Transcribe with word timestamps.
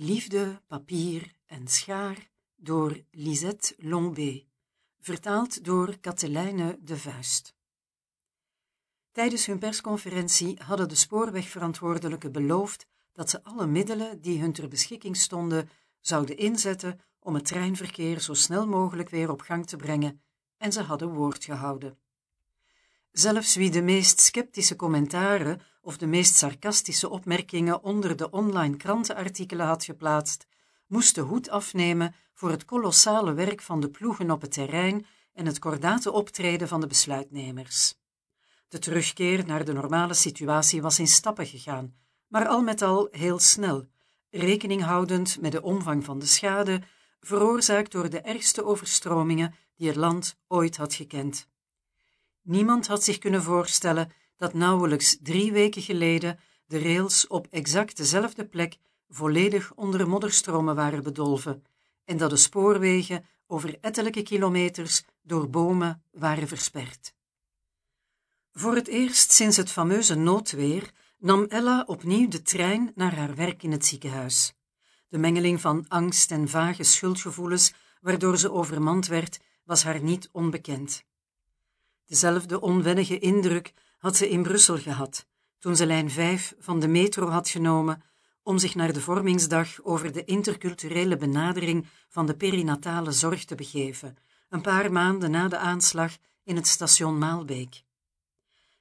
Liefde, 0.00 0.62
papier 0.66 1.34
en 1.46 1.68
schaar 1.68 2.30
door 2.56 3.00
Lisette 3.10 3.74
Lombé, 3.78 4.46
vertaald 5.00 5.64
door 5.64 5.98
Katelijne 6.00 6.78
de 6.80 6.96
Vuist. 6.96 7.54
Tijdens 9.12 9.46
hun 9.46 9.58
persconferentie 9.58 10.60
hadden 10.64 10.88
de 10.88 10.94
spoorwegverantwoordelijken 10.94 12.32
beloofd 12.32 12.86
dat 13.12 13.30
ze 13.30 13.44
alle 13.44 13.66
middelen 13.66 14.20
die 14.20 14.40
hun 14.40 14.52
ter 14.52 14.68
beschikking 14.68 15.16
stonden 15.16 15.68
zouden 16.00 16.36
inzetten 16.36 17.00
om 17.18 17.34
het 17.34 17.46
treinverkeer 17.46 18.20
zo 18.20 18.34
snel 18.34 18.66
mogelijk 18.66 19.08
weer 19.08 19.30
op 19.30 19.40
gang 19.40 19.66
te 19.66 19.76
brengen, 19.76 20.22
en 20.56 20.72
ze 20.72 20.82
hadden 20.82 21.14
woord 21.14 21.44
gehouden. 21.44 21.98
Zelfs 23.18 23.54
wie 23.54 23.70
de 23.70 23.82
meest 23.82 24.20
sceptische 24.20 24.76
commentaren 24.76 25.60
of 25.82 25.96
de 25.96 26.06
meest 26.06 26.36
sarcastische 26.36 27.08
opmerkingen 27.08 27.82
onder 27.82 28.16
de 28.16 28.30
online 28.30 28.76
krantenartikelen 28.76 29.66
had 29.66 29.84
geplaatst, 29.84 30.46
moest 30.86 31.14
de 31.14 31.20
hoed 31.20 31.50
afnemen 31.50 32.14
voor 32.34 32.50
het 32.50 32.64
kolossale 32.64 33.32
werk 33.32 33.62
van 33.62 33.80
de 33.80 33.90
ploegen 33.90 34.30
op 34.30 34.40
het 34.40 34.52
terrein 34.52 35.06
en 35.32 35.46
het 35.46 35.58
kordate 35.58 36.12
optreden 36.12 36.68
van 36.68 36.80
de 36.80 36.86
besluitnemers. 36.86 37.94
De 38.68 38.78
terugkeer 38.78 39.46
naar 39.46 39.64
de 39.64 39.72
normale 39.72 40.14
situatie 40.14 40.82
was 40.82 40.98
in 40.98 41.08
stappen 41.08 41.46
gegaan, 41.46 41.94
maar 42.28 42.46
al 42.48 42.62
met 42.62 42.82
al 42.82 43.08
heel 43.10 43.38
snel, 43.38 43.86
rekening 44.30 44.82
houdend 44.82 45.40
met 45.40 45.52
de 45.52 45.62
omvang 45.62 46.04
van 46.04 46.18
de 46.18 46.26
schade, 46.26 46.82
veroorzaakt 47.20 47.92
door 47.92 48.10
de 48.10 48.20
ergste 48.20 48.64
overstromingen 48.64 49.54
die 49.76 49.88
het 49.88 49.96
land 49.96 50.36
ooit 50.48 50.76
had 50.76 50.94
gekend. 50.94 51.48
Niemand 52.48 52.86
had 52.86 53.04
zich 53.04 53.18
kunnen 53.18 53.42
voorstellen 53.42 54.12
dat 54.36 54.54
nauwelijks 54.54 55.18
drie 55.22 55.52
weken 55.52 55.82
geleden 55.82 56.38
de 56.66 56.78
rails 56.78 57.26
op 57.26 57.46
exact 57.50 57.96
dezelfde 57.96 58.46
plek 58.46 58.76
volledig 59.08 59.72
onder 59.74 60.08
modderstromen 60.08 60.74
waren 60.74 61.02
bedolven 61.02 61.64
en 62.04 62.16
dat 62.16 62.30
de 62.30 62.36
spoorwegen 62.36 63.24
over 63.46 63.78
ettelijke 63.80 64.22
kilometers 64.22 65.04
door 65.22 65.50
bomen 65.50 66.02
waren 66.10 66.48
versperd. 66.48 67.14
Voor 68.52 68.74
het 68.74 68.88
eerst 68.88 69.32
sinds 69.32 69.56
het 69.56 69.70
fameuze 69.70 70.14
noodweer 70.14 70.92
nam 71.18 71.44
Ella 71.44 71.84
opnieuw 71.86 72.28
de 72.28 72.42
trein 72.42 72.92
naar 72.94 73.14
haar 73.14 73.34
werk 73.34 73.62
in 73.62 73.72
het 73.72 73.86
ziekenhuis. 73.86 74.54
De 75.08 75.18
mengeling 75.18 75.60
van 75.60 75.84
angst 75.88 76.30
en 76.30 76.48
vage 76.48 76.82
schuldgevoelens 76.82 77.74
waardoor 78.00 78.38
ze 78.38 78.52
overmand 78.52 79.06
werd, 79.06 79.40
was 79.64 79.82
haar 79.82 80.02
niet 80.02 80.28
onbekend. 80.32 81.06
Dezelfde 82.08 82.60
onwennige 82.60 83.18
indruk 83.18 83.72
had 83.98 84.16
ze 84.16 84.28
in 84.28 84.42
Brussel 84.42 84.78
gehad, 84.78 85.26
toen 85.58 85.76
ze 85.76 85.86
lijn 85.86 86.10
5 86.10 86.54
van 86.58 86.80
de 86.80 86.88
metro 86.88 87.28
had 87.28 87.48
genomen 87.48 88.02
om 88.42 88.58
zich 88.58 88.74
naar 88.74 88.92
de 88.92 89.00
vormingsdag 89.00 89.82
over 89.82 90.12
de 90.12 90.24
interculturele 90.24 91.16
benadering 91.16 91.86
van 92.08 92.26
de 92.26 92.36
perinatale 92.36 93.12
zorg 93.12 93.44
te 93.44 93.54
begeven, 93.54 94.16
een 94.48 94.60
paar 94.60 94.92
maanden 94.92 95.30
na 95.30 95.48
de 95.48 95.58
aanslag 95.58 96.16
in 96.42 96.56
het 96.56 96.66
station 96.66 97.18
Maalbeek. 97.18 97.82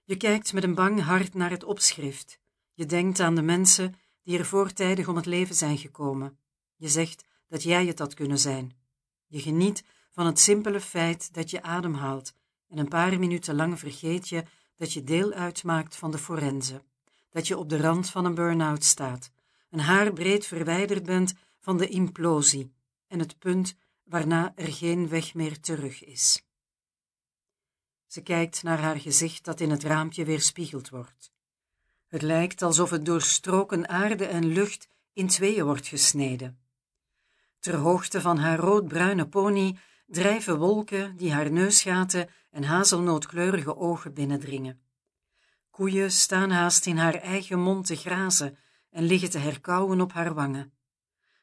Je 0.04 0.16
kijkt 0.16 0.54
met 0.54 0.64
een 0.64 0.76
bang 0.76 1.02
hart 1.02 1.34
naar 1.34 1.50
het 1.50 1.64
opschrift. 1.64 2.40
Je 2.74 2.86
denkt 2.86 3.20
aan 3.20 3.36
de 3.36 3.42
mensen 3.42 3.96
die 4.24 4.38
er 4.38 4.46
voortijdig 4.46 5.08
om 5.08 5.16
het 5.16 5.26
leven 5.26 5.56
zijn 5.56 5.78
gekomen. 5.78 6.38
Je 6.76 6.88
zegt 6.88 7.24
dat 7.48 7.64
jij 7.64 7.86
het 7.86 8.00
had 8.00 8.14
kunnen 8.14 8.40
zijn. 8.40 8.78
Je 9.26 9.40
geniet 9.40 9.84
van 10.10 10.26
het 10.26 10.40
simpele 10.40 10.82
feit 10.82 11.34
dat 11.34 11.50
je 11.50 11.62
ademhaalt 11.62 12.34
en 12.70 12.78
een 12.78 12.88
paar 12.88 13.20
minuten 13.20 13.56
lang 13.56 13.80
vergeet 13.80 14.30
je 14.30 14.44
dat 14.76 14.94
je 14.94 15.04
deel 15.04 15.34
uitmaakt 15.34 15.96
van 15.96 16.12
de 16.12 16.18
forense, 16.18 16.84
dat 17.30 17.48
je 17.48 17.58
op 17.58 17.70
de 17.70 17.78
rand 17.78 18.10
van 18.10 18.26
een 18.26 18.36
burn-out 18.36 18.84
staat, 18.84 19.32
een 19.70 19.80
haar 19.80 20.14
breed 20.14 20.46
verwijderd 20.46 21.06
bent 21.06 21.34
van 21.60 21.78
de 21.78 21.88
implosie 21.88 22.74
en 23.08 23.20
het 23.20 23.40
punt 23.40 23.76
waarna 24.04 24.52
er 24.56 24.74
geen 24.74 25.10
weg 25.10 25.34
meer 25.34 25.60
terug 25.60 26.04
is. 26.04 26.46
Ze 28.08 28.22
kijkt 28.22 28.64
naar 28.64 28.80
haar 28.80 29.00
gezicht 29.00 29.46
dat 29.46 29.60
in 29.60 29.70
het 29.70 29.84
raampje 29.84 30.26
weerspiegeld 30.26 30.90
wordt. 30.90 31.32
Het 32.08 32.22
lijkt 32.22 32.62
alsof 32.62 32.90
het 32.90 33.06
door 33.06 33.22
stroken 33.22 33.90
aarde 33.90 34.26
en 34.26 34.46
lucht 34.46 34.88
in 35.14 35.28
tweeën 35.28 35.66
wordt 35.66 35.88
gesneden. 35.88 36.60
Ter 37.60 37.76
hoogte 37.76 38.22
van 38.22 38.38
haar 38.38 38.60
roodbruine 38.60 39.28
pony 39.28 39.78
drijven 40.08 40.58
wolken 40.58 41.16
die 41.16 41.34
haar 41.34 41.52
neusgaten 41.52 42.30
en 42.52 42.64
hazelnootkleurige 42.64 43.76
ogen 43.76 44.14
binnendringen. 44.14 44.82
Koeien 45.70 46.12
staan 46.12 46.50
haast 46.52 46.86
in 46.86 46.98
haar 46.98 47.16
eigen 47.16 47.60
mond 47.60 47.86
te 47.86 47.96
grazen 47.96 48.58
en 48.90 49.04
liggen 49.04 49.30
te 49.30 49.38
herkauwen 49.38 50.02
op 50.02 50.14
haar 50.14 50.34
wangen. 50.34 50.74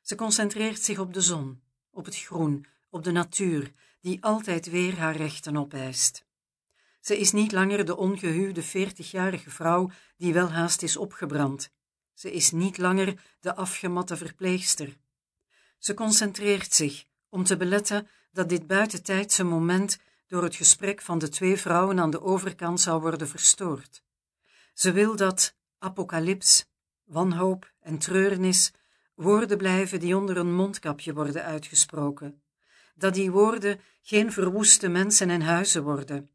Ze 0.00 0.14
concentreert 0.14 0.82
zich 0.82 0.98
op 0.98 1.12
de 1.14 1.20
zon, 1.20 1.62
op 1.91 2.04
het 2.04 2.16
groen, 2.16 2.66
op 2.91 3.04
de 3.04 3.12
natuur, 3.12 3.72
die 4.00 4.25
altijd 4.25 4.70
weer 4.70 4.98
haar 4.98 5.16
rechten 5.16 5.56
opeist. 5.56 6.26
Ze 7.00 7.19
is 7.19 7.32
niet 7.32 7.52
langer 7.52 7.84
de 7.84 7.96
ongehuwde 7.96 8.62
veertigjarige 8.62 9.50
vrouw 9.50 9.91
die 10.16 10.32
welhaast 10.32 10.82
is 10.82 10.96
opgebrand. 10.96 11.70
Ze 12.14 12.32
is 12.32 12.50
niet 12.50 12.78
langer 12.78 13.22
de 13.41 13.54
afgematte 13.54 14.16
verpleegster. 14.16 14.96
Ze 15.78 15.94
concentreert 15.94 16.72
zich 16.72 17.04
om 17.34 17.45
te 17.45 17.56
beletten 17.56 18.09
dat 18.33 18.49
dit 18.49 18.67
buitentijdse 18.67 19.45
moment 19.45 19.99
door 20.27 20.43
het 20.43 20.55
gesprek 20.55 21.00
van 21.00 21.19
de 21.19 21.28
twee 21.28 21.56
vrouwen 21.56 22.00
aan 22.00 22.11
de 22.11 22.22
overkant 22.22 22.81
zou 22.81 23.00
worden 23.00 23.28
verstoord. 23.28 24.03
Ze 24.75 24.93
wil 24.93 25.17
dat 25.17 25.55
apocalyps, 25.78 26.67
wanhoop 27.05 27.73
en 27.81 27.99
treurnis 27.99 28.73
woorden 29.15 29.59
blijven 29.59 30.00
die 30.00 30.17
onder 30.17 30.37
een 30.37 30.55
mondkapje 30.55 31.15
worden 31.15 31.44
uitgesproken, 31.44 32.43
dat 32.94 33.15
die 33.15 33.31
woorden 33.31 33.81
geen 34.03 34.33
verwoeste 34.33 34.89
mensen 34.89 35.31
en 35.31 35.43
huizen 35.43 35.83
worden, 35.83 36.31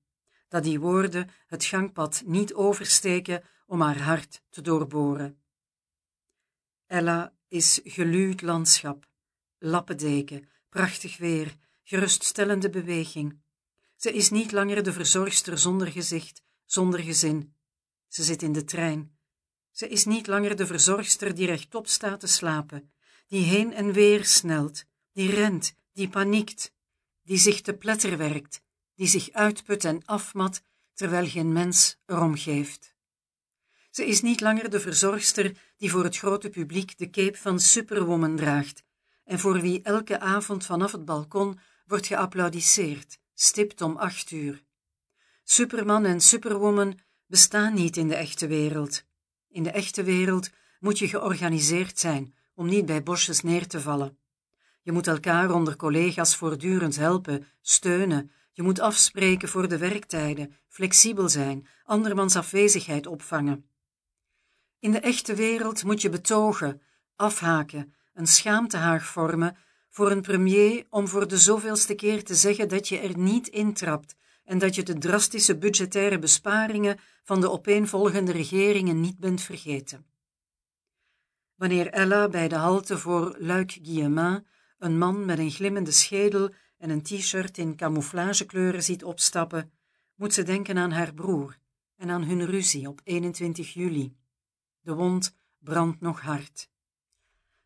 dat 0.47 0.63
die 0.63 0.79
woorden 0.79 1.29
het 1.47 1.65
gangpad 1.65 2.23
niet 2.25 2.53
oversteken 2.53 3.43
om 3.67 3.81
haar 3.81 4.01
hart 4.01 4.41
te 4.49 4.61
doorboren. 4.61 5.39
Ella 6.87 7.33
is 7.47 7.79
geluwd 7.83 8.41
landschap, 8.41 9.07
lappendeken, 9.57 10.49
prachtig 10.69 11.17
weer, 11.17 11.55
geruststellende 11.83 12.69
beweging. 12.69 13.41
Ze 13.95 14.13
is 14.13 14.29
niet 14.29 14.51
langer 14.51 14.83
de 14.83 14.93
verzorgster 14.93 15.57
zonder 15.57 15.87
gezicht, 15.87 16.41
zonder 16.65 16.99
gezin. 16.99 17.53
Ze 18.07 18.23
zit 18.23 18.41
in 18.41 18.53
de 18.53 18.63
trein. 18.63 19.17
Ze 19.71 19.87
is 19.87 20.05
niet 20.05 20.27
langer 20.27 20.55
de 20.55 20.65
verzorgster 20.65 21.35
die 21.35 21.45
rechtop 21.45 21.87
staat 21.87 22.19
te 22.19 22.27
slapen, 22.27 22.91
die 23.27 23.43
heen 23.43 23.73
en 23.73 23.91
weer 23.91 24.25
snelt, 24.25 24.85
die 25.13 25.29
rent, 25.29 25.75
die 25.93 26.09
paniekt, 26.09 26.73
die 27.23 27.37
zich 27.37 27.61
te 27.61 27.73
pletter 27.73 28.17
werkt, 28.17 28.61
die 28.95 29.07
zich 29.07 29.31
uitput 29.31 29.85
en 29.85 30.05
afmat, 30.05 30.61
terwijl 30.93 31.27
geen 31.27 31.53
mens 31.53 31.97
erom 32.05 32.37
geeft. 32.37 32.95
Ze 33.91 34.05
is 34.05 34.21
niet 34.21 34.41
langer 34.41 34.69
de 34.69 34.79
verzorgster 34.79 35.57
die 35.77 35.91
voor 35.91 36.03
het 36.03 36.17
grote 36.17 36.49
publiek 36.49 36.97
de 36.97 37.09
cape 37.09 37.37
van 37.37 37.59
Superwoman 37.59 38.35
draagt 38.35 38.83
en 39.29 39.39
voor 39.39 39.61
wie 39.61 39.81
elke 39.81 40.19
avond 40.19 40.65
vanaf 40.65 40.91
het 40.91 41.05
balkon 41.05 41.59
wordt 41.85 42.07
geapplaudisseerd, 42.07 43.19
stipt 43.33 43.81
om 43.81 43.97
acht 43.97 44.31
uur. 44.31 44.63
Superman 45.43 46.05
en 46.05 46.21
Superwoman 46.21 46.99
bestaan 47.25 47.73
niet 47.73 47.97
in 47.97 48.07
de 48.07 48.15
echte 48.15 48.47
wereld. 48.47 49.03
In 49.49 49.63
de 49.63 49.71
echte 49.71 50.03
wereld 50.03 50.49
moet 50.79 50.99
je 50.99 51.07
georganiseerd 51.07 51.99
zijn 51.99 52.35
om 52.53 52.67
niet 52.67 52.85
bij 52.85 53.03
bosjes 53.03 53.41
neer 53.41 53.67
te 53.67 53.81
vallen. 53.81 54.17
Je 54.81 54.91
moet 54.91 55.07
elkaar 55.07 55.51
onder 55.51 55.75
collega's 55.75 56.35
voortdurend 56.35 56.95
helpen, 56.95 57.47
steunen. 57.61 58.31
Je 58.51 58.61
moet 58.61 58.79
afspreken 58.79 59.49
voor 59.49 59.67
de 59.67 59.77
werktijden, 59.77 60.55
flexibel 60.67 61.29
zijn, 61.29 61.67
andermans 61.83 62.35
afwezigheid 62.35 63.07
opvangen. 63.07 63.69
In 64.79 64.91
de 64.91 64.99
echte 64.99 65.35
wereld 65.35 65.83
moet 65.83 66.01
je 66.01 66.09
betogen, 66.09 66.81
afhaken, 67.15 67.93
een 68.19 68.27
schaamtehaag 68.27 69.05
vormen 69.05 69.57
voor 69.89 70.11
een 70.11 70.21
premier 70.21 70.85
om 70.89 71.07
voor 71.07 71.27
de 71.27 71.37
zoveelste 71.37 71.95
keer 71.95 72.23
te 72.23 72.35
zeggen 72.35 72.69
dat 72.69 72.87
je 72.87 72.99
er 72.99 73.17
niet 73.17 73.47
intrapt 73.47 74.15
en 74.43 74.57
dat 74.57 74.75
je 74.75 74.83
de 74.83 74.97
drastische 74.97 75.57
budgettaire 75.57 76.19
besparingen 76.19 76.99
van 77.23 77.41
de 77.41 77.51
opeenvolgende 77.51 78.31
regeringen 78.31 78.99
niet 78.99 79.19
bent 79.19 79.41
vergeten. 79.41 80.05
Wanneer 81.55 81.87
Ella 81.87 82.27
bij 82.29 82.47
de 82.47 82.55
halte 82.55 82.97
voor 82.97 83.35
Luik-Guillemin 83.37 84.45
een 84.77 84.97
man 84.97 85.25
met 85.25 85.39
een 85.39 85.51
glimmende 85.51 85.91
schedel 85.91 86.53
en 86.77 86.89
een 86.89 87.01
t-shirt 87.03 87.57
in 87.57 87.75
camouflagekleuren 87.75 88.83
ziet 88.83 89.03
opstappen, 89.03 89.71
moet 90.15 90.33
ze 90.33 90.43
denken 90.43 90.77
aan 90.77 90.91
haar 90.91 91.13
broer 91.13 91.57
en 91.95 92.09
aan 92.09 92.23
hun 92.23 92.45
ruzie 92.45 92.87
op 92.87 93.01
21 93.03 93.73
juli. 93.73 94.15
De 94.79 94.93
wond 94.93 95.35
brandt 95.59 96.01
nog 96.01 96.21
hard. 96.21 96.69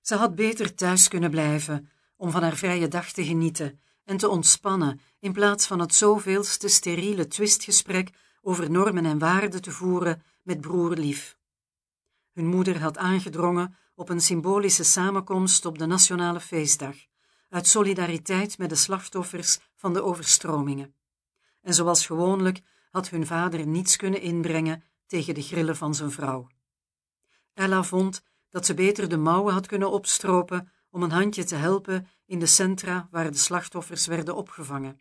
Ze 0.04 0.16
had 0.16 0.36
beter 0.36 0.76
thuis 0.76 1.08
kunnen 1.08 1.30
blijven 1.30 1.90
om 2.18 2.32
van 2.32 2.42
haar 2.42 2.56
vrije 2.56 2.88
dag 2.88 3.12
te 3.12 3.26
genieten 3.26 3.80
en 4.04 4.18
te 4.18 4.30
ontspannen 4.30 5.00
in 5.20 5.34
plaats 5.34 5.68
van 5.68 5.80
het 5.80 5.96
zoveelste 5.96 6.68
steriele 6.68 7.28
twistgesprek 7.28 8.10
over 8.42 8.72
normen 8.72 9.06
en 9.06 9.20
waarden 9.20 9.62
te 9.62 9.72
voeren 9.72 10.24
met 10.42 10.62
broer 10.62 10.96
lief. 10.96 11.38
Hun 12.34 12.46
moeder 12.46 12.82
had 12.82 12.98
aangedrongen 12.98 13.76
op 13.96 14.10
een 14.10 14.22
symbolische 14.22 14.84
samenkomst 14.84 15.66
op 15.66 15.78
de 15.78 15.86
nationale 15.86 16.40
feestdag, 16.40 16.96
uit 17.50 17.68
solidariteit 17.68 18.58
met 18.58 18.70
de 18.70 18.76
slachtoffers 18.76 19.60
van 19.76 19.94
de 19.94 20.04
overstromingen. 20.04 20.96
En 21.62 21.74
zoals 21.74 22.06
gewoonlijk 22.06 22.62
had 22.92 23.10
hun 23.10 23.28
vader 23.28 23.68
niets 23.68 23.96
kunnen 23.96 24.22
inbrengen 24.22 24.84
tegen 25.06 25.34
de 25.34 25.42
grillen 25.42 25.76
van 25.76 25.96
zijn 25.96 26.12
vrouw. 26.12 26.48
Ella 27.54 27.84
vond 27.84 28.24
dat 28.54 28.66
ze 28.66 28.74
beter 28.74 29.10
de 29.10 29.18
mouwen 29.18 29.54
had 29.54 29.68
kunnen 29.68 29.92
opstropen 29.92 30.72
om 30.90 31.04
een 31.04 31.12
handje 31.12 31.44
te 31.44 31.56
helpen 31.56 32.08
in 32.26 32.40
de 32.40 32.46
centra 32.46 33.08
waar 33.12 33.32
de 33.32 33.38
slachtoffers 33.38 34.06
werden 34.06 34.36
opgevangen. 34.36 35.00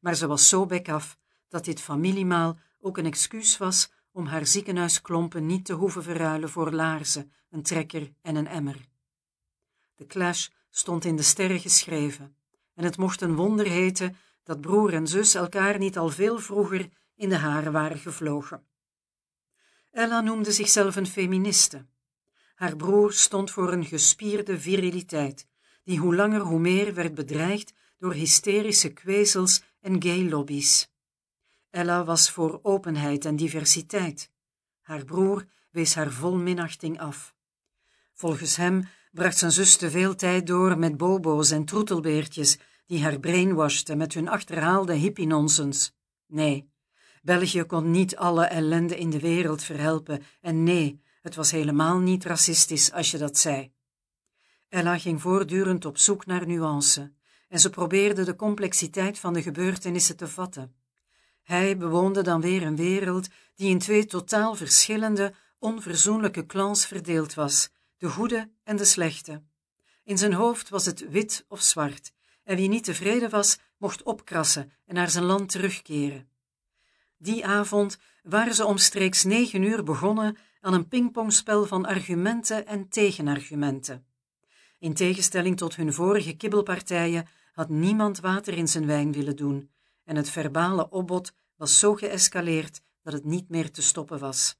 Maar 0.00 0.14
ze 0.14 0.26
was 0.26 0.48
zo 0.48 0.66
bekaf 0.66 1.18
dat 1.48 1.64
dit 1.64 1.80
familiemaal 1.80 2.58
ook 2.80 2.98
een 2.98 3.06
excuus 3.06 3.56
was 3.56 3.90
om 4.12 4.26
haar 4.26 4.46
ziekenhuisklompen 4.46 5.46
niet 5.46 5.64
te 5.64 5.72
hoeven 5.72 6.02
verruilen 6.02 6.50
voor 6.50 6.72
laarzen, 6.72 7.32
een 7.50 7.62
trekker 7.62 8.12
en 8.22 8.36
een 8.36 8.46
emmer. 8.46 8.88
De 9.94 10.06
clash 10.06 10.48
stond 10.70 11.04
in 11.04 11.16
de 11.16 11.22
sterren 11.22 11.60
geschreven, 11.60 12.36
en 12.74 12.84
het 12.84 12.96
mocht 12.96 13.20
een 13.20 13.34
wonder 13.34 13.66
heten 13.66 14.16
dat 14.42 14.60
broer 14.60 14.94
en 14.94 15.06
zus 15.06 15.34
elkaar 15.34 15.78
niet 15.78 15.98
al 15.98 16.08
veel 16.08 16.38
vroeger 16.38 16.88
in 17.14 17.28
de 17.28 17.36
haren 17.36 17.72
waren 17.72 17.98
gevlogen. 17.98 18.66
Ella 19.90 20.20
noemde 20.20 20.52
zichzelf 20.52 20.96
een 20.96 21.06
feministe. 21.06 21.86
Haar 22.54 22.76
broer 22.76 23.12
stond 23.12 23.50
voor 23.50 23.72
een 23.72 23.84
gespierde 23.84 24.60
viriliteit, 24.60 25.46
die 25.84 25.98
hoe 25.98 26.14
langer 26.14 26.40
hoe 26.40 26.58
meer 26.58 26.94
werd 26.94 27.14
bedreigd 27.14 27.72
door 27.98 28.12
hysterische 28.12 28.92
kwezels 28.92 29.62
en 29.80 30.02
gay-lobby's. 30.02 30.92
Ella 31.70 32.04
was 32.04 32.30
voor 32.30 32.60
openheid 32.62 33.24
en 33.24 33.36
diversiteit. 33.36 34.30
Haar 34.80 35.04
broer 35.04 35.46
wees 35.70 35.94
haar 35.94 36.12
vol 36.12 36.36
minachting 36.36 37.00
af. 37.00 37.34
Volgens 38.12 38.56
hem 38.56 38.88
bracht 39.12 39.38
zijn 39.38 39.52
zus 39.52 39.76
te 39.76 39.90
veel 39.90 40.14
tijd 40.14 40.46
door 40.46 40.78
met 40.78 40.96
bobo's 40.96 41.50
en 41.50 41.64
troetelbeertjes 41.64 42.58
die 42.86 43.02
haar 43.02 43.20
brainwashten 43.20 43.96
met 43.96 44.14
hun 44.14 44.28
achterhaalde 44.28 44.92
hippie-nonsens. 44.92 45.92
Nee, 46.26 46.72
België 47.22 47.64
kon 47.64 47.90
niet 47.90 48.16
alle 48.16 48.44
ellende 48.44 48.98
in 48.98 49.10
de 49.10 49.20
wereld 49.20 49.62
verhelpen 49.62 50.22
en 50.40 50.62
nee, 50.62 51.02
het 51.24 51.34
was 51.34 51.50
helemaal 51.50 51.98
niet 51.98 52.24
racistisch 52.24 52.92
als 52.92 53.10
je 53.10 53.18
dat 53.18 53.38
zei. 53.38 53.72
Ella 54.68 54.98
ging 54.98 55.20
voortdurend 55.20 55.84
op 55.84 55.98
zoek 55.98 56.26
naar 56.26 56.46
nuance 56.46 57.12
en 57.48 57.60
ze 57.60 57.70
probeerde 57.70 58.24
de 58.24 58.36
complexiteit 58.36 59.18
van 59.18 59.32
de 59.32 59.42
gebeurtenissen 59.42 60.16
te 60.16 60.28
vatten. 60.28 60.74
Hij 61.42 61.76
bewoonde 61.76 62.22
dan 62.22 62.40
weer 62.40 62.62
een 62.62 62.76
wereld 62.76 63.28
die 63.54 63.70
in 63.70 63.78
twee 63.78 64.06
totaal 64.06 64.54
verschillende, 64.54 65.34
onverzoenlijke 65.58 66.46
clans 66.46 66.86
verdeeld 66.86 67.34
was, 67.34 67.70
de 67.98 68.08
goede 68.08 68.50
en 68.64 68.76
de 68.76 68.84
slechte. 68.84 69.42
In 70.02 70.18
zijn 70.18 70.32
hoofd 70.32 70.68
was 70.68 70.86
het 70.86 71.08
wit 71.08 71.44
of 71.48 71.62
zwart, 71.62 72.12
en 72.42 72.56
wie 72.56 72.68
niet 72.68 72.84
tevreden 72.84 73.30
was, 73.30 73.58
mocht 73.78 74.02
opkrassen 74.02 74.72
en 74.86 74.94
naar 74.94 75.10
zijn 75.10 75.24
land 75.24 75.50
terugkeren. 75.50 76.28
Die 77.16 77.46
avond 77.46 77.98
waren 78.22 78.54
ze 78.54 78.64
omstreeks 78.64 79.24
negen 79.24 79.62
uur 79.62 79.82
begonnen 79.82 80.36
aan 80.64 80.74
een 80.74 80.88
pingpongspel 80.88 81.66
van 81.66 81.86
argumenten 81.86 82.66
en 82.66 82.88
tegenargumenten. 82.88 84.06
In 84.78 84.94
tegenstelling 84.94 85.56
tot 85.56 85.76
hun 85.76 85.92
vorige 85.92 86.36
kibbelpartijen 86.36 87.26
had 87.52 87.68
niemand 87.68 88.20
water 88.20 88.54
in 88.54 88.68
zijn 88.68 88.86
wijn 88.86 89.12
willen 89.12 89.36
doen, 89.36 89.70
en 90.04 90.16
het 90.16 90.30
verbale 90.30 90.90
opbod 90.90 91.32
was 91.56 91.78
zo 91.78 91.94
geëscaleerd 91.94 92.80
dat 93.02 93.12
het 93.12 93.24
niet 93.24 93.48
meer 93.48 93.70
te 93.70 93.82
stoppen 93.82 94.18
was. 94.18 94.58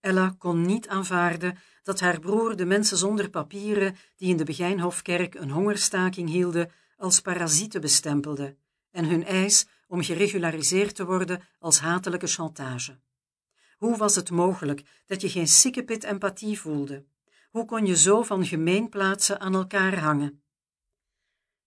Ella 0.00 0.34
kon 0.38 0.62
niet 0.62 0.88
aanvaarden 0.88 1.58
dat 1.82 2.00
haar 2.00 2.20
broer 2.20 2.56
de 2.56 2.64
mensen 2.64 2.96
zonder 2.96 3.30
papieren 3.30 3.96
die 4.16 4.28
in 4.28 4.36
de 4.36 4.44
Begijnhofkerk 4.44 5.34
een 5.34 5.50
hongerstaking 5.50 6.28
hielden 6.28 6.70
als 6.96 7.20
parasieten 7.20 7.80
bestempelde 7.80 8.56
en 8.90 9.04
hun 9.04 9.24
eis 9.24 9.66
om 9.86 10.02
geregulariseerd 10.02 10.94
te 10.94 11.04
worden 11.04 11.42
als 11.58 11.78
hatelijke 11.78 12.26
chantage. 12.26 12.98
Hoe 13.82 13.96
was 13.96 14.14
het 14.14 14.30
mogelijk 14.30 14.82
dat 15.06 15.20
je 15.20 15.28
geen 15.28 15.48
sikkepit 15.48 16.04
empathie 16.04 16.60
voelde? 16.60 17.04
Hoe 17.50 17.64
kon 17.64 17.86
je 17.86 17.96
zo 17.96 18.22
van 18.22 18.46
gemeenplaatsen 18.46 19.40
aan 19.40 19.54
elkaar 19.54 19.98
hangen? 19.98 20.42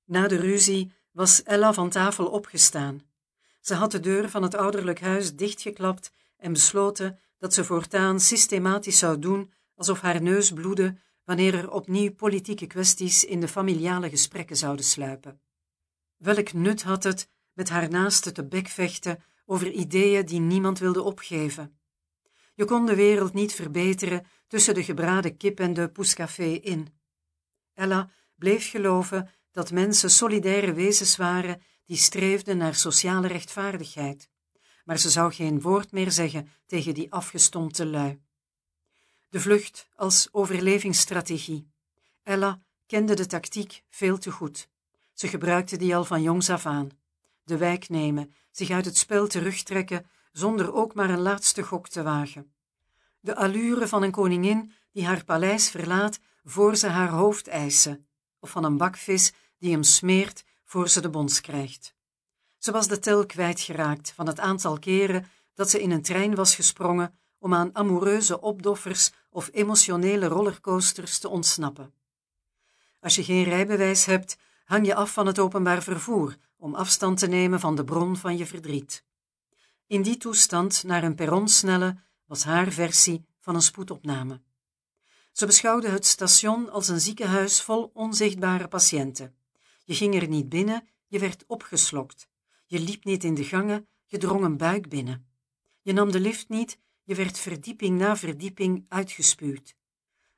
Na 0.05 0.27
de 0.27 0.35
ruzie 0.35 0.91
was 1.11 1.43
Ella 1.43 1.73
van 1.73 1.89
tafel 1.89 2.27
opgestaan. 2.27 3.01
Ze 3.61 3.73
had 3.73 3.91
de 3.91 3.99
deur 3.99 4.29
van 4.29 4.43
het 4.43 4.55
ouderlijk 4.55 4.99
huis 4.99 5.35
dichtgeklapt 5.35 6.11
en 6.37 6.53
besloten 6.53 7.19
dat 7.37 7.53
ze 7.53 7.63
voortaan 7.63 8.19
systematisch 8.19 8.99
zou 8.99 9.19
doen 9.19 9.53
alsof 9.75 10.01
haar 10.01 10.21
neus 10.21 10.51
bloedde 10.51 10.97
wanneer 11.23 11.53
er 11.53 11.71
opnieuw 11.71 12.13
politieke 12.13 12.67
kwesties 12.67 13.23
in 13.23 13.39
de 13.39 13.47
familiale 13.47 14.09
gesprekken 14.09 14.57
zouden 14.57 14.85
sluipen. 14.85 15.41
Welk 16.17 16.53
nut 16.53 16.83
had 16.83 17.03
het 17.03 17.29
met 17.53 17.69
haar 17.69 17.89
naaste 17.89 18.31
te 18.31 18.45
bekvechten 18.45 19.23
over 19.45 19.71
ideeën 19.71 20.25
die 20.25 20.39
niemand 20.39 20.79
wilde 20.79 21.01
opgeven? 21.01 21.79
Je 22.55 22.65
kon 22.65 22.85
de 22.85 22.95
wereld 22.95 23.33
niet 23.33 23.53
verbeteren 23.53 24.25
tussen 24.47 24.73
de 24.73 24.83
gebraden 24.83 25.37
kip 25.37 25.59
en 25.59 25.73
de 25.73 25.89
poescafé 25.89 26.43
in. 26.43 26.87
Ella 27.73 28.11
bleef 28.35 28.69
geloven 28.69 29.29
dat 29.51 29.71
mensen 29.71 30.09
solidaire 30.09 30.73
wezens 30.73 31.15
waren 31.15 31.61
die 31.85 31.97
streefden 31.97 32.57
naar 32.57 32.75
sociale 32.75 33.27
rechtvaardigheid, 33.27 34.29
maar 34.83 34.97
ze 34.97 35.09
zou 35.09 35.33
geen 35.33 35.61
woord 35.61 35.91
meer 35.91 36.11
zeggen 36.11 36.49
tegen 36.65 36.93
die 36.93 37.11
afgestompte 37.11 37.85
lui. 37.85 38.21
De 39.29 39.39
vlucht 39.39 39.89
als 39.95 40.27
overlevingsstrategie. 40.31 41.67
Ella 42.23 42.61
kende 42.85 43.13
de 43.13 43.25
tactiek 43.25 43.83
veel 43.89 44.17
te 44.17 44.31
goed. 44.31 44.69
Ze 45.13 45.27
gebruikte 45.27 45.77
die 45.77 45.95
al 45.95 46.05
van 46.05 46.21
jongs 46.21 46.49
af 46.49 46.65
aan. 46.65 46.89
De 47.43 47.57
wijk 47.57 47.89
nemen, 47.89 48.33
zich 48.51 48.69
uit 48.69 48.85
het 48.85 48.97
spel 48.97 49.27
terugtrekken, 49.27 50.09
zonder 50.37 50.73
ook 50.73 50.93
maar 50.93 51.09
een 51.09 51.21
laatste 51.21 51.63
gok 51.63 51.87
te 51.87 52.03
wagen. 52.03 52.53
De 53.19 53.35
allure 53.35 53.87
van 53.87 54.03
een 54.03 54.11
koningin 54.11 54.71
die 54.91 55.05
haar 55.05 55.23
paleis 55.23 55.69
verlaat 55.69 56.19
voor 56.43 56.75
ze 56.75 56.87
haar 56.87 57.09
hoofd 57.09 57.47
eisen, 57.47 58.07
of 58.39 58.49
van 58.49 58.63
een 58.63 58.77
bakvis 58.77 59.33
die 59.57 59.71
hem 59.71 59.83
smeert 59.83 60.43
voor 60.63 60.89
ze 60.89 61.01
de 61.01 61.09
bons 61.09 61.41
krijgt. 61.41 61.95
Ze 62.57 62.71
was 62.71 62.87
de 62.87 62.99
tel 62.99 63.25
kwijtgeraakt 63.25 64.11
van 64.11 64.27
het 64.27 64.39
aantal 64.39 64.79
keren 64.79 65.25
dat 65.53 65.69
ze 65.69 65.81
in 65.81 65.91
een 65.91 66.01
trein 66.01 66.35
was 66.35 66.55
gesprongen 66.55 67.19
om 67.37 67.53
aan 67.53 67.75
amoureuze 67.75 68.41
opdoffers 68.41 69.11
of 69.29 69.49
emotionele 69.51 70.27
rollercoasters 70.27 71.19
te 71.19 71.29
ontsnappen. 71.29 71.93
Als 72.99 73.15
je 73.15 73.23
geen 73.23 73.43
rijbewijs 73.43 74.05
hebt, 74.05 74.37
hang 74.65 74.85
je 74.85 74.95
af 74.95 75.13
van 75.13 75.27
het 75.27 75.39
openbaar 75.39 75.83
vervoer 75.83 76.35
om 76.57 76.75
afstand 76.75 77.17
te 77.17 77.27
nemen 77.27 77.59
van 77.59 77.75
de 77.75 77.83
bron 77.83 78.17
van 78.17 78.37
je 78.37 78.45
verdriet. 78.45 79.03
In 79.87 80.01
die 80.01 80.17
toestand 80.17 80.83
naar 80.83 81.03
een 81.03 81.15
perron 81.15 81.47
snellen 81.47 82.03
was 82.25 82.43
haar 82.43 82.71
versie 82.71 83.25
van 83.39 83.55
een 83.55 83.61
spoedopname. 83.61 84.41
Ze 85.31 85.45
beschouwde 85.45 85.89
het 85.89 86.05
station 86.05 86.69
als 86.69 86.87
een 86.87 87.01
ziekenhuis 87.01 87.61
vol 87.61 87.91
onzichtbare 87.93 88.67
patiënten. 88.67 89.35
Je 89.83 89.93
ging 89.93 90.21
er 90.21 90.27
niet 90.27 90.49
binnen, 90.49 90.87
je 91.07 91.19
werd 91.19 91.43
opgeslokt. 91.47 92.27
Je 92.65 92.79
liep 92.79 93.03
niet 93.03 93.23
in 93.23 93.33
de 93.33 93.43
gangen, 93.43 93.87
je 94.05 94.17
drong 94.17 94.43
een 94.43 94.57
buik 94.57 94.89
binnen. 94.89 95.27
Je 95.81 95.93
nam 95.93 96.11
de 96.11 96.19
lift 96.19 96.49
niet, 96.49 96.79
je 97.03 97.15
werd 97.15 97.39
verdieping 97.39 97.97
na 97.97 98.17
verdieping 98.17 98.85
uitgespuwd. 98.87 99.75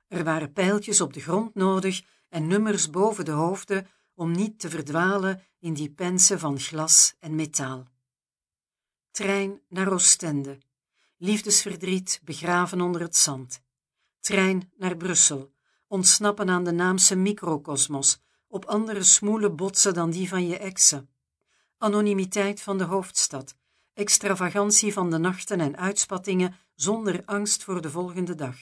Er 0.07 0.23
waren 0.23 0.53
pijltjes 0.53 1.01
op 1.01 1.13
de 1.13 1.19
grond 1.19 1.55
nodig 1.55 2.03
en 2.29 2.47
nummers 2.47 2.89
boven 2.89 3.25
de 3.25 3.31
hoofden 3.31 3.87
om 4.13 4.31
niet 4.31 4.59
te 4.59 4.69
verdwalen 4.69 5.43
in 5.59 5.73
die 5.73 5.89
pensen 5.89 6.39
van 6.39 6.59
glas 6.59 7.15
en 7.19 7.35
metaal. 7.35 7.87
Trein 9.17 9.61
naar 9.69 9.91
Oostende. 9.91 10.57
Liefdesverdriet 11.17 12.21
begraven 12.23 12.81
onder 12.81 13.01
het 13.01 13.15
zand. 13.15 13.61
Trein 14.19 14.71
naar 14.75 14.97
Brussel. 14.97 15.51
Ontsnappen 15.87 16.49
aan 16.49 16.63
de 16.63 16.71
naamse 16.71 17.15
microcosmos, 17.15 18.19
op 18.47 18.65
andere 18.65 19.03
smoele 19.03 19.49
botsen 19.49 19.93
dan 19.93 20.09
die 20.09 20.29
van 20.29 20.47
je 20.47 20.57
exen. 20.57 21.09
Anonimiteit 21.77 22.61
van 22.61 22.77
de 22.77 22.83
hoofdstad, 22.83 23.55
extravagantie 23.93 24.93
van 24.93 25.09
de 25.09 25.17
nachten 25.17 25.59
en 25.59 25.77
uitspattingen 25.77 26.55
zonder 26.75 27.21
angst 27.25 27.63
voor 27.63 27.81
de 27.81 27.91
volgende 27.91 28.35
dag. 28.35 28.55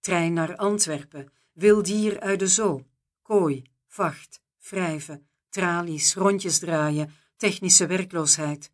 Trein 0.00 0.32
naar 0.32 0.56
Antwerpen, 0.56 1.32
wild 1.52 1.84
dier 1.84 2.20
uit 2.20 2.38
de 2.38 2.48
zoo, 2.48 2.86
kooi, 3.22 3.62
vacht, 3.86 4.40
wrijven, 4.58 5.28
tralies, 5.48 6.14
rondjes 6.14 6.58
draaien, 6.58 7.14
technische 7.36 7.86
werkloosheid. 7.86 8.70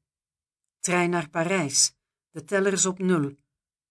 Trein 0.80 1.10
naar 1.10 1.28
Parijs, 1.28 1.92
de 2.30 2.44
tellers 2.44 2.86
op 2.86 2.98
nul, 2.98 3.36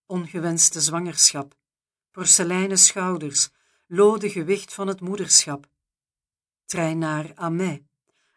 ongewenste 0.05 0.81
zwangerschap, 0.81 1.55
porseleinen 2.11 2.77
schouders, 2.77 3.49
lode 3.87 4.29
gewicht 4.29 4.73
van 4.73 4.87
het 4.87 5.01
moederschap. 5.01 5.69
Trein 6.65 6.97
naar 6.97 7.31
Amais, 7.35 7.79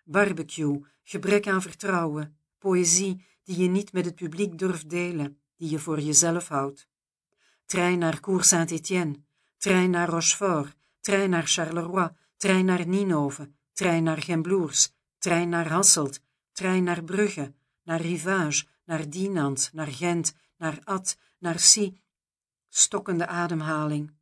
barbecue, 0.05 0.85
gebrek 1.03 1.47
aan 1.47 1.63
vertrouwen, 1.63 2.39
poëzie 2.59 3.25
die 3.45 3.59
je 3.59 3.69
niet 3.69 3.93
met 3.93 4.05
het 4.05 4.15
publiek 4.15 4.59
durft 4.59 4.91
delen, 4.91 5.41
die 5.57 5.71
je 5.71 5.79
voor 5.79 6.01
jezelf 6.01 6.49
houdt. 6.49 6.89
trein 7.67 7.99
naar 7.99 8.21
Cour 8.21 8.45
Saint-Étienne, 8.45 9.23
trein 9.57 9.91
naar 9.91 10.09
Rochefort, 10.09 10.77
trein 11.01 11.31
naar 11.31 11.47
Charleroi, 11.47 12.11
trein 12.37 12.65
naar 12.65 12.87
Ninove, 12.87 13.51
trein 13.73 14.03
naar 14.03 14.23
Gembloers, 14.23 14.93
trein 15.19 15.49
naar 15.49 15.69
Hasselt, 15.69 16.21
trein 16.53 16.85
naar 16.85 17.05
Brugge, 17.05 17.55
naar 17.85 18.01
Rivage, 18.01 18.65
naar 18.85 19.11
Dinant, 19.11 19.71
naar 19.73 19.87
Gent, 19.87 20.35
naar 20.57 20.79
At, 20.85 21.17
naar 21.39 21.59
Si. 21.59 22.01
Stokkende 22.69 23.27
ademhaling. 23.27 24.13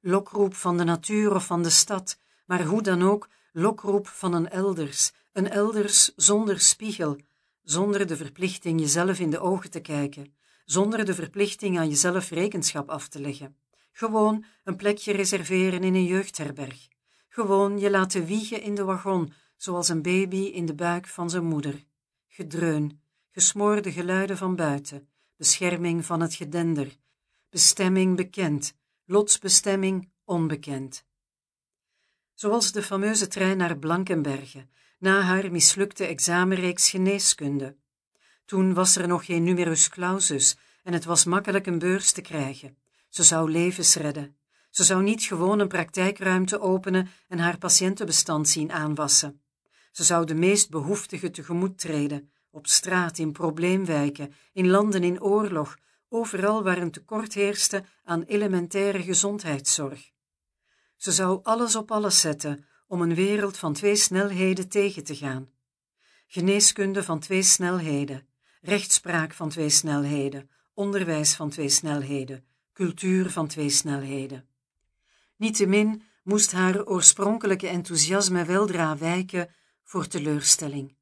Lokroep 0.00 0.54
van 0.54 0.76
de 0.76 0.84
natuur 0.84 1.34
of 1.34 1.46
van 1.46 1.62
de 1.62 1.70
stad, 1.70 2.18
maar 2.46 2.64
hoe 2.64 2.82
dan 2.82 3.02
ook, 3.02 3.28
lokroep 3.52 4.06
van 4.06 4.32
een 4.32 4.48
elders, 4.48 5.12
een 5.32 5.50
elders 5.50 6.12
zonder 6.16 6.60
spiegel, 6.60 7.16
zonder 7.62 8.06
de 8.06 8.16
verplichting 8.16 8.80
jezelf 8.80 9.18
in 9.18 9.30
de 9.30 9.40
ogen 9.40 9.70
te 9.70 9.80
kijken, 9.80 10.34
zonder 10.64 11.04
de 11.04 11.14
verplichting 11.14 11.78
aan 11.78 11.88
jezelf 11.88 12.30
rekenschap 12.30 12.88
af 12.88 13.08
te 13.08 13.20
leggen. 13.20 13.56
Gewoon 13.92 14.44
een 14.64 14.76
plekje 14.76 15.12
reserveren 15.12 15.84
in 15.84 15.94
een 15.94 16.04
jeugdherberg. 16.04 16.88
Gewoon 17.28 17.78
je 17.78 17.90
laten 17.90 18.24
wiegen 18.24 18.62
in 18.62 18.74
de 18.74 18.84
wagon, 18.84 19.32
zoals 19.56 19.88
een 19.88 20.02
baby 20.02 20.36
in 20.36 20.66
de 20.66 20.74
buik 20.74 21.06
van 21.06 21.30
zijn 21.30 21.44
moeder. 21.44 21.84
Gedreun, 22.36 23.00
gesmoorde 23.30 23.92
geluiden 23.92 24.36
van 24.36 24.56
buiten, 24.56 25.08
bescherming 25.36 26.04
van 26.04 26.20
het 26.20 26.34
gedender, 26.34 26.96
bestemming 27.50 28.16
bekend, 28.16 28.74
lotsbestemming 29.04 30.10
onbekend. 30.24 31.04
Zoals 32.34 32.72
de 32.72 32.82
fameuze 32.82 33.28
trein 33.28 33.56
naar 33.56 33.78
Blankenberge, 33.78 34.66
na 34.98 35.20
haar 35.20 35.50
mislukte 35.50 36.04
examenreeks 36.06 36.90
geneeskunde. 36.90 37.76
Toen 38.44 38.74
was 38.74 38.96
er 38.96 39.08
nog 39.08 39.24
geen 39.24 39.44
numerus 39.44 39.88
clausus 39.88 40.56
en 40.82 40.92
het 40.92 41.04
was 41.04 41.24
makkelijk 41.24 41.66
een 41.66 41.78
beurs 41.78 42.12
te 42.12 42.20
krijgen. 42.20 42.76
Ze 43.08 43.22
zou 43.22 43.50
levens 43.50 43.94
redden. 43.94 44.36
Ze 44.70 44.84
zou 44.84 45.02
niet 45.02 45.22
gewoon 45.22 45.58
een 45.58 45.68
praktijkruimte 45.68 46.60
openen 46.60 47.08
en 47.28 47.38
haar 47.38 47.58
patiëntenbestand 47.58 48.48
zien 48.48 48.72
aanwassen. 48.72 49.40
Ze 49.96 50.04
zou 50.04 50.26
de 50.26 50.34
meest 50.34 50.70
behoeftigen 50.70 51.32
tegemoet 51.32 51.78
treden, 51.78 52.30
op 52.50 52.66
straat, 52.66 53.18
in 53.18 53.32
probleemwijken, 53.32 54.34
in 54.52 54.68
landen 54.68 55.04
in 55.04 55.22
oorlog, 55.22 55.78
overal 56.08 56.62
waar 56.62 56.78
een 56.78 56.90
tekort 56.90 57.34
heerste 57.34 57.84
aan 58.04 58.22
elementaire 58.22 59.02
gezondheidszorg. 59.02 60.10
Ze 60.96 61.12
zou 61.12 61.40
alles 61.42 61.76
op 61.76 61.90
alles 61.90 62.20
zetten 62.20 62.64
om 62.86 63.00
een 63.00 63.14
wereld 63.14 63.56
van 63.56 63.72
twee 63.72 63.96
snelheden 63.96 64.68
tegen 64.68 65.04
te 65.04 65.16
gaan. 65.16 65.48
Geneeskunde 66.26 67.02
van 67.02 67.18
twee 67.18 67.42
snelheden, 67.42 68.26
rechtspraak 68.60 69.32
van 69.32 69.48
twee 69.48 69.70
snelheden, 69.70 70.50
onderwijs 70.74 71.34
van 71.34 71.50
twee 71.50 71.68
snelheden, 71.68 72.44
cultuur 72.72 73.30
van 73.30 73.46
twee 73.46 73.70
snelheden. 73.70 74.48
Niettemin 75.36 76.02
moest 76.22 76.52
haar 76.52 76.84
oorspronkelijke 76.84 77.68
enthousiasme 77.68 78.44
weldra 78.44 78.96
wijken 78.96 79.48
voor 79.86 80.06
teleurstelling. 80.06 80.94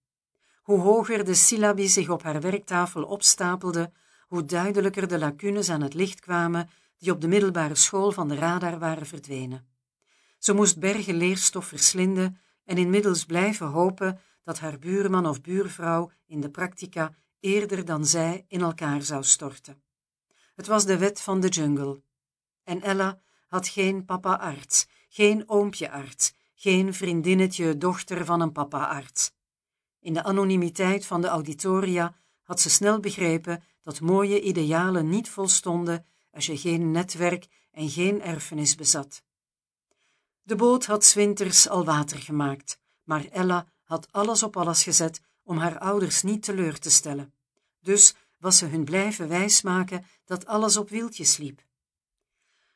Hoe 0.62 0.80
hoger 0.80 1.24
de 1.24 1.34
syllabi 1.34 1.88
zich 1.88 2.08
op 2.08 2.22
haar 2.22 2.40
werktafel 2.40 3.04
opstapelde, 3.04 3.92
hoe 4.28 4.44
duidelijker 4.44 5.08
de 5.08 5.18
lacunes 5.18 5.70
aan 5.70 5.82
het 5.82 5.94
licht 5.94 6.20
kwamen 6.20 6.68
die 6.98 7.12
op 7.12 7.20
de 7.20 7.28
middelbare 7.28 7.74
school 7.74 8.12
van 8.12 8.28
de 8.28 8.34
radar 8.34 8.78
waren 8.78 9.06
verdwenen. 9.06 9.66
Ze 10.38 10.52
moest 10.52 10.78
bergen 10.78 11.14
leerstof 11.14 11.66
verslinden 11.66 12.40
en 12.64 12.78
inmiddels 12.78 13.24
blijven 13.24 13.66
hopen 13.66 14.20
dat 14.42 14.58
haar 14.58 14.78
buurman 14.78 15.26
of 15.26 15.40
buurvrouw 15.40 16.10
in 16.26 16.40
de 16.40 16.50
practica 16.50 17.14
eerder 17.40 17.84
dan 17.84 18.06
zij 18.06 18.44
in 18.48 18.60
elkaar 18.60 19.02
zou 19.02 19.24
storten. 19.24 19.82
Het 20.54 20.66
was 20.66 20.86
de 20.86 20.98
wet 20.98 21.20
van 21.20 21.40
de 21.40 21.48
jungle. 21.48 22.02
En 22.64 22.82
Ella 22.82 23.20
had 23.48 23.68
geen 23.68 24.04
papa-arts, 24.04 24.86
geen 25.08 25.48
oompje-arts, 25.48 26.34
geen 26.64 26.94
vriendinnetje 26.94 27.78
dochter 27.78 28.24
van 28.24 28.40
een 28.40 28.52
papa-arts. 28.52 29.32
In 30.00 30.14
de 30.14 30.22
anonimiteit 30.22 31.06
van 31.06 31.20
de 31.20 31.26
auditoria 31.26 32.14
had 32.42 32.60
ze 32.60 32.70
snel 32.70 33.00
begrepen 33.00 33.62
dat 33.82 34.00
mooie 34.00 34.40
idealen 34.40 35.08
niet 35.08 35.28
volstonden 35.28 36.06
als 36.30 36.46
je 36.46 36.56
geen 36.56 36.90
netwerk 36.90 37.46
en 37.70 37.88
geen 37.88 38.22
erfenis 38.22 38.74
bezat. 38.74 39.22
De 40.42 40.56
boot 40.56 40.86
had 40.86 41.04
zwinters 41.04 41.68
al 41.68 41.84
water 41.84 42.18
gemaakt, 42.18 42.78
maar 43.02 43.24
Ella 43.24 43.66
had 43.82 44.12
alles 44.12 44.42
op 44.42 44.56
alles 44.56 44.82
gezet 44.82 45.20
om 45.42 45.58
haar 45.58 45.78
ouders 45.78 46.22
niet 46.22 46.42
teleur 46.42 46.78
te 46.78 46.90
stellen. 46.90 47.34
Dus 47.80 48.14
was 48.38 48.58
ze 48.58 48.66
hun 48.66 48.84
blijven 48.84 49.28
wijsmaken 49.28 50.06
dat 50.24 50.46
alles 50.46 50.76
op 50.76 50.88
wieltjes 50.88 51.36
liep. 51.36 51.62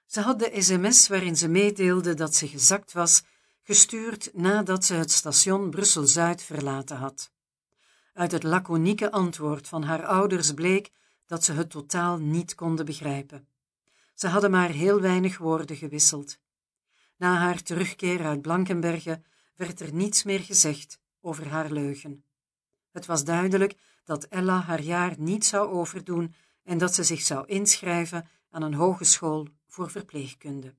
Ze 0.06 0.20
had 0.20 0.38
de 0.38 0.52
sms 0.58 1.08
waarin 1.08 1.36
ze 1.36 1.48
meedeelde 1.48 2.14
dat 2.14 2.34
ze 2.34 2.48
gezakt 2.48 2.92
was, 2.92 3.22
gestuurd 3.68 4.30
nadat 4.34 4.84
ze 4.84 4.94
het 4.94 5.10
station 5.10 5.70
Brussel-Zuid 5.70 6.42
verlaten 6.42 6.96
had. 6.96 7.32
Uit 8.12 8.32
het 8.32 8.42
laconieke 8.42 9.10
antwoord 9.10 9.68
van 9.68 9.82
haar 9.82 10.06
ouders 10.06 10.54
bleek 10.54 10.90
dat 11.26 11.44
ze 11.44 11.52
het 11.52 11.70
totaal 11.70 12.18
niet 12.18 12.54
konden 12.54 12.84
begrijpen. 12.84 13.48
Ze 14.14 14.28
hadden 14.28 14.50
maar 14.50 14.68
heel 14.70 15.00
weinig 15.00 15.38
woorden 15.38 15.76
gewisseld. 15.76 16.38
Na 17.16 17.36
haar 17.36 17.62
terugkeer 17.62 18.24
uit 18.24 18.42
Blankenberge 18.42 19.22
werd 19.56 19.80
er 19.80 19.92
niets 19.92 20.22
meer 20.22 20.40
gezegd 20.40 21.00
over 21.20 21.48
haar 21.48 21.70
leugen. 21.70 22.24
Het 22.92 23.06
was 23.06 23.24
duidelijk 23.24 23.76
dat 24.04 24.24
Ella 24.24 24.60
haar 24.60 24.82
jaar 24.82 25.14
niet 25.18 25.44
zou 25.46 25.70
overdoen 25.70 26.34
en 26.64 26.78
dat 26.78 26.94
ze 26.94 27.02
zich 27.02 27.20
zou 27.20 27.46
inschrijven 27.46 28.28
aan 28.50 28.62
een 28.62 28.74
hogeschool 28.74 29.48
voor 29.66 29.90
verpleegkunde. 29.90 30.74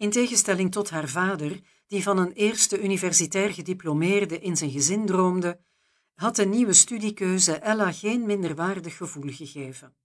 In 0.00 0.10
tegenstelling 0.10 0.72
tot 0.72 0.90
haar 0.90 1.08
vader, 1.08 1.60
die 1.86 2.02
van 2.02 2.18
een 2.18 2.32
eerste 2.32 2.82
universitair 2.82 3.52
gediplomeerde 3.52 4.38
in 4.38 4.56
zijn 4.56 4.70
gezin 4.70 5.06
droomde, 5.06 5.60
had 6.14 6.36
de 6.36 6.44
nieuwe 6.44 6.72
studiekeuze 6.72 7.54
Ella 7.58 7.92
geen 7.92 8.26
minderwaardig 8.26 8.96
gevoel 8.96 9.32
gegeven. 9.32 9.96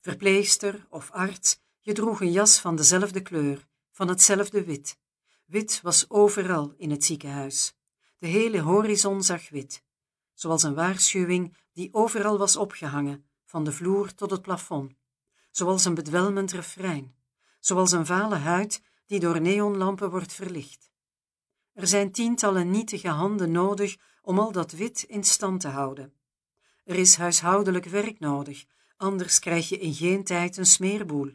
Verpleegster 0.00 0.86
of 0.90 1.10
arts, 1.10 1.60
je 1.80 1.92
droeg 1.92 2.20
een 2.20 2.32
jas 2.32 2.60
van 2.60 2.76
dezelfde 2.76 3.20
kleur, 3.20 3.66
van 3.90 4.08
hetzelfde 4.08 4.64
wit. 4.64 4.98
Wit 5.44 5.80
was 5.82 6.10
overal 6.10 6.74
in 6.76 6.90
het 6.90 7.04
ziekenhuis. 7.04 7.74
De 8.18 8.26
hele 8.26 8.60
horizon 8.60 9.22
zag 9.22 9.48
wit, 9.48 9.82
zoals 10.34 10.62
een 10.62 10.74
waarschuwing 10.74 11.56
die 11.72 11.88
overal 11.92 12.38
was 12.38 12.56
opgehangen, 12.56 13.26
van 13.44 13.64
de 13.64 13.72
vloer 13.72 14.14
tot 14.14 14.30
het 14.30 14.42
plafond, 14.42 14.94
zoals 15.50 15.84
een 15.84 15.94
bedwelmend 15.94 16.52
refrein, 16.52 17.14
zoals 17.60 17.92
een 17.92 18.06
vale 18.06 18.36
huid 18.36 18.82
die 19.06 19.20
door 19.20 19.40
neonlampen 19.40 20.10
wordt 20.10 20.32
verlicht. 20.32 20.90
Er 21.72 21.86
zijn 21.86 22.12
tientallen 22.12 22.70
nietige 22.70 23.08
handen 23.08 23.50
nodig 23.50 23.96
om 24.22 24.38
al 24.38 24.52
dat 24.52 24.72
wit 24.72 25.02
in 25.02 25.24
stand 25.24 25.60
te 25.60 25.68
houden. 25.68 26.12
Er 26.84 26.96
is 26.96 27.16
huishoudelijk 27.16 27.84
werk 27.84 28.18
nodig, 28.18 28.64
anders 28.96 29.38
krijg 29.38 29.68
je 29.68 29.78
in 29.78 29.94
geen 29.94 30.24
tijd 30.24 30.56
een 30.56 30.66
smeerboel. 30.66 31.30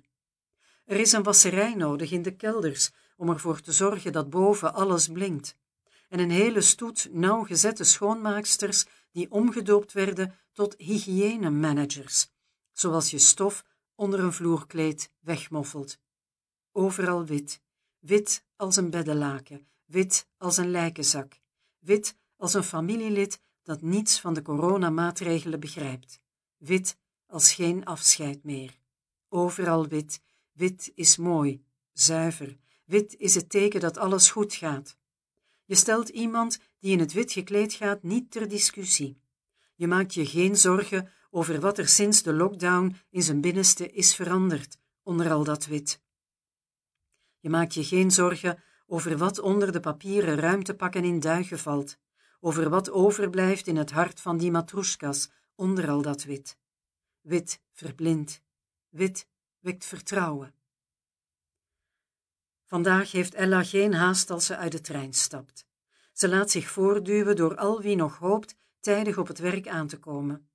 Er 0.86 1.00
is 1.00 1.12
een 1.12 1.24
wasserij 1.24 1.76
nodig 1.76 2.12
in 2.12 2.22
de 2.22 2.36
kelders 2.36 2.92
om 3.18 3.30
ervoor 3.30 3.62
te 3.62 3.72
zorgen 3.72 4.12
dat 4.12 4.30
boven 4.30 4.74
alles 4.74 5.08
blinkt. 5.08 5.56
En 6.10 6.20
een 6.20 6.32
hele 6.32 6.62
stoet 6.62 7.08
nauwgezette 7.12 7.84
schoonmaaksters 7.84 8.86
die 9.12 9.32
omgedoopt 9.32 9.94
werden 9.94 10.36
tot 10.54 10.76
hygiënemanagers, 10.78 12.30
zoals 12.72 13.12
je 13.12 13.20
stof 13.20 13.66
onder 13.96 14.20
een 14.20 14.34
vloerkleed 14.34 15.12
wegmoffelt. 15.20 16.00
Overal 16.72 17.26
wit, 17.26 17.62
wit 18.00 18.44
als 18.56 18.76
een 18.76 18.90
beddenlaken, 18.90 19.68
wit 19.86 20.28
als 20.38 20.58
een 20.58 20.72
lijkenzak, 20.72 21.40
wit 21.80 22.16
als 22.38 22.54
een 22.54 22.64
familielid 22.64 23.40
dat 23.64 23.82
niets 23.82 24.20
van 24.20 24.34
de 24.34 24.42
coronamaatregelen 24.42 25.60
begrijpt, 25.60 26.20
wit 26.58 26.98
als 27.28 27.54
geen 27.54 27.86
afscheid 27.86 28.44
meer. 28.44 28.80
Overal 29.30 29.88
wit, 29.88 30.22
wit 30.52 30.92
is 30.96 31.18
mooi, 31.18 31.64
zuiver, 31.92 32.58
wit 32.86 33.16
is 33.18 33.36
het 33.36 33.50
teken 33.50 33.80
dat 33.80 33.98
alles 33.98 34.32
goed 34.32 34.54
gaat. 34.54 34.98
Je 35.66 35.76
stelt 35.76 36.10
iemand 36.10 36.60
die 36.80 36.92
in 36.92 37.00
het 37.00 37.14
wit 37.14 37.32
gekleed 37.32 37.74
gaat 37.74 38.04
niet 38.04 38.32
ter 38.32 38.48
discussie. 38.48 39.22
Je 39.76 39.88
maakt 39.88 40.14
je 40.14 40.26
geen 40.26 40.58
zorgen 40.58 41.12
over 41.30 41.60
wat 41.60 41.78
er 41.78 41.88
sinds 41.88 42.24
de 42.24 42.34
lockdown 42.34 42.96
in 43.10 43.24
zijn 43.24 43.42
binnenste 43.42 43.92
is 43.92 44.16
veranderd 44.16 44.78
onder 45.04 45.32
al 45.32 45.44
dat 45.44 45.66
wit. 45.66 46.02
Je 47.40 47.50
maakt 47.50 47.74
je 47.74 47.84
geen 47.84 48.12
zorgen 48.12 48.64
over 48.88 49.18
wat 49.18 49.40
onder 49.40 49.72
de 49.72 49.80
papieren 49.80 50.40
ruimtepakken 50.40 51.04
in 51.04 51.20
duigen 51.20 51.60
valt, 51.60 51.98
over 52.40 52.70
wat 52.70 52.92
overblijft 52.92 53.68
in 53.68 53.78
het 53.78 53.92
hart 53.92 54.22
van 54.22 54.38
die 54.38 54.52
matroeskas 54.52 55.30
onder 55.56 55.90
al 55.90 56.02
dat 56.02 56.24
wit. 56.24 56.58
Wit 57.22 57.62
verblindt, 57.72 58.42
wit 58.90 59.28
wekt 59.60 59.86
vertrouwen. 59.86 60.54
Vandaag 62.66 63.12
heeft 63.12 63.34
Ella 63.34 63.64
geen 63.64 63.94
haast 63.94 64.30
als 64.30 64.46
ze 64.46 64.58
uit 64.58 64.72
de 64.72 64.82
trein 64.82 65.14
stapt. 65.14 65.66
Ze 66.14 66.30
laat 66.30 66.52
zich 66.52 66.70
voortduwen 66.70 67.36
door 67.36 67.56
al 67.56 67.82
wie 67.82 67.96
nog 67.96 68.18
hoopt 68.18 68.56
tijdig 68.80 69.18
op 69.18 69.28
het 69.28 69.40
werk 69.40 69.68
aan 69.68 69.88
te 69.88 70.00
komen. 70.00 70.50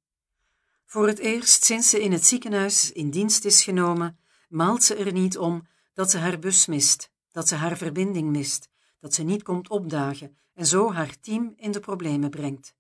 Voor 0.85 1.07
het 1.07 1.19
eerst 1.19 1.65
sinds 1.65 1.91
ze 1.91 2.03
in 2.03 2.13
het 2.13 2.27
ziekenhuis 2.27 2.93
in 2.93 3.11
dienst 3.11 3.45
is 3.45 3.65
genomen, 3.65 4.19
maalt 4.49 4.83
ze 4.83 4.95
er 4.95 5.13
niet 5.13 5.39
om 5.39 5.67
dat 5.95 6.11
ze 6.11 6.19
haar 6.19 6.39
bus 6.39 6.67
mist, 6.67 7.11
dat 7.31 7.49
ze 7.49 7.55
haar 7.55 7.77
verbinding 7.77 8.31
mist, 8.31 8.69
dat 9.01 9.15
ze 9.15 9.23
niet 9.23 9.43
komt 9.43 9.69
opdagen 9.69 10.37
en 10.55 10.67
zo 10.67 10.93
haar 10.93 11.21
team 11.21 11.53
in 11.57 11.73
de 11.73 11.81
problemen 11.81 12.31
brengt. 12.31 12.75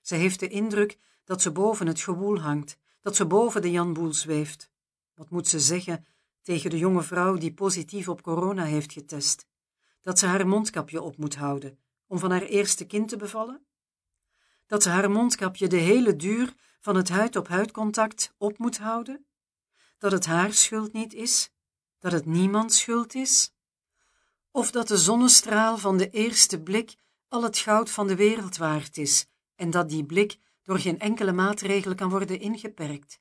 Ze 0.00 0.14
heeft 0.14 0.40
de 0.40 0.48
indruk 0.48 0.98
dat 1.24 1.42
ze 1.42 1.50
boven 1.50 1.86
het 1.86 2.00
gewoel 2.00 2.40
hangt, 2.40 2.78
dat 3.00 3.16
ze 3.16 3.26
boven 3.26 3.62
de 3.62 3.70
Janboel 3.70 4.12
zweeft. 4.12 4.70
Wat 5.14 5.30
moet 5.30 5.48
ze 5.48 5.60
zeggen 5.60 6.06
tegen 6.42 6.70
de 6.70 6.78
jonge 6.78 7.02
vrouw 7.02 7.36
die 7.36 7.54
positief 7.54 8.08
op 8.08 8.22
corona 8.22 8.64
heeft 8.64 8.92
getest? 8.92 9.46
Dat 10.00 10.18
ze 10.18 10.26
haar 10.26 10.46
mondkapje 10.46 11.02
op 11.02 11.16
moet 11.16 11.34
houden 11.34 11.78
om 12.06 12.18
van 12.18 12.30
haar 12.30 12.42
eerste 12.42 12.86
kind 12.86 13.08
te 13.08 13.16
bevallen? 13.16 13.66
Dat 14.66 14.82
ze 14.82 14.88
haar 14.88 15.10
mondkapje 15.10 15.66
de 15.66 15.76
hele 15.76 16.16
duur 16.16 16.54
van 16.80 16.96
het 16.96 17.08
huid-op-huid 17.08 17.70
contact 17.70 18.34
op 18.38 18.58
moet 18.58 18.78
houden? 18.78 19.26
Dat 19.98 20.12
het 20.12 20.26
haar 20.26 20.52
schuld 20.52 20.92
niet 20.92 21.14
is? 21.14 21.51
Dat 22.02 22.12
het 22.12 22.26
niemand 22.26 22.72
schuld 22.72 23.14
is? 23.14 23.52
Of 24.50 24.70
dat 24.70 24.88
de 24.88 24.96
zonnestraal 24.96 25.78
van 25.78 25.96
de 25.96 26.10
eerste 26.10 26.62
blik 26.62 26.94
al 27.28 27.42
het 27.42 27.58
goud 27.58 27.90
van 27.90 28.06
de 28.06 28.16
wereld 28.16 28.56
waard 28.56 28.96
is 28.96 29.26
en 29.54 29.70
dat 29.70 29.88
die 29.88 30.04
blik 30.04 30.38
door 30.62 30.78
geen 30.78 30.98
enkele 30.98 31.32
maatregel 31.32 31.94
kan 31.94 32.10
worden 32.10 32.40
ingeperkt? 32.40 33.20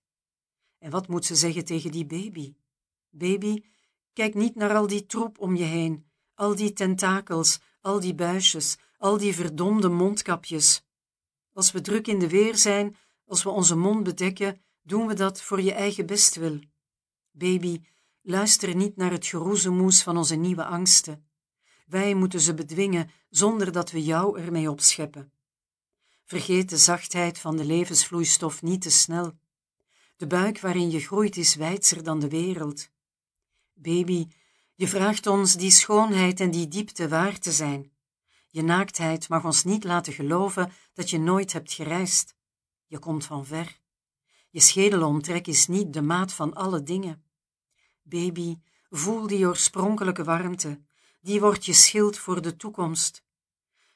En 0.80 0.92
wat 0.92 1.08
moet 1.08 1.26
ze 1.26 1.36
zeggen 1.36 1.66
tegen 1.66 1.92
die 1.92 2.06
baby? 2.06 2.54
Baby, 3.10 3.64
kijk 4.14 4.34
niet 4.34 4.56
naar 4.56 4.76
al 4.76 4.88
die 4.88 5.06
troep 5.06 5.40
om 5.40 5.56
je 5.56 5.64
heen, 5.64 6.06
al 6.34 6.56
die 6.56 6.74
tentakels, 6.74 7.60
al 7.82 8.00
die 8.00 8.16
buisjes, 8.16 8.78
al 8.98 9.18
die 9.18 9.36
verdomde 9.36 9.90
mondkapjes. 9.90 10.84
Als 11.54 11.72
we 11.72 11.82
druk 11.82 12.08
in 12.08 12.20
de 12.20 12.30
weer 12.30 12.58
zijn, 12.58 12.96
als 13.26 13.44
we 13.44 13.50
onze 13.50 13.76
mond 13.76 14.04
bedekken, 14.04 14.62
doen 14.82 15.08
we 15.08 15.14
dat 15.14 15.42
voor 15.42 15.62
je 15.62 15.74
eigen 15.74 16.06
bestwil. 16.06 16.60
Baby, 17.32 17.82
luister 18.22 18.76
niet 18.76 18.96
naar 18.96 19.12
het 19.12 19.26
geroezemoes 19.26 20.04
van 20.04 20.18
onze 20.18 20.36
nieuwe 20.36 20.66
angsten. 20.66 21.30
Wij 21.86 22.14
moeten 22.14 22.40
ze 22.40 22.54
bedwingen 22.54 23.12
zonder 23.30 23.72
dat 23.72 23.92
we 23.92 24.04
jou 24.04 24.40
ermee 24.40 24.72
opscheppen. 24.72 25.32
Vergeet 26.26 26.70
de 26.70 26.78
zachtheid 26.78 27.40
van 27.40 27.58
de 27.58 27.66
levensvloeistof 27.66 28.62
niet 28.62 28.82
te 28.82 28.90
snel. 28.90 29.34
De 30.16 30.28
buik 30.28 30.60
waarin 30.60 30.92
je 30.92 31.00
groeit 31.00 31.38
is 31.38 31.56
wijdser 31.56 32.04
dan 32.04 32.20
de 32.20 32.30
wereld. 32.30 32.90
Baby, 33.74 34.28
je 34.76 34.88
vraagt 34.88 35.28
ons 35.28 35.56
die 35.56 35.72
schoonheid 35.72 36.40
en 36.40 36.52
die 36.52 36.68
diepte 36.68 37.08
waar 37.08 37.40
te 37.40 37.52
zijn. 37.52 37.92
Je 38.48 38.62
naaktheid 38.62 39.30
mag 39.30 39.46
ons 39.46 39.64
niet 39.64 39.84
laten 39.84 40.14
geloven 40.14 40.72
dat 40.94 41.10
je 41.10 41.20
nooit 41.20 41.54
hebt 41.54 41.74
gereisd. 41.74 42.36
Je 42.86 43.00
komt 43.00 43.26
van 43.26 43.46
ver. 43.46 43.80
Je 44.50 44.60
schedelomtrek 44.60 45.48
is 45.48 45.68
niet 45.68 45.94
de 45.94 46.02
maat 46.02 46.34
van 46.34 46.54
alle 46.54 46.84
dingen. 46.84 47.24
Baby, 48.02 48.60
voel 48.90 49.28
die 49.28 49.48
oorspronkelijke 49.48 50.24
warmte, 50.24 50.82
die 51.22 51.40
wordt 51.40 51.66
je 51.66 51.74
schild 51.74 52.18
voor 52.18 52.42
de 52.42 52.56
toekomst. 52.56 53.24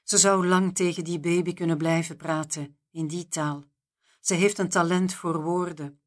Ze 0.03 0.17
zou 0.17 0.47
lang 0.47 0.75
tegen 0.75 1.03
die 1.03 1.19
baby 1.19 1.53
kunnen 1.53 1.77
blijven 1.77 2.17
praten, 2.17 2.77
in 2.91 3.07
die 3.07 3.27
taal. 3.27 3.63
Ze 4.19 4.33
heeft 4.33 4.57
een 4.57 4.69
talent 4.69 5.13
voor 5.13 5.41
woorden. 5.41 5.99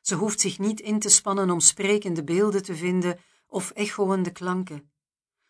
Ze 0.00 0.14
hoeft 0.14 0.40
zich 0.40 0.58
niet 0.58 0.80
in 0.80 0.98
te 0.98 1.08
spannen 1.08 1.50
om 1.50 1.60
sprekende 1.60 2.24
beelden 2.24 2.62
te 2.62 2.76
vinden 2.76 3.18
of 3.46 3.70
echoende 3.70 4.30
klanken. 4.30 4.90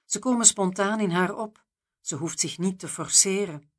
Ze 0.05 0.19
komen 0.19 0.47
spontaan 0.47 1.01
in 1.01 1.11
haar 1.11 1.35
op, 1.37 1.65
ze 2.01 2.17
hoeft 2.17 2.41
zich 2.41 2.59
niet 2.59 2.79
te 2.79 2.89
forceren. 2.89 3.71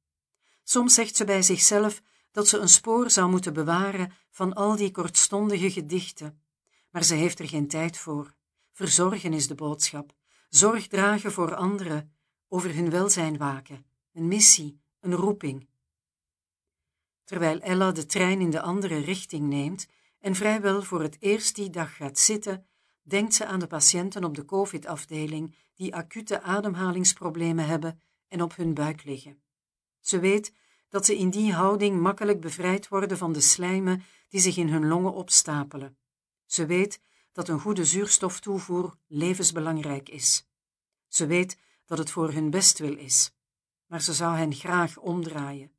Soms 0.63 0.93
zegt 0.93 1.15
ze 1.15 1.25
bij 1.25 1.41
zichzelf 1.41 2.01
dat 2.31 2.47
ze 2.47 2.57
een 2.57 2.69
spoor 2.69 3.09
zou 3.09 3.29
moeten 3.29 3.53
bewaren 3.53 4.13
van 4.31 4.53
al 4.53 4.75
die 4.75 4.91
kortstondige 4.91 5.71
gedichten, 5.71 6.41
maar 6.97 7.05
ze 7.05 7.15
heeft 7.15 7.39
er 7.39 7.47
geen 7.47 7.67
tijd 7.67 7.97
voor. 7.97 8.33
Verzorgen 8.71 9.33
is 9.33 9.47
de 9.47 9.55
boodschap, 9.55 10.13
zorg 10.49 10.87
dragen 10.87 11.31
voor 11.31 11.55
anderen, 11.55 12.15
over 12.47 12.75
hun 12.75 12.89
welzijn 12.89 13.37
waken, 13.37 13.85
een 14.13 14.27
missie, 14.27 14.81
een 14.99 15.13
roeping. 15.13 15.67
Terwijl 17.23 17.59
Ella 17.59 17.91
de 17.91 18.05
trein 18.05 18.41
in 18.41 18.49
de 18.49 18.61
andere 18.61 18.97
richting 18.97 19.47
neemt 19.47 19.87
en 20.19 20.35
vrijwel 20.35 20.81
voor 20.81 21.01
het 21.01 21.17
eerst 21.19 21.55
die 21.55 21.69
dag 21.69 21.95
gaat 21.95 22.19
zitten, 22.19 22.67
denkt 23.01 23.33
ze 23.33 23.45
aan 23.45 23.59
de 23.59 23.67
patiënten 23.67 24.23
op 24.23 24.35
de 24.35 24.45
COVID-afdeling 24.45 25.55
die 25.75 25.95
acute 25.95 26.41
ademhalingsproblemen 26.41 27.65
hebben 27.65 28.01
en 28.27 28.41
op 28.41 28.55
hun 28.55 28.73
buik 28.73 29.03
liggen. 29.03 29.41
Ze 29.99 30.19
weet 30.19 30.53
dat 30.89 31.05
ze 31.05 31.17
in 31.17 31.29
die 31.29 31.53
houding 31.53 31.99
makkelijk 31.99 32.41
bevrijd 32.41 32.87
worden 32.87 33.17
van 33.17 33.33
de 33.33 33.41
slijmen 33.41 34.03
die 34.29 34.41
zich 34.41 34.57
in 34.57 34.69
hun 34.69 34.87
longen 34.87 35.13
opstapelen. 35.13 35.97
Ze 36.47 36.65
weet 36.65 37.01
dat 37.31 37.47
een 37.47 37.59
goede 37.59 37.85
zuurstoftoevoer 37.85 38.97
levensbelangrijk 39.07 40.09
is. 40.09 40.47
Ze 41.07 41.25
weet 41.25 41.57
dat 41.85 41.97
het 41.97 42.11
voor 42.11 42.31
hun 42.31 42.49
bestwil 42.49 42.97
is, 42.97 43.31
maar 43.85 44.01
ze 44.01 44.13
zou 44.13 44.37
hen 44.37 44.53
graag 44.53 44.97
omdraaien. 44.97 45.71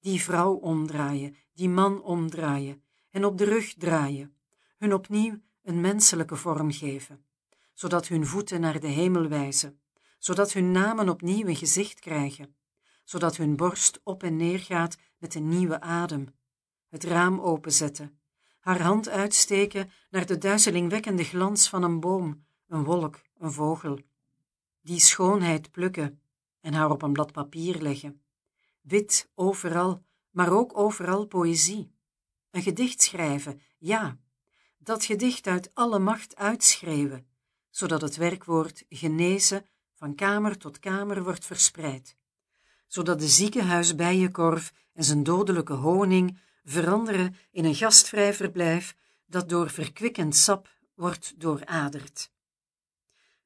Die 0.00 0.22
vrouw 0.22 0.52
omdraaien, 0.52 1.36
die 1.52 1.68
man 1.68 2.02
omdraaien 2.02 2.82
en 3.10 3.24
op 3.24 3.38
de 3.38 3.44
rug 3.44 3.74
draaien, 3.74 4.36
hun 4.78 4.94
opnieuw 4.94 5.40
een 5.62 5.80
menselijke 5.80 6.36
vorm 6.36 6.72
geven, 6.72 7.24
zodat 7.72 8.08
hun 8.08 8.26
voeten 8.26 8.60
naar 8.60 8.80
de 8.80 8.86
hemel 8.86 9.28
wijzen, 9.28 9.80
zodat 10.18 10.52
hun 10.52 10.70
namen 10.72 11.08
opnieuw 11.08 11.46
een 11.46 11.56
gezicht 11.56 12.00
krijgen, 12.00 12.56
zodat 13.04 13.36
hun 13.36 13.56
borst 13.56 14.00
op 14.02 14.22
en 14.22 14.36
neer 14.36 14.58
gaat 14.58 14.96
met 15.18 15.34
een 15.34 15.48
nieuwe 15.48 15.80
adem, 15.80 16.34
het 16.88 17.04
raam 17.04 17.40
openzetten, 17.40 18.18
haar 18.64 18.82
hand 18.82 19.08
uitsteken 19.08 19.90
naar 20.10 20.26
de 20.26 20.38
duizelingwekkende 20.38 21.24
glans 21.24 21.68
van 21.68 21.82
een 21.82 22.00
boom, 22.00 22.44
een 22.68 22.84
wolk, 22.84 23.20
een 23.38 23.52
vogel, 23.52 23.98
die 24.80 25.00
schoonheid 25.00 25.70
plukken 25.70 26.20
en 26.60 26.74
haar 26.74 26.90
op 26.90 27.02
een 27.02 27.12
blad 27.12 27.32
papier 27.32 27.80
leggen. 27.80 28.22
Wit 28.80 29.30
overal, 29.34 30.04
maar 30.30 30.52
ook 30.52 30.78
overal 30.78 31.26
poëzie. 31.26 31.92
Een 32.50 32.62
gedicht 32.62 33.02
schrijven, 33.02 33.60
ja, 33.78 34.18
dat 34.78 35.04
gedicht 35.04 35.46
uit 35.46 35.70
alle 35.74 35.98
macht 35.98 36.36
uitschreeuwen, 36.36 37.26
zodat 37.70 38.00
het 38.00 38.16
werkwoord 38.16 38.84
genezen 38.88 39.66
van 39.94 40.14
kamer 40.14 40.58
tot 40.58 40.78
kamer 40.78 41.22
wordt 41.22 41.44
verspreid, 41.44 42.16
zodat 42.86 43.18
de 43.18 43.28
ziekenhuisbijenkorf 43.28 44.72
en 44.92 45.04
zijn 45.04 45.22
dodelijke 45.22 45.72
honing 45.72 46.38
veranderen 46.64 47.36
in 47.50 47.64
een 47.64 47.74
gastvrij 47.74 48.34
verblijf 48.34 48.96
dat 49.26 49.48
door 49.48 49.70
verkwikkend 49.70 50.36
sap 50.36 50.68
wordt 50.94 51.34
dooraderd. 51.40 52.30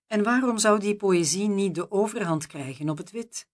En 0.06 0.22
waarom 0.22 0.58
zou 0.58 0.80
die 0.80 0.96
poëzie 0.96 1.48
niet 1.48 1.74
de 1.74 1.90
overhand 1.90 2.46
krijgen 2.46 2.88
op 2.88 2.98
het 2.98 3.10
wit? 3.10 3.48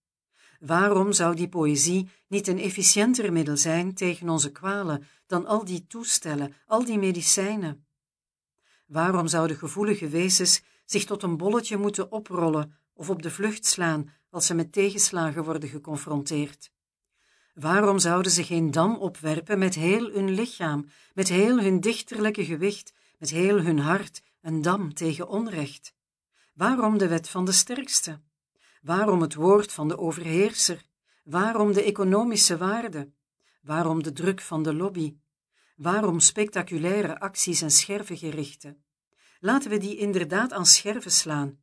Waarom 0.61 1.13
zou 1.13 1.35
die 1.35 1.49
poëzie 1.49 2.09
niet 2.29 2.49
een 2.49 2.59
efficiënter 2.59 3.33
middel 3.33 3.57
zijn 3.57 3.95
tegen 3.95 4.29
onze 4.29 4.53
kwalen 4.53 5.07
dan 5.27 5.47
al 5.47 5.65
die 5.65 5.87
toestellen, 5.87 6.55
al 6.67 6.85
die 6.85 6.99
medicijnen? 6.99 7.87
Waarom 8.87 9.27
zouden 9.27 9.57
gevoelige 9.57 10.09
wezens 10.09 10.63
zich 10.85 11.05
tot 11.05 11.23
een 11.23 11.37
bolletje 11.37 11.77
moeten 11.77 12.13
oprollen 12.13 12.79
of 12.93 13.11
op 13.11 13.23
de 13.23 13.31
vlucht 13.31 13.67
slaan 13.67 14.11
als 14.31 14.47
ze 14.47 14.55
met 14.55 14.73
tegenslagen 14.73 15.45
worden 15.45 15.69
geconfronteerd? 15.69 16.73
Waarom 17.55 17.99
zouden 17.99 18.33
ze 18.33 18.45
geen 18.45 18.71
dam 18.71 18.97
opwerpen 18.97 19.59
met 19.59 19.75
heel 19.75 20.11
hun 20.11 20.31
lichaam, 20.31 20.89
met 21.15 21.29
heel 21.29 21.61
hun 21.61 21.81
dichterlijke 21.81 22.45
gewicht, 22.45 22.93
met 23.19 23.31
heel 23.31 23.61
hun 23.61 23.79
hart, 23.79 24.23
een 24.41 24.63
dam 24.63 24.95
tegen 24.95 25.29
onrecht? 25.29 25.95
Waarom 26.53 26.99
de 26.99 27.09
wet 27.09 27.29
van 27.29 27.45
de 27.45 27.53
sterkste? 27.53 28.21
Waarom 28.83 29.21
het 29.21 29.35
woord 29.35 29.73
van 29.73 29.89
de 29.89 29.99
overheerser? 29.99 30.83
Waarom 31.25 31.73
de 31.73 31.83
economische 31.83 32.57
waarde? 32.57 33.13
Waarom 33.63 34.03
de 34.03 34.13
druk 34.13 34.41
van 34.41 34.63
de 34.63 34.75
lobby? 34.75 35.17
Waarom 35.77 36.21
spectaculaire 36.21 37.21
acties 37.21 37.63
en 37.63 37.71
schervengerichten? 37.71 38.85
Laten 39.41 39.71
we 39.71 39.79
die 39.79 39.97
inderdaad 39.97 40.53
aan 40.53 40.67
scherven 40.67 41.13
slaan. 41.13 41.59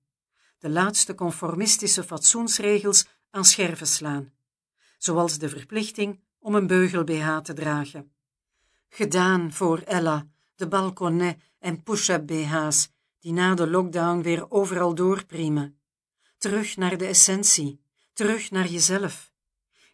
De 0.60 0.70
laatste 0.70 1.16
conformistische 1.16 2.04
fatsoensregels 2.04 3.08
aan 3.30 3.46
scherven 3.46 3.88
slaan. 3.88 4.34
Zoals 5.02 5.38
de 5.38 5.50
verplichting 5.50 6.20
om 6.40 6.56
een 6.56 6.68
beugel-BH 6.68 7.38
te 7.38 7.54
dragen. 7.54 8.12
Gedaan 8.90 9.54
voor 9.54 9.80
Ella, 9.80 10.28
de 10.56 10.68
balconnet 10.68 11.38
en 11.60 11.84
push-up 11.84 12.28
BH's, 12.28 12.90
die 13.20 13.34
na 13.34 13.56
de 13.56 13.68
lockdown 13.68 14.22
weer 14.22 14.52
overal 14.52 14.96
doorpriemen. 14.96 15.80
Terug 16.38 16.78
naar 16.78 16.98
de 16.98 17.06
essentie, 17.06 17.82
terug 18.14 18.52
naar 18.52 18.68
jezelf. 18.68 19.32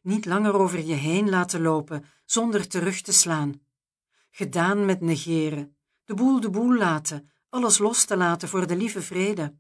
Niet 0.02 0.26
langer 0.26 0.54
over 0.54 0.86
je 0.86 0.94
heen 0.94 1.30
laten 1.30 1.62
lopen 1.62 2.06
zonder 2.26 2.68
terug 2.68 3.02
te 3.02 3.14
slaan. 3.14 3.62
Gedaan 4.30 4.86
met 4.86 5.02
negeren, 5.02 5.76
de 6.06 6.14
boel 6.14 6.40
de 6.40 6.50
boel 6.50 6.78
laten, 6.78 7.30
alles 7.50 7.78
los 7.78 8.06
te 8.06 8.18
laten 8.18 8.48
voor 8.48 8.68
de 8.68 8.76
lieve 8.76 9.02
vrede. 9.02 9.56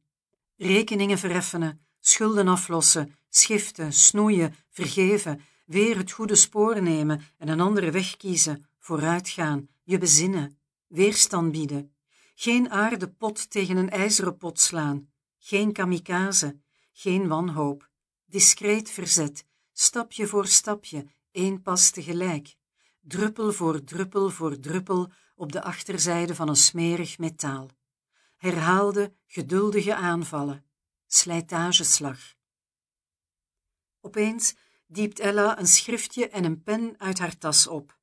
Rekeningen 0.56 1.18
vereffenen, 1.18 1.86
schulden 2.00 2.48
aflossen, 2.48 3.16
schiften, 3.30 3.94
snoeien, 3.94 4.56
vergeven, 4.70 5.42
weer 5.66 5.98
het 5.98 6.12
goede 6.12 6.36
spoor 6.36 6.82
nemen 6.82 7.22
en 7.38 7.48
een 7.48 7.60
andere 7.60 7.92
weg 7.92 8.18
kiezen, 8.18 8.66
vooruitgaan, 8.80 9.68
je 9.84 9.98
bezinnen, 9.98 10.60
weerstand 10.88 11.52
bieden, 11.52 11.96
geen 12.36 12.70
aarde 12.70 13.10
pot 13.10 13.50
tegen 13.50 13.78
een 13.78 13.90
ijzeren 13.90 14.38
pot 14.38 14.60
slaan, 14.60 15.10
geen 15.38 15.72
kamikaze, 15.74 16.60
geen 16.92 17.28
wanhoop, 17.28 17.90
discreet 18.26 18.90
verzet, 18.90 19.46
stapje 19.74 20.28
voor 20.28 20.48
stapje, 20.48 21.08
één 21.32 21.62
pas 21.62 21.90
tegelijk, 21.90 22.56
druppel 23.02 23.52
voor 23.54 23.84
druppel 23.84 24.30
voor 24.30 24.60
druppel 24.60 25.12
op 25.36 25.52
de 25.52 25.64
achterzijde 25.64 26.36
van 26.36 26.50
een 26.50 26.56
smerig 26.56 27.18
metaal. 27.18 27.70
Herhaalde, 28.38 29.14
geduldige 29.26 29.96
aanvallen, 29.96 30.66
slijtageslag. 31.08 32.37
Opeens 34.08 34.56
diept 34.86 35.20
Ella 35.20 35.60
een 35.60 35.68
schriftje 35.68 36.30
en 36.30 36.44
een 36.44 36.64
pen 36.64 36.96
uit 36.98 37.20
haar 37.20 37.38
tas 37.38 37.68
op. 37.68 37.98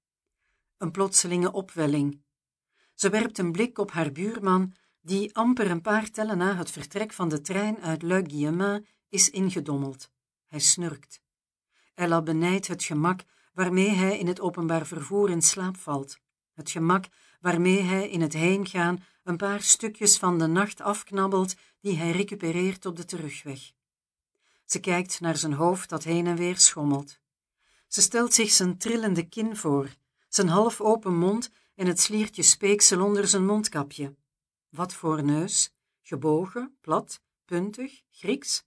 Een 0.78 0.90
plotselinge 0.90 1.52
opwelling. 1.52 2.22
Ze 2.94 3.08
werpt 3.08 3.38
een 3.38 3.52
blik 3.52 3.78
op 3.78 3.90
haar 3.90 4.12
buurman, 4.12 4.74
die 5.00 5.36
amper 5.36 5.70
een 5.70 5.80
paar 5.80 6.10
tellen 6.10 6.38
na 6.38 6.56
het 6.56 6.70
vertrek 6.70 7.12
van 7.12 7.28
de 7.28 7.40
trein 7.40 7.82
uit 7.82 8.02
Le 8.02 8.24
Guillemin 8.26 8.86
is 9.08 9.30
ingedommeld. 9.30 10.10
Hij 10.46 10.58
snurkt. 10.58 11.20
Ella 11.94 12.22
benijdt 12.22 12.66
het 12.66 12.84
gemak 12.84 13.20
waarmee 13.52 13.90
hij 13.90 14.18
in 14.18 14.26
het 14.26 14.40
openbaar 14.40 14.86
vervoer 14.86 15.30
in 15.30 15.42
slaap 15.42 15.76
valt. 15.76 16.18
Het 16.52 16.70
gemak 16.70 17.04
waarmee 17.40 17.80
hij 17.80 18.08
in 18.08 18.20
het 18.20 18.32
heengaan 18.32 19.04
een 19.22 19.36
paar 19.36 19.62
stukjes 19.62 20.18
van 20.18 20.38
de 20.38 20.46
nacht 20.46 20.80
afknabbelt 20.80 21.54
die 21.80 21.96
hij 21.96 22.10
recupereert 22.10 22.86
op 22.86 22.96
de 22.96 23.04
terugweg. 23.04 23.72
Ze 24.64 24.80
kijkt 24.80 25.20
naar 25.20 25.36
zijn 25.36 25.52
hoofd 25.52 25.88
dat 25.88 26.04
heen 26.04 26.26
en 26.26 26.36
weer 26.36 26.58
schommelt. 26.58 27.18
Ze 27.88 28.00
stelt 28.00 28.34
zich 28.34 28.50
zijn 28.50 28.78
trillende 28.78 29.28
kin 29.28 29.56
voor, 29.56 29.96
zijn 30.28 30.48
half 30.48 30.80
open 30.80 31.16
mond 31.16 31.50
en 31.74 31.86
het 31.86 32.00
sliertje 32.00 32.42
speeksel 32.42 33.04
onder 33.04 33.28
zijn 33.28 33.46
mondkapje. 33.46 34.14
Wat 34.68 34.94
voor 34.94 35.24
neus? 35.24 35.72
Gebogen, 36.02 36.76
plat, 36.80 37.20
puntig, 37.44 38.02
Grieks? 38.10 38.64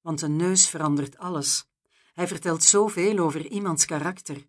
Want 0.00 0.22
een 0.22 0.36
neus 0.36 0.68
verandert 0.68 1.18
alles. 1.18 1.66
Hij 2.14 2.28
vertelt 2.28 2.62
zoveel 2.62 3.18
over 3.18 3.46
iemands 3.46 3.84
karakter. 3.84 4.46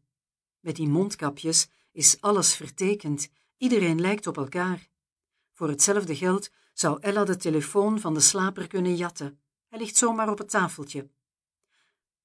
Met 0.60 0.76
die 0.76 0.88
mondkapjes 0.88 1.68
is 1.92 2.22
alles 2.22 2.56
vertekend, 2.56 3.30
iedereen 3.58 4.02
lijkt 4.02 4.28
op 4.28 4.38
elkaar. 4.38 4.88
Voor 5.54 5.70
hetzelfde 5.70 6.16
geld 6.16 6.50
zou 6.74 6.98
Ella 7.02 7.24
de 7.24 7.38
telefoon 7.38 8.00
van 8.00 8.14
de 8.14 8.20
slaper 8.20 8.68
kunnen 8.68 8.96
jatten. 8.96 9.40
Hij 9.70 9.80
ligt 9.80 9.98
zomaar 9.98 10.30
op 10.30 10.38
het 10.38 10.50
tafeltje. 10.50 11.10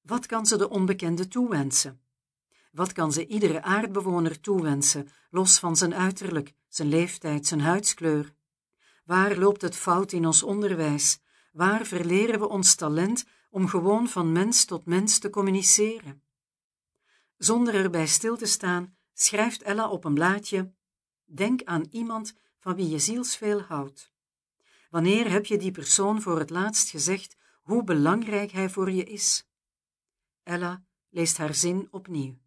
Wat 0.01 0.25
kan 0.25 0.45
ze 0.45 0.57
de 0.57 0.69
onbekende 0.69 1.27
toewensen? 1.27 2.01
Wat 2.71 2.91
kan 2.91 3.11
ze 3.13 3.27
iedere 3.27 3.61
aardbewoner 3.61 4.39
toewensen, 4.39 5.09
los 5.29 5.59
van 5.59 5.75
zijn 5.75 5.95
uiterlijk, 5.95 6.53
zijn 6.67 6.87
leeftijd, 6.87 7.47
zijn 7.47 7.61
huidskleur? 7.61 8.33
Waar 9.03 9.37
loopt 9.37 9.61
het 9.61 9.75
fout 9.75 10.11
in 10.11 10.25
ons 10.25 10.43
onderwijs? 10.43 11.19
Waar 11.51 11.85
verleren 11.85 12.39
we 12.39 12.47
ons 12.47 12.75
talent 12.75 13.25
om 13.49 13.67
gewoon 13.67 14.07
van 14.07 14.31
mens 14.31 14.65
tot 14.65 14.85
mens 14.85 15.19
te 15.19 15.29
communiceren? 15.29 16.23
Zonder 17.37 17.75
erbij 17.75 18.07
stil 18.07 18.37
te 18.37 18.45
staan, 18.45 18.97
schrijft 19.13 19.61
Ella 19.61 19.89
op 19.89 20.03
een 20.03 20.13
blaadje: 20.13 20.73
Denk 21.25 21.63
aan 21.63 21.87
iemand 21.89 22.33
van 22.59 22.75
wie 22.75 22.89
je 22.89 22.99
zielsveel 22.99 23.61
houdt. 23.61 24.13
Wanneer 24.95 25.31
heb 25.31 25.45
je 25.45 25.57
die 25.57 25.71
persoon 25.71 26.21
voor 26.21 26.39
het 26.39 26.49
laatst 26.49 26.89
gezegd 26.89 27.37
hoe 27.61 27.83
belangrijk 27.83 28.51
hij 28.51 28.69
voor 28.69 28.91
je 28.91 29.03
is? 29.03 29.47
Ella 30.43 30.85
leest 31.09 31.37
haar 31.37 31.53
zin 31.53 31.87
opnieuw. 31.91 32.37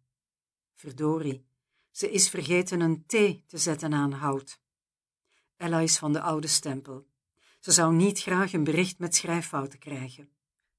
Verdorie, 0.75 1.45
ze 1.91 2.11
is 2.11 2.29
vergeten 2.29 2.79
een 2.79 3.03
T 3.05 3.11
te 3.47 3.57
zetten 3.57 3.93
aan 3.93 4.11
hout. 4.11 4.59
Ella 5.57 5.79
is 5.79 5.97
van 5.97 6.13
de 6.13 6.21
oude 6.21 6.47
stempel. 6.47 7.07
Ze 7.59 7.71
zou 7.71 7.93
niet 7.93 8.19
graag 8.19 8.53
een 8.53 8.63
bericht 8.63 8.99
met 8.99 9.15
schrijffouten 9.15 9.79
krijgen. 9.79 10.29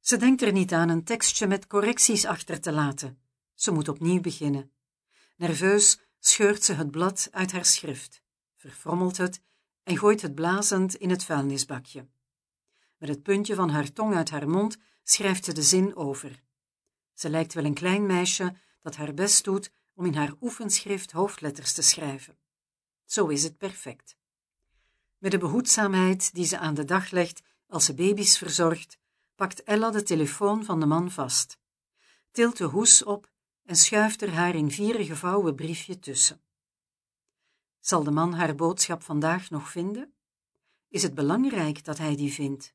Ze 0.00 0.16
denkt 0.16 0.42
er 0.42 0.52
niet 0.52 0.72
aan 0.72 0.88
een 0.88 1.04
tekstje 1.04 1.46
met 1.46 1.66
correcties 1.66 2.24
achter 2.24 2.60
te 2.60 2.72
laten. 2.72 3.22
Ze 3.54 3.70
moet 3.70 3.88
opnieuw 3.88 4.20
beginnen. 4.20 4.72
Nerveus 5.36 6.00
scheurt 6.18 6.64
ze 6.64 6.72
het 6.72 6.90
blad 6.90 7.28
uit 7.30 7.52
haar 7.52 7.64
schrift, 7.64 8.22
verfrommelt 8.56 9.16
het 9.16 9.42
en 9.90 9.96
gooit 9.96 10.22
het 10.22 10.34
blazend 10.34 10.94
in 10.94 11.10
het 11.10 11.24
vuilnisbakje. 11.24 12.08
Met 12.96 13.08
het 13.08 13.22
puntje 13.22 13.54
van 13.54 13.70
haar 13.70 13.92
tong 13.92 14.14
uit 14.14 14.30
haar 14.30 14.48
mond 14.48 14.78
schrijft 15.02 15.44
ze 15.44 15.52
de 15.52 15.62
zin 15.62 15.96
over. 15.96 16.42
Ze 17.14 17.30
lijkt 17.30 17.54
wel 17.54 17.64
een 17.64 17.74
klein 17.74 18.06
meisje 18.06 18.54
dat 18.82 18.96
haar 18.96 19.14
best 19.14 19.44
doet 19.44 19.72
om 19.94 20.06
in 20.06 20.14
haar 20.14 20.32
oefenschrift 20.40 21.12
hoofdletters 21.12 21.72
te 21.72 21.82
schrijven. 21.82 22.38
Zo 23.04 23.26
is 23.26 23.42
het 23.42 23.58
perfect. 23.58 24.16
Met 25.18 25.30
de 25.30 25.38
behoedzaamheid 25.38 26.34
die 26.34 26.46
ze 26.46 26.58
aan 26.58 26.74
de 26.74 26.84
dag 26.84 27.10
legt 27.10 27.42
als 27.66 27.84
ze 27.84 27.94
baby's 27.94 28.38
verzorgt, 28.38 28.98
pakt 29.34 29.62
Ella 29.62 29.90
de 29.90 30.02
telefoon 30.02 30.64
van 30.64 30.80
de 30.80 30.86
man 30.86 31.10
vast, 31.10 31.58
tilt 32.30 32.56
de 32.56 32.64
hoes 32.64 33.04
op 33.04 33.30
en 33.64 33.76
schuift 33.76 34.22
er 34.22 34.32
haar 34.32 34.54
in 34.54 34.70
vier 34.70 35.04
gevouwen 35.04 35.54
briefje 35.54 35.98
tussen. 35.98 36.40
Zal 37.80 38.04
de 38.04 38.10
man 38.10 38.32
haar 38.32 38.54
boodschap 38.54 39.02
vandaag 39.02 39.50
nog 39.50 39.70
vinden? 39.70 40.14
Is 40.88 41.02
het 41.02 41.14
belangrijk 41.14 41.84
dat 41.84 41.98
hij 41.98 42.16
die 42.16 42.32
vindt? 42.32 42.74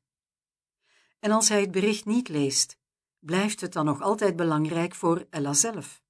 En 1.18 1.30
als 1.30 1.48
hij 1.48 1.60
het 1.60 1.70
bericht 1.70 2.04
niet 2.04 2.28
leest, 2.28 2.78
blijft 3.18 3.60
het 3.60 3.72
dan 3.72 3.84
nog 3.84 4.00
altijd 4.00 4.36
belangrijk 4.36 4.94
voor 4.94 5.26
Ella 5.30 5.52
zelf? 5.52 6.02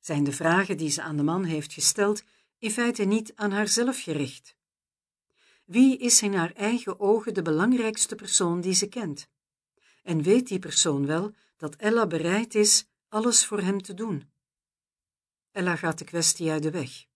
Zijn 0.00 0.24
de 0.24 0.32
vragen 0.32 0.76
die 0.76 0.90
ze 0.90 1.02
aan 1.02 1.16
de 1.16 1.22
man 1.22 1.44
heeft 1.44 1.72
gesteld 1.72 2.22
in 2.58 2.70
feite 2.70 3.04
niet 3.04 3.32
aan 3.34 3.50
haarzelf 3.50 4.02
gericht? 4.02 4.56
Wie 5.64 5.98
is 5.98 6.22
in 6.22 6.34
haar 6.34 6.52
eigen 6.52 7.00
ogen 7.00 7.34
de 7.34 7.42
belangrijkste 7.42 8.14
persoon 8.14 8.60
die 8.60 8.74
ze 8.74 8.88
kent? 8.88 9.28
En 10.02 10.22
weet 10.22 10.48
die 10.48 10.58
persoon 10.58 11.06
wel 11.06 11.34
dat 11.56 11.76
Ella 11.76 12.06
bereid 12.06 12.54
is 12.54 12.86
alles 13.08 13.46
voor 13.46 13.60
hem 13.60 13.82
te 13.82 13.94
doen? 13.94 14.30
Ella 15.50 15.76
gaat 15.76 15.98
de 15.98 16.04
kwestie 16.04 16.50
uit 16.50 16.62
de 16.62 16.70
weg. 16.70 17.10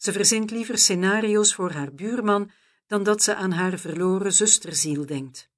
Ze 0.00 0.12
verzint 0.12 0.50
liever 0.50 0.78
scenario's 0.78 1.54
voor 1.54 1.70
haar 1.70 1.94
buurman 1.94 2.50
dan 2.86 3.02
dat 3.02 3.22
ze 3.22 3.34
aan 3.34 3.50
haar 3.50 3.78
verloren 3.78 4.32
zusterziel 4.32 5.06
denkt. 5.06 5.48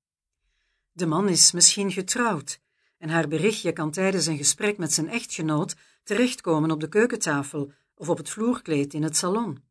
De 0.92 1.06
man 1.06 1.28
is 1.28 1.52
misschien 1.52 1.92
getrouwd 1.92 2.60
en 2.98 3.08
haar 3.08 3.28
berichtje 3.28 3.72
kan 3.72 3.90
tijdens 3.90 4.26
een 4.26 4.36
gesprek 4.36 4.78
met 4.78 4.92
zijn 4.92 5.08
echtgenoot 5.08 5.76
terechtkomen 6.02 6.70
op 6.70 6.80
de 6.80 6.88
keukentafel 6.88 7.72
of 7.94 8.08
op 8.08 8.16
het 8.16 8.30
vloerkleed 8.30 8.94
in 8.94 9.02
het 9.02 9.16
salon. 9.16 9.62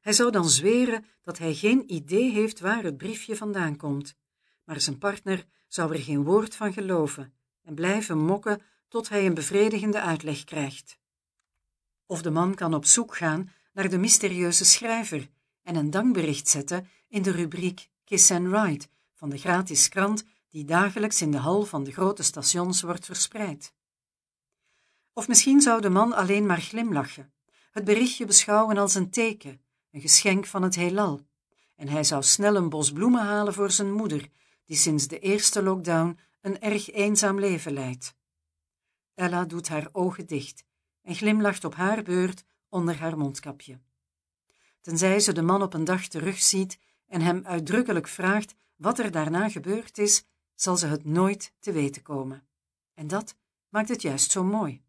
Hij 0.00 0.12
zou 0.12 0.30
dan 0.30 0.48
zweren 0.48 1.04
dat 1.22 1.38
hij 1.38 1.54
geen 1.54 1.92
idee 1.92 2.30
heeft 2.30 2.60
waar 2.60 2.82
het 2.82 2.96
briefje 2.96 3.36
vandaan 3.36 3.76
komt, 3.76 4.14
maar 4.64 4.80
zijn 4.80 4.98
partner 4.98 5.46
zou 5.68 5.92
er 5.92 6.00
geen 6.00 6.24
woord 6.24 6.54
van 6.54 6.72
geloven 6.72 7.34
en 7.62 7.74
blijven 7.74 8.18
mokken 8.18 8.62
tot 8.88 9.08
hij 9.08 9.26
een 9.26 9.34
bevredigende 9.34 10.00
uitleg 10.00 10.44
krijgt. 10.44 10.98
Of 12.06 12.22
de 12.22 12.30
man 12.30 12.54
kan 12.54 12.74
op 12.74 12.84
zoek 12.84 13.16
gaan 13.16 13.50
naar 13.76 13.88
de 13.88 13.98
mysterieuze 13.98 14.64
schrijver 14.64 15.28
en 15.62 15.76
een 15.76 15.90
dankbericht 15.90 16.48
zetten 16.48 16.88
in 17.08 17.22
de 17.22 17.30
rubriek 17.30 17.88
Kiss 18.04 18.30
and 18.30 18.46
Ride 18.46 18.84
van 19.14 19.28
de 19.28 19.38
gratis 19.38 19.88
krant 19.88 20.24
die 20.48 20.64
dagelijks 20.64 21.22
in 21.22 21.30
de 21.30 21.38
hal 21.38 21.64
van 21.64 21.84
de 21.84 21.92
grote 21.92 22.22
stations 22.22 22.82
wordt 22.82 23.04
verspreid. 23.04 23.72
Of 25.12 25.28
misschien 25.28 25.60
zou 25.60 25.80
de 25.80 25.88
man 25.88 26.12
alleen 26.12 26.46
maar 26.46 26.60
glimlachen, 26.60 27.32
het 27.70 27.84
berichtje 27.84 28.24
beschouwen 28.24 28.76
als 28.76 28.94
een 28.94 29.10
teken, 29.10 29.60
een 29.90 30.00
geschenk 30.00 30.46
van 30.46 30.62
het 30.62 30.74
heelal, 30.74 31.26
en 31.74 31.88
hij 31.88 32.04
zou 32.04 32.22
snel 32.22 32.56
een 32.56 32.68
bos 32.68 32.92
bloemen 32.92 33.22
halen 33.22 33.54
voor 33.54 33.70
zijn 33.70 33.92
moeder, 33.92 34.28
die 34.64 34.76
sinds 34.76 35.06
de 35.06 35.18
eerste 35.18 35.62
lockdown 35.62 36.18
een 36.40 36.60
erg 36.60 36.90
eenzaam 36.90 37.40
leven 37.40 37.72
leidt. 37.72 38.14
Ella 39.14 39.44
doet 39.44 39.68
haar 39.68 39.88
ogen 39.92 40.26
dicht 40.26 40.64
en 41.02 41.14
glimlacht 41.14 41.64
op 41.64 41.74
haar 41.74 42.02
beurt 42.02 42.44
onder 42.68 42.98
haar 42.98 43.18
mondkapje. 43.18 43.80
Tenzij 44.80 45.20
ze 45.20 45.32
de 45.32 45.42
man 45.42 45.62
op 45.62 45.74
een 45.74 45.84
dag 45.84 46.06
terugziet 46.06 46.78
en 47.06 47.20
hem 47.20 47.44
uitdrukkelijk 47.44 48.08
vraagt 48.08 48.54
wat 48.76 48.98
er 48.98 49.10
daarna 49.10 49.48
gebeurd 49.48 49.98
is, 49.98 50.24
zal 50.54 50.76
ze 50.76 50.86
het 50.86 51.04
nooit 51.04 51.52
te 51.58 51.72
weten 51.72 52.02
komen. 52.02 52.46
En 52.94 53.06
dat 53.06 53.36
maakt 53.68 53.88
het 53.88 54.02
juist 54.02 54.30
zo 54.30 54.44
mooi. 54.44 54.82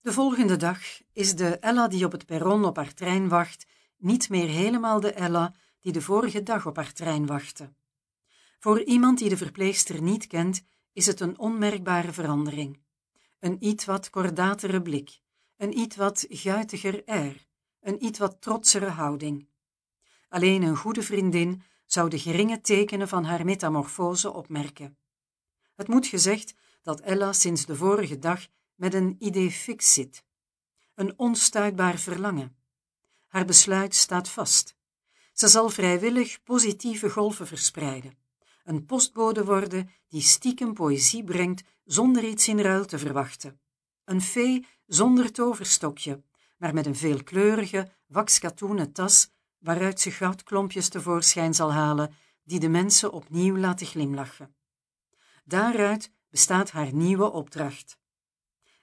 De 0.00 0.12
volgende 0.12 0.56
dag 0.56 0.78
is 1.12 1.34
de 1.34 1.58
Ella 1.58 1.88
die 1.88 2.04
op 2.04 2.12
het 2.12 2.26
perron 2.26 2.64
op 2.64 2.76
haar 2.76 2.94
trein 2.94 3.28
wacht, 3.28 3.66
niet 3.96 4.28
meer 4.28 4.48
helemaal 4.48 5.00
de 5.00 5.12
Ella 5.12 5.54
die 5.80 5.92
de 5.92 6.02
vorige 6.02 6.42
dag 6.42 6.66
op 6.66 6.76
haar 6.76 6.92
trein 6.92 7.26
wachtte. 7.26 7.72
Voor 8.58 8.82
iemand 8.82 9.18
die 9.18 9.28
de 9.28 9.36
verpleegster 9.36 10.02
niet 10.02 10.26
kent, 10.26 10.62
is 10.92 11.06
het 11.06 11.20
een 11.20 11.38
onmerkbare 11.38 12.12
verandering. 12.12 12.80
Een 13.38 13.56
iets 13.60 13.84
wat 13.84 14.10
kordatere 14.10 14.82
blik, 14.82 15.20
een 15.62 15.78
iets 15.78 15.96
wat 15.96 16.26
guitiger 16.28 17.02
air, 17.06 17.46
een 17.80 18.04
iets 18.04 18.18
wat 18.18 18.40
trotsere 18.40 18.88
houding. 18.88 19.46
Alleen 20.28 20.62
een 20.62 20.76
goede 20.76 21.02
vriendin 21.02 21.62
zou 21.86 22.08
de 22.08 22.18
geringe 22.18 22.60
tekenen 22.60 23.08
van 23.08 23.24
haar 23.24 23.44
metamorfose 23.44 24.32
opmerken. 24.32 24.96
Het 25.74 25.88
moet 25.88 26.06
gezegd 26.06 26.54
dat 26.82 27.00
Ella 27.00 27.32
sinds 27.32 27.66
de 27.66 27.76
vorige 27.76 28.18
dag 28.18 28.46
met 28.74 28.94
een 28.94 29.16
idee 29.18 29.50
fix 29.50 29.92
zit. 29.92 30.24
een 30.94 31.18
onstuitbaar 31.18 31.98
verlangen. 31.98 32.56
Haar 33.26 33.44
besluit 33.44 33.94
staat 33.94 34.28
vast. 34.28 34.76
Ze 35.32 35.48
zal 35.48 35.68
vrijwillig 35.68 36.42
positieve 36.42 37.10
golven 37.10 37.46
verspreiden. 37.46 38.18
Een 38.64 38.86
postbode 38.86 39.44
worden 39.44 39.90
die 40.08 40.22
stiekem 40.22 40.74
poëzie 40.74 41.24
brengt 41.24 41.62
zonder 41.84 42.24
iets 42.24 42.48
in 42.48 42.60
ruil 42.60 42.84
te 42.84 42.98
verwachten. 42.98 43.60
Een 44.04 44.22
fee 44.22 44.66
zonder 44.86 45.32
toverstokje, 45.32 46.22
maar 46.58 46.74
met 46.74 46.86
een 46.86 46.96
veelkleurige, 46.96 47.90
wakskatoenen 48.06 48.92
tas 48.92 49.30
waaruit 49.58 50.00
ze 50.00 50.10
goudklompjes 50.10 50.88
tevoorschijn 50.88 51.54
zal 51.54 51.72
halen 51.72 52.14
die 52.44 52.60
de 52.60 52.68
mensen 52.68 53.12
opnieuw 53.12 53.56
laten 53.56 53.86
glimlachen. 53.86 54.54
Daaruit 55.44 56.10
bestaat 56.30 56.70
haar 56.70 56.94
nieuwe 56.94 57.30
opdracht. 57.30 57.98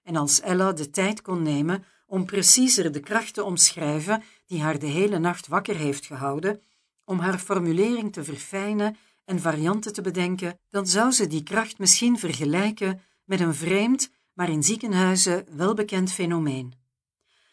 En 0.03 0.15
als 0.15 0.39
Ella 0.39 0.71
de 0.73 0.89
tijd 0.89 1.21
kon 1.21 1.43
nemen 1.43 1.83
om 2.05 2.25
preciezer 2.25 2.91
de 2.91 2.99
kracht 2.99 3.33
te 3.33 3.43
omschrijven 3.43 4.23
die 4.45 4.61
haar 4.61 4.79
de 4.79 4.87
hele 4.87 5.19
nacht 5.19 5.47
wakker 5.47 5.75
heeft 5.75 6.05
gehouden, 6.05 6.61
om 7.03 7.19
haar 7.19 7.39
formulering 7.39 8.13
te 8.13 8.23
verfijnen 8.23 8.97
en 9.25 9.39
varianten 9.39 9.93
te 9.93 10.01
bedenken, 10.01 10.59
dan 10.69 10.87
zou 10.87 11.11
ze 11.11 11.27
die 11.27 11.43
kracht 11.43 11.77
misschien 11.77 12.19
vergelijken 12.19 13.01
met 13.23 13.39
een 13.39 13.55
vreemd, 13.55 14.11
maar 14.39 14.49
in 14.49 14.63
ziekenhuizen 14.63 15.45
welbekend 15.57 16.11
fenomeen. 16.11 16.73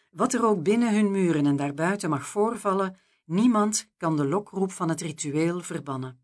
Wat 0.09 0.33
er 0.33 0.45
ook 0.45 0.63
binnen 0.63 0.93
hun 0.93 1.11
muren 1.11 1.45
en 1.45 1.55
daarbuiten 1.55 2.09
mag 2.09 2.27
voorvallen, 2.27 2.97
niemand 3.25 3.89
kan 3.97 4.17
de 4.17 4.25
lokroep 4.25 4.71
van 4.71 4.89
het 4.89 5.01
ritueel 5.01 5.61
verbannen. 5.61 6.19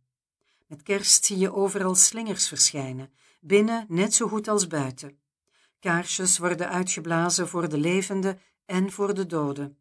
Met 0.68 0.84
kerst 0.84 1.26
zie 1.26 1.38
je 1.38 1.54
overal 1.54 1.96
slingers 1.96 2.48
verschijnen, 2.48 3.14
binnen 3.42 3.86
net 3.88 4.14
zo 4.14 4.28
goed 4.28 4.48
als 4.48 4.68
buiten. 4.68 5.20
Kaarsjes 5.80 6.38
worden 6.38 6.70
uitgeblazen 6.70 7.48
voor 7.48 7.70
de 7.70 7.78
levenden 7.78 8.40
en 8.66 8.92
voor 8.92 9.14
de 9.14 9.26
doden. 9.26 9.78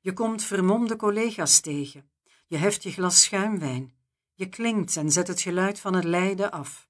Je 0.00 0.12
komt 0.12 0.42
vermomde 0.42 0.96
collega's 0.96 1.60
tegen. 1.60 2.10
Je 2.46 2.56
heft 2.56 2.82
je 2.82 2.92
glas 2.92 3.22
schuimwijn. 3.22 3.94
Je 4.34 4.48
klinkt 4.48 4.96
en 4.96 5.12
zet 5.12 5.28
het 5.28 5.40
geluid 5.40 5.80
van 5.80 5.94
het 5.94 6.04
lijden 6.04 6.50
af. 6.50 6.88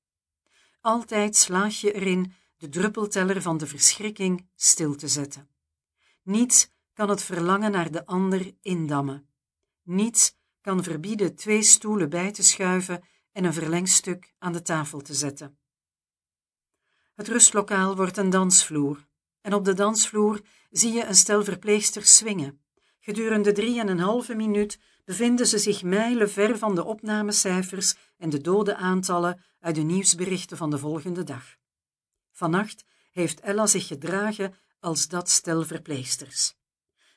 Altijd 0.80 1.36
slaag 1.36 1.80
je 1.80 1.92
erin 1.92 2.34
de 2.56 2.68
druppelteller 2.68 3.42
van 3.42 3.58
de 3.58 3.66
verschrikking 3.66 4.48
stil 4.54 4.94
te 4.94 5.08
zetten. 5.08 5.48
Niets 6.22 6.70
kan 6.92 7.08
het 7.08 7.22
verlangen 7.22 7.70
naar 7.70 7.90
de 7.90 8.06
ander 8.06 8.52
indammen. 8.60 9.28
Niets 9.82 10.36
kan 10.60 10.82
verbieden 10.82 11.34
twee 11.34 11.62
stoelen 11.62 12.08
bij 12.08 12.32
te 12.32 12.42
schuiven 12.42 13.04
en 13.32 13.44
een 13.44 13.52
verlengstuk 13.52 14.34
aan 14.38 14.52
de 14.52 14.62
tafel 14.62 15.00
te 15.00 15.14
zetten. 15.14 15.58
Het 17.14 17.28
rustlokaal 17.28 17.96
wordt 17.96 18.16
een 18.16 18.30
dansvloer, 18.30 19.06
en 19.40 19.54
op 19.54 19.64
de 19.64 19.74
dansvloer 19.74 20.40
zie 20.70 20.92
je 20.92 21.04
een 21.04 21.14
stel 21.14 21.44
verpleegsters 21.44 22.16
swingen. 22.16 22.60
Gedurende 22.98 23.52
drie 23.52 23.80
en 23.80 23.88
een 23.88 23.98
halve 23.98 24.34
minuut 24.34 24.78
bevinden 25.04 25.46
ze 25.46 25.58
zich 25.58 25.82
mijlen 25.82 26.30
ver 26.30 26.58
van 26.58 26.74
de 26.74 26.84
opnamecijfers 26.84 27.94
en 28.16 28.30
de 28.30 28.40
dodenaantallen 28.40 29.44
uit 29.60 29.74
de 29.74 29.82
nieuwsberichten 29.82 30.56
van 30.56 30.70
de 30.70 30.78
volgende 30.78 31.24
dag. 31.24 31.56
Vannacht 32.36 32.84
heeft 33.12 33.40
Ella 33.40 33.66
zich 33.66 33.86
gedragen 33.86 34.54
als 34.80 35.08
dat 35.08 35.28
stel 35.28 35.64
verpleegsters. 35.64 36.54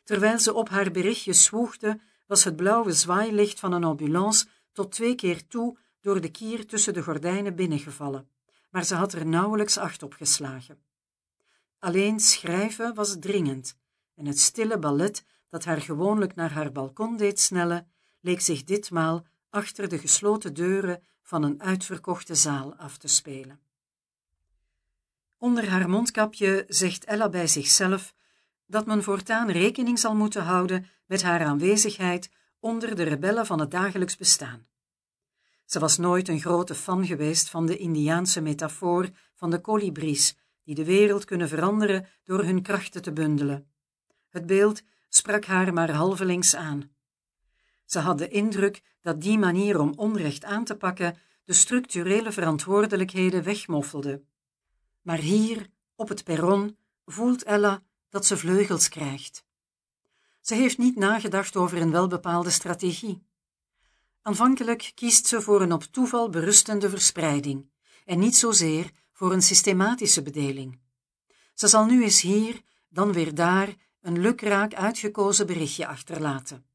Terwijl 0.03 0.39
ze 0.39 0.53
op 0.53 0.69
haar 0.69 0.91
berichtje 0.91 1.33
zwoegde, 1.33 1.99
was 2.27 2.43
het 2.43 2.55
blauwe 2.55 2.91
zwaailicht 2.91 3.59
van 3.59 3.71
een 3.71 3.83
ambulance 3.83 4.47
tot 4.71 4.91
twee 4.91 5.15
keer 5.15 5.47
toe 5.47 5.77
door 6.01 6.21
de 6.21 6.31
kier 6.31 6.67
tussen 6.67 6.93
de 6.93 7.03
gordijnen 7.03 7.55
binnengevallen, 7.55 8.29
maar 8.69 8.83
ze 8.83 8.95
had 8.95 9.13
er 9.13 9.25
nauwelijks 9.25 9.77
acht 9.77 10.03
op 10.03 10.13
geslagen. 10.13 10.81
Alleen 11.79 12.19
schrijven 12.19 12.93
was 12.93 13.15
dringend, 13.19 13.75
en 14.15 14.25
het 14.25 14.39
stille 14.39 14.79
ballet 14.79 15.25
dat 15.49 15.65
haar 15.65 15.81
gewoonlijk 15.81 16.35
naar 16.35 16.51
haar 16.51 16.71
balkon 16.71 17.17
deed 17.17 17.39
snellen, 17.39 17.91
leek 18.21 18.41
zich 18.41 18.63
ditmaal 18.63 19.25
achter 19.49 19.89
de 19.89 19.97
gesloten 19.97 20.53
deuren 20.53 21.03
van 21.21 21.43
een 21.43 21.61
uitverkochte 21.61 22.35
zaal 22.35 22.75
af 22.75 22.97
te 22.97 23.07
spelen. 23.07 23.68
Onder 25.41 25.69
haar 25.69 25.89
mondkapje 25.89 26.65
zegt 26.67 27.05
Ella 27.05 27.29
bij 27.29 27.47
zichzelf 27.47 28.13
dat 28.65 28.85
men 28.85 29.03
voortaan 29.03 29.49
rekening 29.49 29.99
zal 29.99 30.15
moeten 30.15 30.43
houden 30.43 30.85
met 31.05 31.21
haar 31.21 31.45
aanwezigheid 31.45 32.31
onder 32.59 32.95
de 32.95 33.03
rebellen 33.03 33.45
van 33.45 33.59
het 33.59 33.71
dagelijks 33.71 34.17
bestaan. 34.17 34.67
Ze 35.65 35.79
was 35.79 35.97
nooit 35.97 36.27
een 36.27 36.39
grote 36.39 36.75
fan 36.75 37.05
geweest 37.05 37.49
van 37.49 37.65
de 37.65 37.77
Indiaanse 37.77 38.41
metafoor 38.41 39.09
van 39.35 39.49
de 39.49 39.59
kolibries, 39.61 40.37
die 40.63 40.75
de 40.75 40.85
wereld 40.85 41.25
kunnen 41.25 41.47
veranderen 41.47 42.07
door 42.23 42.43
hun 42.43 42.61
krachten 42.61 43.01
te 43.01 43.11
bundelen. 43.11 43.71
Het 44.29 44.45
beeld 44.45 44.81
sprak 45.09 45.45
haar 45.45 45.73
maar 45.73 45.91
halvelings 45.91 46.55
aan. 46.55 46.91
Ze 47.85 47.99
had 47.99 48.17
de 48.17 48.27
indruk 48.27 48.81
dat 49.01 49.21
die 49.21 49.37
manier 49.37 49.79
om 49.79 49.93
onrecht 49.95 50.43
aan 50.43 50.63
te 50.63 50.75
pakken 50.75 51.17
de 51.43 51.53
structurele 51.53 52.31
verantwoordelijkheden 52.31 53.43
wegmoffelde. 53.43 54.21
Maar 55.09 55.17
hier, 55.17 55.69
op 55.95 56.09
het 56.09 56.23
perron, 56.23 56.77
voelt 57.05 57.43
Ella 57.43 57.83
dat 58.09 58.25
ze 58.25 58.37
vleugels 58.37 58.89
krijgt. 58.89 59.43
Ze 60.41 60.55
heeft 60.55 60.77
niet 60.77 60.95
nagedacht 60.95 61.55
over 61.55 61.81
een 61.81 61.91
welbepaalde 61.91 62.49
strategie. 62.49 63.23
Aanvankelijk 64.21 64.91
kiest 64.95 65.25
ze 65.25 65.41
voor 65.41 65.61
een 65.61 65.71
op 65.71 65.83
toeval 65.83 66.29
berustende 66.29 66.89
verspreiding 66.89 67.69
en 68.05 68.19
niet 68.19 68.35
zozeer 68.35 68.91
voor 69.13 69.33
een 69.33 69.41
systematische 69.41 70.21
bedeling. 70.21 70.79
Ze 71.53 71.67
zal 71.67 71.85
nu 71.85 72.03
eens 72.03 72.21
hier, 72.21 72.61
dan 72.89 73.13
weer 73.13 73.35
daar, 73.35 73.75
een 74.01 74.19
lukraak 74.19 74.73
uitgekozen 74.73 75.47
berichtje 75.47 75.87
achterlaten. 75.87 76.65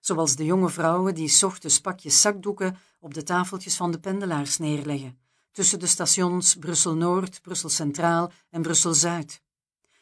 Zoals 0.00 0.36
de 0.36 0.44
jonge 0.44 0.68
vrouwen 0.68 1.14
die 1.14 1.44
ochtends 1.44 1.80
pakjes 1.80 2.20
zakdoeken 2.20 2.78
op 2.98 3.14
de 3.14 3.22
tafeltjes 3.22 3.76
van 3.76 3.90
de 3.90 4.00
pendelaars 4.00 4.58
neerleggen, 4.58 5.18
tussen 5.58 5.78
de 5.78 5.86
stations 5.86 6.54
Brussel-Noord, 6.54 7.42
Brussel-Centraal 7.42 8.32
en 8.50 8.62
Brussel-Zuid. 8.62 9.42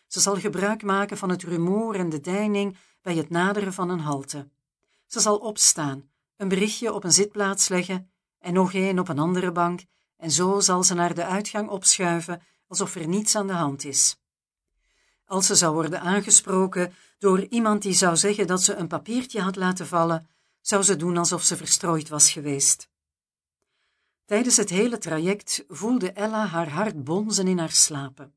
Ze 0.07 0.21
zal 0.21 0.37
gebruik 0.37 0.83
maken 0.83 1.16
van 1.16 1.29
het 1.29 1.42
rumoer 1.42 1.95
en 1.95 2.09
de 2.09 2.21
deining 2.21 2.77
bij 3.03 3.14
het 3.14 3.31
naderen 3.31 3.73
van 3.73 3.88
een 3.90 4.01
halte. 4.01 4.49
Ze 5.07 5.21
zal 5.21 5.37
opstaan, 5.37 6.11
een 6.37 6.49
berichtje 6.49 6.92
op 6.92 7.05
een 7.05 7.12
zitplaats 7.12 7.69
leggen 7.69 8.11
en 8.38 8.53
nog 8.53 8.75
een 8.75 8.99
op 8.99 9.09
een 9.09 9.19
andere 9.19 9.53
bank, 9.53 9.85
en 10.16 10.31
zo 10.31 10.61
zal 10.61 10.85
ze 10.85 10.95
naar 10.95 11.14
de 11.14 11.25
uitgang 11.25 11.69
opschuiven 11.69 12.42
alsof 12.66 12.95
er 12.95 13.09
niets 13.09 13.37
aan 13.37 13.47
de 13.47 13.53
hand 13.53 13.85
is. 13.85 14.16
Als 15.25 15.47
ze 15.47 15.55
zou 15.55 15.75
worden 15.75 16.01
aangesproken 16.01 16.95
door 17.19 17.40
iemand 17.40 17.83
die 17.83 17.95
zou 17.95 18.16
zeggen 18.16 18.47
dat 18.47 18.62
ze 18.62 18.75
een 18.75 18.88
papiertje 18.88 19.40
had 19.40 19.57
laten 19.57 19.87
vallen, 19.87 20.29
zou 20.61 20.83
ze 20.83 20.97
doen 20.97 21.16
alsof 21.16 21.42
ze 21.42 21.57
verstrooid 21.57 22.09
was 22.09 22.31
geweest. 22.31 22.88
Tijdens 24.27 24.57
het 24.57 24.71
hele 24.71 24.99
traject 24.99 25.65
voelde 25.69 26.12
Ella 26.12 26.47
haar 26.47 26.69
hart 26.69 27.05
bonzen 27.05 27.49
in 27.49 27.59
haar 27.59 27.71
slapen. 27.71 28.35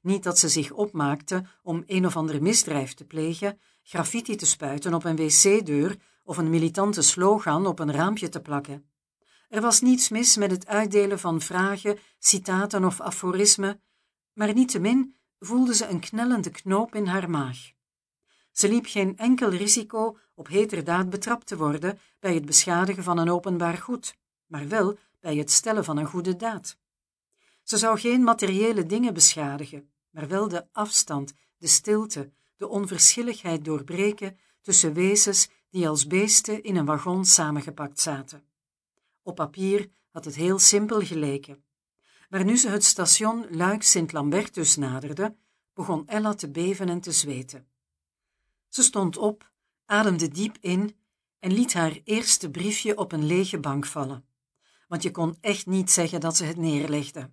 Niet 0.00 0.22
dat 0.22 0.38
ze 0.38 0.48
zich 0.48 0.70
opmaakte 0.70 1.44
om 1.62 1.82
een 1.86 2.06
of 2.06 2.16
ander 2.16 2.42
misdrijf 2.42 2.94
te 2.94 3.04
plegen, 3.04 3.60
graffiti 3.82 4.36
te 4.36 4.46
spuiten 4.46 4.94
op 4.94 5.04
een 5.04 5.16
wc-deur 5.16 5.96
of 6.24 6.36
een 6.36 6.50
militante 6.50 7.02
slogan 7.02 7.66
op 7.66 7.78
een 7.78 7.92
raampje 7.92 8.28
te 8.28 8.40
plakken. 8.40 8.90
Er 9.48 9.60
was 9.60 9.80
niets 9.80 10.08
mis 10.08 10.36
met 10.36 10.50
het 10.50 10.66
uitdelen 10.66 11.18
van 11.18 11.40
vragen, 11.40 11.98
citaten 12.18 12.84
of 12.84 13.00
aforismen, 13.00 13.80
maar 14.32 14.54
niettemin 14.54 15.14
voelde 15.38 15.74
ze 15.74 15.86
een 15.86 16.00
knellende 16.00 16.50
knoop 16.50 16.94
in 16.94 17.06
haar 17.06 17.30
maag. 17.30 17.56
Ze 18.52 18.68
liep 18.68 18.86
geen 18.86 19.16
enkel 19.16 19.48
risico 19.48 20.18
op 20.34 20.48
heterdaad 20.48 21.10
betrapt 21.10 21.46
te 21.46 21.56
worden 21.56 21.98
bij 22.20 22.34
het 22.34 22.44
beschadigen 22.44 23.02
van 23.02 23.18
een 23.18 23.30
openbaar 23.30 23.76
goed, 23.76 24.16
maar 24.46 24.68
wel 24.68 24.98
bij 25.26 25.36
het 25.36 25.50
stellen 25.50 25.84
van 25.84 25.96
een 25.96 26.06
goede 26.06 26.36
daad. 26.36 26.78
Ze 27.62 27.76
zou 27.76 27.98
geen 27.98 28.22
materiële 28.22 28.86
dingen 28.86 29.14
beschadigen, 29.14 29.90
maar 30.10 30.28
wel 30.28 30.48
de 30.48 30.66
afstand, 30.72 31.34
de 31.56 31.66
stilte, 31.66 32.32
de 32.56 32.68
onverschilligheid 32.68 33.64
doorbreken 33.64 34.38
tussen 34.60 34.92
wezens 34.92 35.48
die 35.70 35.88
als 35.88 36.06
beesten 36.06 36.62
in 36.62 36.76
een 36.76 36.84
wagon 36.84 37.24
samengepakt 37.24 38.00
zaten. 38.00 38.44
Op 39.22 39.34
papier 39.34 39.90
had 40.10 40.24
het 40.24 40.34
heel 40.34 40.58
simpel 40.58 41.00
geleken. 41.00 41.64
Maar 42.28 42.44
nu 42.44 42.56
ze 42.56 42.68
het 42.68 42.84
station 42.84 43.46
Luik-Sint-Lambertus 43.50 44.76
naderde, 44.76 45.36
begon 45.74 46.08
Ella 46.08 46.34
te 46.34 46.50
beven 46.50 46.88
en 46.88 47.00
te 47.00 47.12
zweten. 47.12 47.68
Ze 48.68 48.82
stond 48.82 49.16
op, 49.16 49.50
ademde 49.86 50.28
diep 50.28 50.56
in 50.60 50.96
en 51.38 51.52
liet 51.52 51.72
haar 51.72 52.00
eerste 52.04 52.50
briefje 52.50 52.96
op 52.96 53.12
een 53.12 53.26
lege 53.26 53.58
bank 53.58 53.86
vallen, 53.86 54.25
want 54.86 55.02
je 55.02 55.10
kon 55.10 55.36
echt 55.40 55.66
niet 55.66 55.90
zeggen 55.90 56.20
dat 56.20 56.36
ze 56.36 56.44
het 56.44 56.56
neerlegde. 56.56 57.30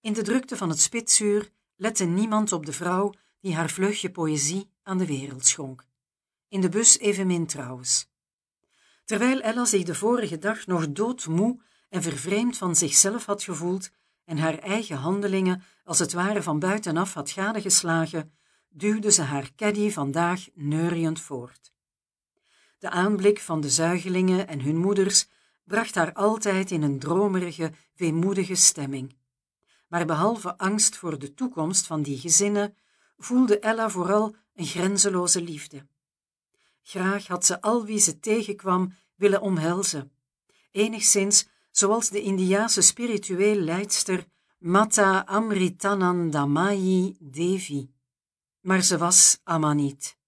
In 0.00 0.12
de 0.12 0.22
drukte 0.22 0.56
van 0.56 0.68
het 0.68 0.80
spitsuur 0.80 1.50
lette 1.76 2.04
niemand 2.04 2.52
op 2.52 2.66
de 2.66 2.72
vrouw 2.72 3.12
die 3.40 3.54
haar 3.54 3.70
vlugje 3.70 4.10
poëzie 4.10 4.70
aan 4.82 4.98
de 4.98 5.06
wereld 5.06 5.46
schonk. 5.46 5.86
In 6.48 6.60
de 6.60 6.68
bus 6.68 6.98
evenmin 6.98 7.46
trouwens. 7.46 8.08
Terwijl 9.04 9.40
Ella 9.40 9.64
zich 9.64 9.82
de 9.82 9.94
vorige 9.94 10.38
dag 10.38 10.66
nog 10.66 10.92
doodmoe 10.92 11.60
en 11.88 12.02
vervreemd 12.02 12.56
van 12.56 12.76
zichzelf 12.76 13.24
had 13.24 13.42
gevoeld 13.42 13.90
en 14.24 14.38
haar 14.38 14.58
eigen 14.58 14.96
handelingen 14.96 15.62
als 15.84 15.98
het 15.98 16.12
ware 16.12 16.42
van 16.42 16.58
buitenaf 16.58 17.14
had 17.14 17.30
gadegeslagen, 17.30 18.32
duwde 18.68 19.10
ze 19.10 19.22
haar 19.22 19.50
caddy 19.56 19.90
vandaag 19.90 20.46
neuriënd 20.54 21.20
voort. 21.20 21.72
De 22.78 22.90
aanblik 22.90 23.40
van 23.40 23.60
de 23.60 23.70
zuigelingen 23.70 24.48
en 24.48 24.60
hun 24.60 24.76
moeders 24.76 25.28
bracht 25.70 25.94
haar 25.94 26.12
altijd 26.12 26.70
in 26.70 26.82
een 26.82 26.98
dromerige, 26.98 27.72
weemoedige 27.96 28.54
stemming. 28.54 29.16
Maar 29.88 30.06
behalve 30.06 30.58
angst 30.58 30.96
voor 30.96 31.18
de 31.18 31.34
toekomst 31.34 31.86
van 31.86 32.02
die 32.02 32.18
gezinnen, 32.18 32.76
voelde 33.16 33.58
Ella 33.58 33.90
vooral 33.90 34.34
een 34.54 34.66
grenzeloze 34.66 35.42
liefde. 35.42 35.86
Graag 36.82 37.26
had 37.26 37.46
ze 37.46 37.60
al 37.60 37.84
wie 37.84 37.98
ze 37.98 38.20
tegenkwam 38.20 38.94
willen 39.14 39.40
omhelzen, 39.40 40.12
enigszins 40.70 41.48
zoals 41.70 42.08
de 42.08 42.20
Indiase 42.20 42.80
spiritueel 42.80 43.56
leidster 43.56 44.26
Mata 44.58 45.24
Amritanandamayi 45.26 47.16
Devi. 47.20 47.90
Maar 48.60 48.82
ze 48.82 48.98
was 48.98 49.40
Amma 49.44 49.72
niet. 49.72 50.18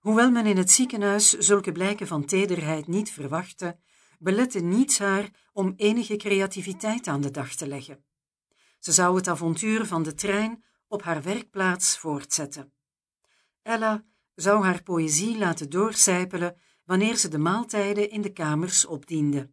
Hoewel 0.00 0.30
men 0.30 0.46
in 0.46 0.56
het 0.56 0.70
ziekenhuis 0.70 1.38
zulke 1.38 1.72
blijken 1.72 2.06
van 2.06 2.24
tederheid 2.24 2.86
niet 2.86 3.10
verwachtte, 3.10 3.78
belette 4.18 4.60
niets 4.60 4.98
haar 4.98 5.30
om 5.52 5.74
enige 5.76 6.16
creativiteit 6.16 7.06
aan 7.06 7.20
de 7.20 7.30
dag 7.30 7.54
te 7.54 7.66
leggen. 7.66 8.04
Ze 8.78 8.92
zou 8.92 9.16
het 9.16 9.28
avontuur 9.28 9.86
van 9.86 10.02
de 10.02 10.14
trein 10.14 10.64
op 10.88 11.02
haar 11.02 11.22
werkplaats 11.22 11.98
voortzetten. 11.98 12.72
Ella 13.62 14.04
zou 14.34 14.64
haar 14.64 14.82
poëzie 14.82 15.38
laten 15.38 15.70
doorcijpelen 15.70 16.56
wanneer 16.84 17.16
ze 17.16 17.28
de 17.28 17.38
maaltijden 17.38 18.10
in 18.10 18.22
de 18.22 18.32
kamers 18.32 18.86
opdiende. 18.86 19.50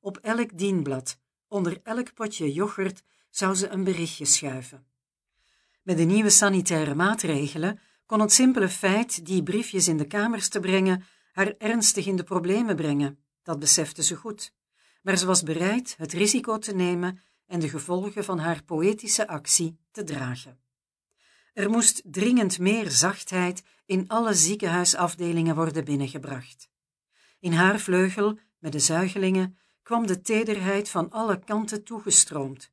Op 0.00 0.16
elk 0.16 0.58
dienblad, 0.58 1.18
onder 1.48 1.80
elk 1.82 2.14
potje 2.14 2.52
yoghurt, 2.52 3.02
zou 3.30 3.54
ze 3.54 3.68
een 3.68 3.84
berichtje 3.84 4.24
schuiven. 4.24 4.86
Met 5.82 5.96
de 5.96 6.02
nieuwe 6.02 6.30
sanitaire 6.30 6.94
maatregelen 6.94 7.80
kon 8.06 8.20
het 8.20 8.32
simpele 8.32 8.68
feit 8.68 9.26
die 9.26 9.42
briefjes 9.42 9.88
in 9.88 9.96
de 9.96 10.06
kamers 10.06 10.48
te 10.48 10.60
brengen 10.60 11.04
haar 11.32 11.54
ernstig 11.58 12.06
in 12.06 12.16
de 12.16 12.24
problemen 12.24 12.76
brengen. 12.76 13.21
Dat 13.42 13.58
besefte 13.58 14.02
ze 14.02 14.16
goed. 14.16 14.52
Maar 15.02 15.16
ze 15.16 15.26
was 15.26 15.42
bereid 15.42 15.94
het 15.98 16.12
risico 16.12 16.58
te 16.58 16.74
nemen 16.74 17.20
en 17.46 17.60
de 17.60 17.68
gevolgen 17.68 18.24
van 18.24 18.38
haar 18.38 18.62
poëtische 18.62 19.28
actie 19.28 19.78
te 19.90 20.04
dragen. 20.04 20.60
Er 21.52 21.70
moest 21.70 22.02
dringend 22.04 22.58
meer 22.58 22.90
zachtheid 22.90 23.62
in 23.86 24.08
alle 24.08 24.34
ziekenhuisafdelingen 24.34 25.54
worden 25.54 25.84
binnengebracht. 25.84 26.70
In 27.40 27.52
haar 27.52 27.78
vleugel, 27.78 28.38
met 28.58 28.72
de 28.72 28.78
zuigelingen, 28.78 29.58
kwam 29.82 30.06
de 30.06 30.20
tederheid 30.20 30.88
van 30.88 31.10
alle 31.10 31.38
kanten 31.38 31.84
toegestroomd. 31.84 32.70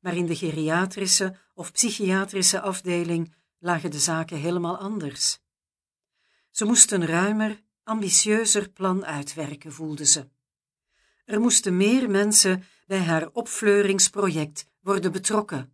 Maar 0.00 0.16
in 0.16 0.26
de 0.26 0.36
geriatrische 0.36 1.36
of 1.54 1.72
psychiatrische 1.72 2.60
afdeling 2.60 3.34
lagen 3.58 3.90
de 3.90 3.98
zaken 3.98 4.36
helemaal 4.36 4.78
anders. 4.78 5.40
Ze 6.50 6.64
moest 6.64 6.92
een 6.92 7.06
ruimer, 7.06 7.62
ambitieuzer 7.92 8.70
plan 8.70 9.04
uitwerken, 9.04 9.72
voelde 9.72 10.04
ze. 10.04 10.28
Er 11.24 11.40
moesten 11.40 11.76
meer 11.76 12.10
mensen 12.10 12.64
bij 12.86 12.98
haar 12.98 13.28
opfleuringsproject 13.32 14.66
worden 14.80 15.12
betrokken. 15.12 15.72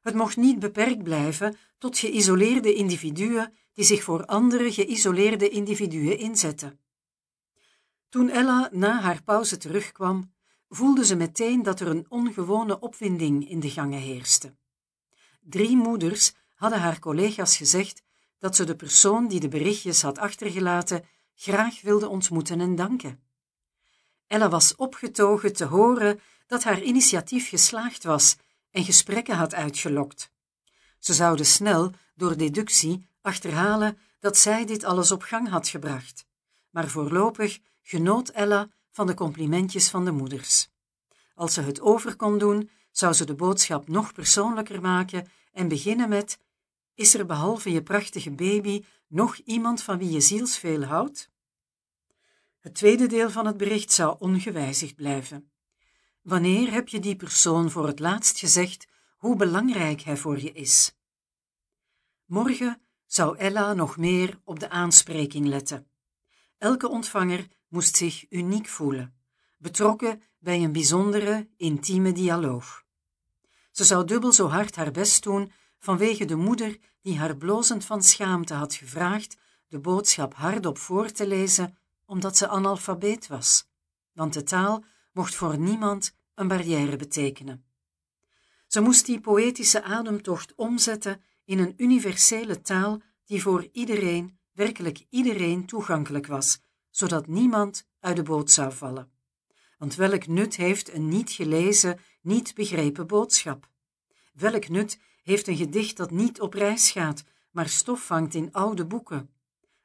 Het 0.00 0.14
mocht 0.14 0.36
niet 0.36 0.58
beperkt 0.58 1.02
blijven 1.02 1.56
tot 1.78 1.98
geïsoleerde 1.98 2.74
individuen 2.74 3.52
die 3.72 3.84
zich 3.84 4.02
voor 4.02 4.24
andere 4.24 4.72
geïsoleerde 4.72 5.48
individuen 5.48 6.18
inzetten. 6.18 6.78
Toen 8.08 8.28
Ella 8.28 8.68
na 8.72 9.00
haar 9.00 9.22
pauze 9.22 9.56
terugkwam, 9.56 10.32
voelde 10.68 11.04
ze 11.04 11.16
meteen 11.16 11.62
dat 11.62 11.80
er 11.80 11.86
een 11.86 12.06
ongewone 12.08 12.80
opwinding 12.80 13.48
in 13.48 13.60
de 13.60 13.70
gangen 13.70 14.00
heerste. 14.00 14.56
Drie 15.40 15.76
moeders 15.76 16.34
hadden 16.54 16.80
haar 16.80 16.98
collega's 16.98 17.56
gezegd 17.56 18.02
dat 18.38 18.56
ze 18.56 18.64
de 18.64 18.76
persoon 18.76 19.28
die 19.28 19.40
de 19.40 19.48
berichtjes 19.48 20.02
had 20.02 20.18
achtergelaten 20.18 21.04
graag 21.36 21.80
wilde 21.82 22.08
ontmoeten 22.08 22.60
en 22.60 22.74
danken. 22.74 23.20
Ella 24.26 24.48
was 24.48 24.74
opgetogen 24.76 25.52
te 25.52 25.64
horen 25.64 26.20
dat 26.46 26.64
haar 26.64 26.82
initiatief 26.82 27.48
geslaagd 27.48 28.04
was 28.04 28.36
en 28.70 28.84
gesprekken 28.84 29.36
had 29.36 29.54
uitgelokt. 29.54 30.30
Ze 30.98 31.14
zouden 31.14 31.46
snel, 31.46 31.92
door 32.14 32.36
deductie, 32.36 33.06
achterhalen 33.20 33.98
dat 34.20 34.36
zij 34.36 34.64
dit 34.64 34.84
alles 34.84 35.10
op 35.10 35.22
gang 35.22 35.48
had 35.48 35.68
gebracht. 35.68 36.26
Maar 36.70 36.88
voorlopig 36.88 37.58
genoot 37.82 38.28
Ella 38.28 38.68
van 38.90 39.06
de 39.06 39.14
complimentjes 39.14 39.88
van 39.88 40.04
de 40.04 40.10
moeders. 40.10 40.68
Als 41.34 41.54
ze 41.54 41.60
het 41.60 41.80
over 41.80 42.16
kon 42.16 42.38
doen, 42.38 42.70
zou 42.90 43.12
ze 43.12 43.24
de 43.24 43.34
boodschap 43.34 43.88
nog 43.88 44.12
persoonlijker 44.12 44.80
maken 44.80 45.28
en 45.52 45.68
beginnen 45.68 46.08
met: 46.08 46.38
Is 46.94 47.14
er 47.14 47.26
behalve 47.26 47.72
je 47.72 47.82
prachtige 47.82 48.30
baby 48.30 48.84
nog 49.06 49.36
iemand 49.36 49.82
van 49.82 49.98
wie 49.98 50.10
je 50.10 50.20
zielsveel 50.20 50.84
houdt? 50.84 51.30
Het 52.60 52.74
tweede 52.74 53.06
deel 53.06 53.30
van 53.30 53.46
het 53.46 53.56
bericht 53.56 53.92
zou 53.92 54.16
ongewijzigd 54.18 54.94
blijven. 54.94 55.50
Wanneer 56.22 56.72
heb 56.72 56.88
je 56.88 57.00
die 57.00 57.16
persoon 57.16 57.70
voor 57.70 57.86
het 57.86 57.98
laatst 57.98 58.38
gezegd 58.38 58.86
hoe 59.16 59.36
belangrijk 59.36 60.00
hij 60.00 60.16
voor 60.16 60.40
je 60.40 60.52
is? 60.52 60.94
Morgen 62.24 62.80
zou 63.06 63.36
Ella 63.38 63.72
nog 63.72 63.96
meer 63.96 64.40
op 64.44 64.60
de 64.60 64.68
aanspreking 64.68 65.46
letten. 65.46 65.86
Elke 66.58 66.88
ontvanger 66.88 67.46
moest 67.68 67.96
zich 67.96 68.26
uniek 68.30 68.68
voelen, 68.68 69.14
betrokken 69.56 70.22
bij 70.38 70.62
een 70.62 70.72
bijzondere, 70.72 71.48
intieme 71.56 72.12
dialoog. 72.12 72.84
Ze 73.70 73.84
zou 73.84 74.04
dubbel 74.04 74.32
zo 74.32 74.48
hard 74.48 74.76
haar 74.76 74.90
best 74.90 75.22
doen 75.22 75.52
vanwege 75.78 76.24
de 76.24 76.36
moeder 76.36 76.78
die 77.06 77.18
haar 77.18 77.36
blozend 77.36 77.84
van 77.84 78.02
schaamte 78.02 78.54
had 78.54 78.74
gevraagd 78.74 79.36
de 79.68 79.78
boodschap 79.78 80.34
hardop 80.34 80.78
voor 80.78 81.10
te 81.10 81.26
lezen, 81.26 81.78
omdat 82.04 82.36
ze 82.36 82.48
analfabeet 82.48 83.26
was, 83.26 83.68
want 84.12 84.32
de 84.32 84.42
taal 84.42 84.84
mocht 85.12 85.34
voor 85.34 85.58
niemand 85.58 86.14
een 86.34 86.48
barrière 86.48 86.96
betekenen. 86.96 87.64
Ze 88.66 88.80
moest 88.80 89.06
die 89.06 89.20
poëtische 89.20 89.82
ademtocht 89.82 90.54
omzetten 90.54 91.22
in 91.44 91.58
een 91.58 91.74
universele 91.76 92.60
taal 92.60 93.00
die 93.24 93.42
voor 93.42 93.68
iedereen, 93.72 94.38
werkelijk 94.52 95.06
iedereen, 95.10 95.66
toegankelijk 95.66 96.26
was, 96.26 96.60
zodat 96.90 97.26
niemand 97.26 97.86
uit 98.00 98.16
de 98.16 98.22
boot 98.22 98.50
zou 98.50 98.72
vallen. 98.72 99.10
Want 99.78 99.94
welk 99.94 100.26
nut 100.26 100.56
heeft 100.56 100.92
een 100.92 101.08
niet 101.08 101.30
gelezen, 101.30 101.98
niet 102.20 102.54
begrepen 102.54 103.06
boodschap? 103.06 103.68
Welk 104.32 104.68
nut 104.68 104.98
heeft 105.26 105.46
een 105.46 105.56
gedicht 105.56 105.96
dat 105.96 106.10
niet 106.10 106.40
op 106.40 106.52
reis 106.52 106.90
gaat, 106.90 107.24
maar 107.50 107.68
stof 107.68 108.06
vangt 108.06 108.34
in 108.34 108.52
oude 108.52 108.86
boeken? 108.86 109.30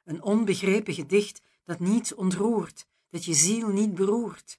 Een 0.04 0.22
onbegrepen 0.22 0.94
gedicht 0.94 1.42
dat 1.64 1.80
niet 1.80 2.14
ontroert, 2.14 2.86
dat 3.08 3.24
je 3.24 3.34
ziel 3.34 3.68
niet 3.68 3.94
beroert? 3.94 4.58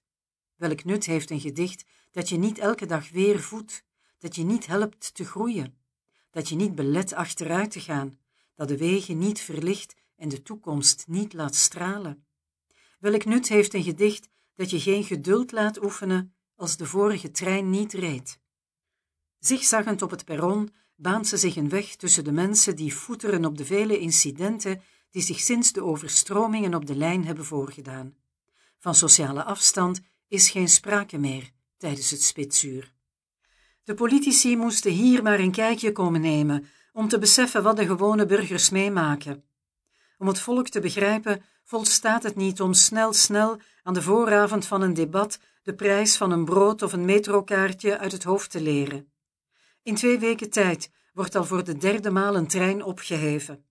Welk 0.56 0.84
nut 0.84 1.06
heeft 1.06 1.30
een 1.30 1.39
gedicht 1.39 1.86
dat 2.12 2.30
je 2.30 2.38
niet 2.38 2.58
elke 2.58 2.86
dag 2.86 3.10
weer 3.10 3.39
voedt, 3.39 3.84
dat 4.17 4.36
je 4.36 4.43
niet 4.43 4.65
helpt 4.65 5.13
te 5.13 5.26
groeien, 5.26 5.78
dat 6.32 6.50
je 6.50 6.56
niet 6.56 6.76
belet 6.76 7.13
achteruit 7.13 7.72
te 7.72 7.80
gaan, 7.80 8.19
dat 8.56 8.67
de 8.67 8.78
wegen 8.78 9.17
niet 9.17 9.39
verlicht 9.39 9.96
en 10.15 10.30
de 10.30 10.41
toekomst 10.41 11.08
niet 11.08 11.34
laat 11.34 11.56
stralen? 11.56 12.26
Welk 13.00 13.26
nut 13.26 13.48
heeft 13.48 13.74
een 13.74 13.84
gedicht 13.84 14.30
dat 14.56 14.69
je 14.69 14.80
geen 14.80 15.04
geduld 15.04 15.52
laat 15.52 15.84
oefenen 15.84 16.36
als 16.56 16.78
de 16.78 16.86
vorige 16.86 17.32
trein 17.32 17.69
niet 17.69 17.93
reed? 17.93 18.41
Zigzaggend 19.45 20.01
op 20.01 20.10
het 20.10 20.25
perron 20.25 20.73
baant 20.95 21.27
ze 21.27 21.38
zich 21.38 21.56
een 21.56 21.69
weg 21.69 21.95
tussen 21.95 22.23
de 22.23 22.32
mensen 22.32 22.75
die 22.75 22.95
voeteren 22.95 23.45
op 23.45 23.58
de 23.58 23.65
vele 23.65 23.99
incidenten 23.99 24.82
die 25.12 25.21
zich 25.21 25.39
sinds 25.39 25.71
de 25.71 25.84
overstromingen 25.84 26.73
op 26.73 26.86
de 26.86 26.95
lijn 26.95 27.25
hebben 27.25 27.45
voorgedaan. 27.45 28.15
Van 28.79 28.95
sociale 28.95 29.43
afstand 29.43 30.01
is 30.27 30.49
geen 30.49 30.69
sprake 30.69 31.17
meer 31.17 31.49
tijdens 31.77 32.12
het 32.12 32.21
spitsuur. 32.21 32.93
De 33.84 33.93
politici 33.93 34.58
moesten 34.58 34.91
hier 34.91 35.23
maar 35.23 35.39
een 35.39 35.51
kijkje 35.51 35.91
komen 35.91 36.21
nemen 36.21 36.65
om 36.93 37.08
te 37.08 37.20
beseffen 37.20 37.63
wat 37.63 37.78
de 37.78 37.86
gewone 37.86 38.26
burgers 38.26 38.70
meemaken. 38.70 39.43
Om 40.18 40.28
het 40.28 40.39
volk 40.39 40.70
te 40.70 40.80
begrijpen 40.80 41.43
volstaat 41.63 42.24
het 42.24 42.36
niet 42.36 42.61
om 42.61 42.74
snel 42.74 43.13
snel 43.13 43.59
aan 43.84 43.93
de 43.93 44.01
vooravond 44.01 44.65
van 44.65 44.82
een 44.82 44.93
debat 44.93 45.39
de 45.63 45.74
prijs 45.74 46.18
van 46.18 46.32
een 46.32 46.45
brood 46.45 46.82
of 46.82 46.93
een 46.93 47.05
metrokaartje 47.05 47.97
uit 47.97 48.11
het 48.11 48.24
hoofd 48.24 48.51
te 48.51 48.61
leren. 48.61 49.12
In 49.84 49.95
twee 49.95 50.19
weken 50.19 50.49
tijd 50.49 50.91
wordt 51.13 51.36
al 51.36 51.45
voor 51.45 51.63
de 51.63 51.77
derde 51.77 52.09
maal 52.09 52.36
een 52.36 52.47
trein 52.47 52.84
opgeheven. 52.84 53.65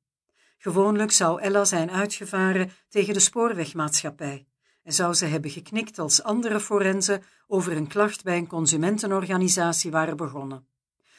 Gewoonlijk 0.58 1.10
zou 1.10 1.40
Ella 1.40 1.64
zijn 1.64 1.90
uitgevaren 1.90 2.70
tegen 2.88 3.14
de 3.14 3.20
spoorwegmaatschappij 3.20 4.46
en 4.82 4.92
zou 4.92 5.14
ze 5.14 5.26
hebben 5.26 5.50
geknikt 5.50 5.98
als 5.98 6.22
andere 6.22 6.60
forensen 6.60 7.22
over 7.46 7.76
een 7.76 7.86
klacht 7.86 8.24
bij 8.24 8.36
een 8.36 8.46
consumentenorganisatie 8.46 9.90
waren 9.90 10.16
begonnen. 10.16 10.66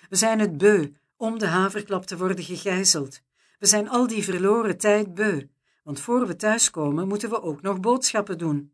We 0.10 0.16
zijn 0.16 0.40
het 0.40 0.58
beu 0.58 0.92
om 1.18 1.40
de 1.40 1.48
haverklap 1.48 2.06
te 2.06 2.18
worden 2.18 2.44
gegijzeld. 2.44 3.22
We 3.60 3.66
zijn 3.66 3.90
al 3.90 4.08
die 4.08 4.24
verloren 4.24 4.78
tijd 4.78 5.14
beu, 5.14 5.48
want 5.84 6.00
voor 6.00 6.28
we 6.28 6.36
thuiskomen 6.36 7.08
moeten 7.08 7.30
we 7.30 7.42
ook 7.42 7.62
nog 7.62 7.80
boodschappen 7.80 8.38
doen. 8.38 8.74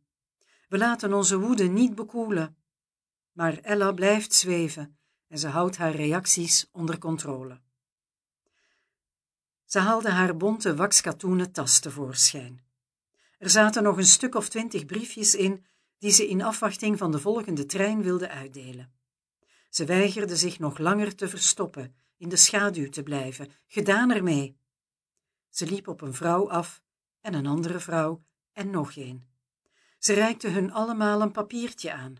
We 0.67 0.77
laten 0.77 1.13
onze 1.13 1.39
woede 1.39 1.67
niet 1.67 1.95
bekoelen. 1.95 2.57
Maar 3.31 3.57
Ella 3.61 3.91
blijft 3.91 4.33
zweven 4.33 4.98
en 5.29 5.39
ze 5.39 5.47
houdt 5.47 5.77
haar 5.77 5.95
reacties 5.95 6.69
onder 6.71 6.97
controle. 6.97 7.59
Ze 9.65 9.79
haalde 9.79 10.09
haar 10.09 10.37
bonte 10.37 10.75
wakskatoenen 10.75 11.51
tas 11.51 11.79
tevoorschijn. 11.79 12.63
Er 13.37 13.49
zaten 13.49 13.83
nog 13.83 13.97
een 13.97 14.05
stuk 14.05 14.35
of 14.35 14.49
twintig 14.49 14.85
briefjes 14.85 15.35
in 15.35 15.65
die 15.97 16.11
ze 16.11 16.27
in 16.27 16.41
afwachting 16.41 16.97
van 16.97 17.11
de 17.11 17.19
volgende 17.19 17.65
trein 17.65 18.01
wilde 18.01 18.29
uitdelen. 18.29 18.93
Ze 19.69 19.85
weigerde 19.85 20.35
zich 20.35 20.59
nog 20.59 20.77
langer 20.77 21.15
te 21.15 21.29
verstoppen, 21.29 21.95
in 22.17 22.29
de 22.29 22.35
schaduw 22.35 22.89
te 22.89 23.03
blijven. 23.03 23.51
Gedaan 23.67 24.11
ermee. 24.11 24.57
Ze 25.49 25.65
liep 25.65 25.87
op 25.87 26.01
een 26.01 26.13
vrouw 26.13 26.49
af 26.49 26.81
en 27.21 27.33
een 27.33 27.47
andere 27.47 27.79
vrouw 27.79 28.23
en 28.53 28.69
nog 28.69 28.95
een. 28.95 29.27
Ze 29.99 30.13
reikte 30.13 30.47
hun 30.47 30.71
allemaal 30.71 31.21
een 31.21 31.31
papiertje 31.31 31.93
aan. 31.93 32.15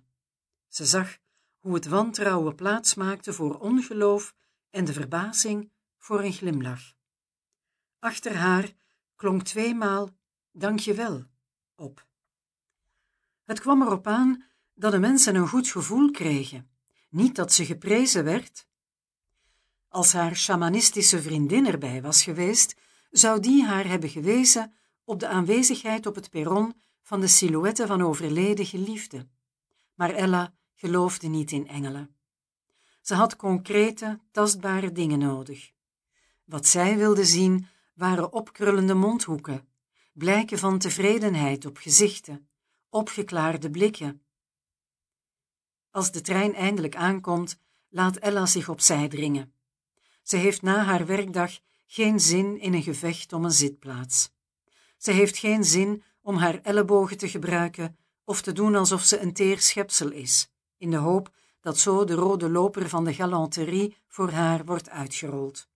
Ze 0.68 0.86
zag 0.86 1.18
hoe 1.60 1.74
het 1.74 1.88
wantrouwen 1.88 2.56
plaats 2.56 2.94
maakte 2.94 3.34
voor 3.34 3.60
ongeloof 3.60 4.36
en 4.70 4.86
de 4.86 4.94
verbazing 4.94 5.72
voor 5.98 6.24
een 6.24 6.34
glimlach. 6.34 6.94
Achter 8.00 8.36
haar 8.36 8.74
klonk 9.16 9.44
tweemaal 9.44 10.10
dank 10.52 10.80
je 10.80 10.94
wel 10.94 11.24
op. 11.76 12.08
Het 13.44 13.60
kwam 13.60 13.82
erop 13.82 14.08
aan 14.08 14.44
dat 14.74 14.92
de 14.92 15.00
mensen 15.00 15.36
een 15.36 15.48
goed 15.48 15.68
gevoel 15.68 16.12
kregen, 16.12 16.70
niet 17.10 17.36
dat 17.36 17.54
ze 17.54 17.66
geprezen 17.66 18.24
werd. 18.24 18.68
Als 19.88 20.14
haar 20.14 20.36
shamanistische 20.36 21.22
vriendin 21.22 21.68
erbij 21.68 22.02
was 22.02 22.24
geweest, 22.24 22.76
zou 23.12 23.40
die 23.40 23.66
haar 23.66 23.88
hebben 23.88 24.10
gewezen 24.10 24.74
op 25.04 25.20
de 25.20 25.28
aanwezigheid 25.28 26.06
op 26.06 26.16
het 26.16 26.30
perron 26.30 26.82
van 27.02 27.20
de 27.20 27.28
silhouetten 27.28 27.88
van 27.88 28.02
overleden 28.02 28.66
geliefden. 28.66 29.32
Maar 29.96 30.10
Ella 30.10 30.54
geloofde 30.80 31.28
niet 31.28 31.52
in 31.52 31.68
engelen. 31.68 32.16
Ze 33.02 33.14
had 33.16 33.36
concrete, 33.36 34.20
tastbare 34.32 34.92
dingen 34.92 35.20
nodig. 35.20 35.72
Wat 36.44 36.68
zij 36.68 36.98
wilde 36.98 37.26
zien 37.26 37.68
waren 37.94 38.34
opkrullende 38.34 38.94
mondhoeken, 38.94 39.68
blijken 40.14 40.60
van 40.60 40.80
tevredenheid 40.80 41.66
op 41.66 41.78
gezichten, 41.78 42.48
opgeklaarde 42.90 43.70
blikken. 43.70 44.22
Als 45.92 46.12
de 46.12 46.22
trein 46.22 46.56
eindelijk 46.56 46.96
aankomt, 46.96 47.60
laat 47.90 48.16
Ella 48.16 48.46
zich 48.46 48.70
opzij 48.70 49.08
dringen. 49.08 49.54
Ze 50.24 50.38
heeft 50.38 50.62
na 50.62 50.84
haar 50.84 51.06
werkdag 51.06 51.60
geen 51.86 52.20
zin 52.20 52.60
in 52.60 52.74
een 52.74 52.84
gevecht 52.84 53.34
om 53.34 53.46
een 53.46 53.52
zitplaats. 53.52 54.32
Ze 54.98 55.12
heeft 55.12 55.38
geen 55.38 55.64
zin 55.64 56.04
om 56.22 56.36
haar 56.36 56.60
ellebogen 56.62 57.18
te 57.18 57.30
gebruiken 57.30 57.98
of 58.24 58.42
te 58.42 58.52
doen 58.52 58.76
alsof 58.76 59.04
ze 59.04 59.20
een 59.20 59.34
teer 59.34 59.60
schepsel 59.60 60.12
is, 60.12 60.50
in 60.80 60.92
de 60.92 60.98
hoop 60.98 61.32
dat 61.62 61.78
zo 61.78 62.04
de 62.04 62.14
rode 62.14 62.50
loper 62.50 62.90
van 62.90 63.04
de 63.04 63.14
galanterie 63.14 63.98
voor 64.08 64.30
haar 64.30 64.66
wordt 64.66 64.90
uitgerold. 64.90 65.68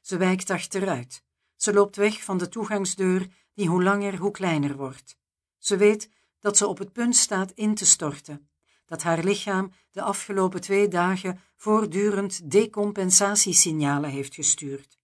Ze 0.00 0.16
wijkt 0.16 0.50
achteruit. 0.50 1.22
Ze 1.56 1.72
loopt 1.72 1.96
weg 1.96 2.24
van 2.24 2.38
de 2.38 2.48
toegangsdeur 2.48 3.28
die 3.54 3.68
hoe 3.68 3.82
langer 3.82 4.16
hoe 4.16 4.30
kleiner 4.30 4.76
wordt. 4.76 5.16
Ze 5.58 5.76
weet 5.76 6.10
dat 6.40 6.56
ze 6.56 6.66
op 6.66 6.78
het 6.78 6.92
punt 6.92 7.16
staat 7.16 7.50
in 7.50 7.74
te 7.74 7.86
storten, 7.86 8.48
dat 8.86 9.02
haar 9.02 9.24
lichaam 9.24 9.72
de 9.90 10.02
afgelopen 10.02 10.60
twee 10.60 10.88
dagen 10.88 11.40
voortdurend 11.56 12.50
decompensatiesignalen 12.50 14.10
heeft 14.10 14.34
gestuurd. 14.34 14.98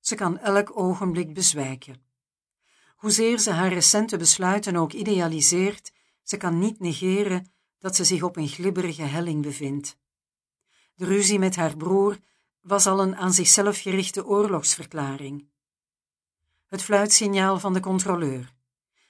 Ze 0.00 0.14
kan 0.14 0.38
elk 0.38 0.76
ogenblik 0.78 1.34
bezwijken. 1.34 2.02
Hoezeer 2.96 3.38
ze 3.38 3.50
haar 3.50 3.72
recente 3.72 4.16
besluiten 4.16 4.76
ook 4.76 4.92
idealiseert, 4.92 5.92
ze 6.22 6.36
kan 6.36 6.58
niet 6.58 6.80
negeren 6.80 7.53
dat 7.84 7.96
ze 7.96 8.04
zich 8.04 8.22
op 8.22 8.36
een 8.36 8.48
glibberige 8.48 9.02
helling 9.02 9.42
bevindt. 9.42 9.96
De 10.94 11.04
ruzie 11.04 11.38
met 11.38 11.56
haar 11.56 11.76
broer 11.76 12.18
was 12.60 12.86
al 12.86 13.00
een 13.00 13.16
aan 13.16 13.32
zichzelf 13.32 13.80
gerichte 13.80 14.26
oorlogsverklaring. 14.26 15.48
Het 16.66 16.82
fluitsignaal 16.82 17.58
van 17.58 17.72
de 17.72 17.80
controleur. 17.80 18.54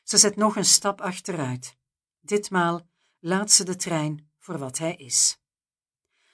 Ze 0.02 0.18
zet 0.18 0.36
nog 0.36 0.56
een 0.56 0.64
stap 0.64 1.00
achteruit. 1.00 1.76
Ditmaal 2.20 2.88
laat 3.20 3.50
ze 3.50 3.64
de 3.64 3.76
trein 3.76 4.30
voor 4.38 4.58
wat 4.58 4.78
hij 4.78 4.94
is. 4.94 5.38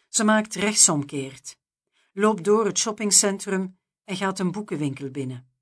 Ze 0.09 0.25
maakt 0.25 0.55
rechtsomkeert, 0.55 1.59
loopt 2.13 2.45
door 2.45 2.65
het 2.65 2.79
shoppingcentrum 2.79 3.79
en 4.05 4.17
gaat 4.17 4.39
een 4.39 4.53
boekenwinkel 4.53 5.11
binnen. 5.11 5.53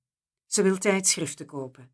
Ze 0.47 0.63
wil 0.63 0.79
tijdschriften 0.79 1.47
kopen. 1.47 1.91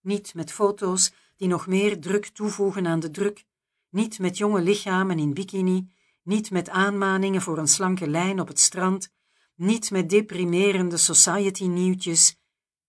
Niet 0.00 0.34
met 0.34 0.52
foto's 0.52 1.12
die 1.36 1.48
nog 1.48 1.66
meer 1.66 2.00
druk 2.00 2.26
toevoegen 2.26 2.86
aan 2.86 3.00
de 3.00 3.10
druk, 3.10 3.46
niet 3.90 4.18
met 4.18 4.36
jonge 4.36 4.60
lichamen 4.60 5.18
in 5.18 5.34
bikini, 5.34 5.90
niet 6.22 6.50
met 6.50 6.68
aanmaningen 6.68 7.42
voor 7.42 7.58
een 7.58 7.68
slanke 7.68 8.08
lijn 8.08 8.40
op 8.40 8.48
het 8.48 8.58
strand, 8.58 9.12
niet 9.54 9.90
met 9.90 10.10
deprimerende 10.10 10.96
society-nieuwtjes, 10.96 12.36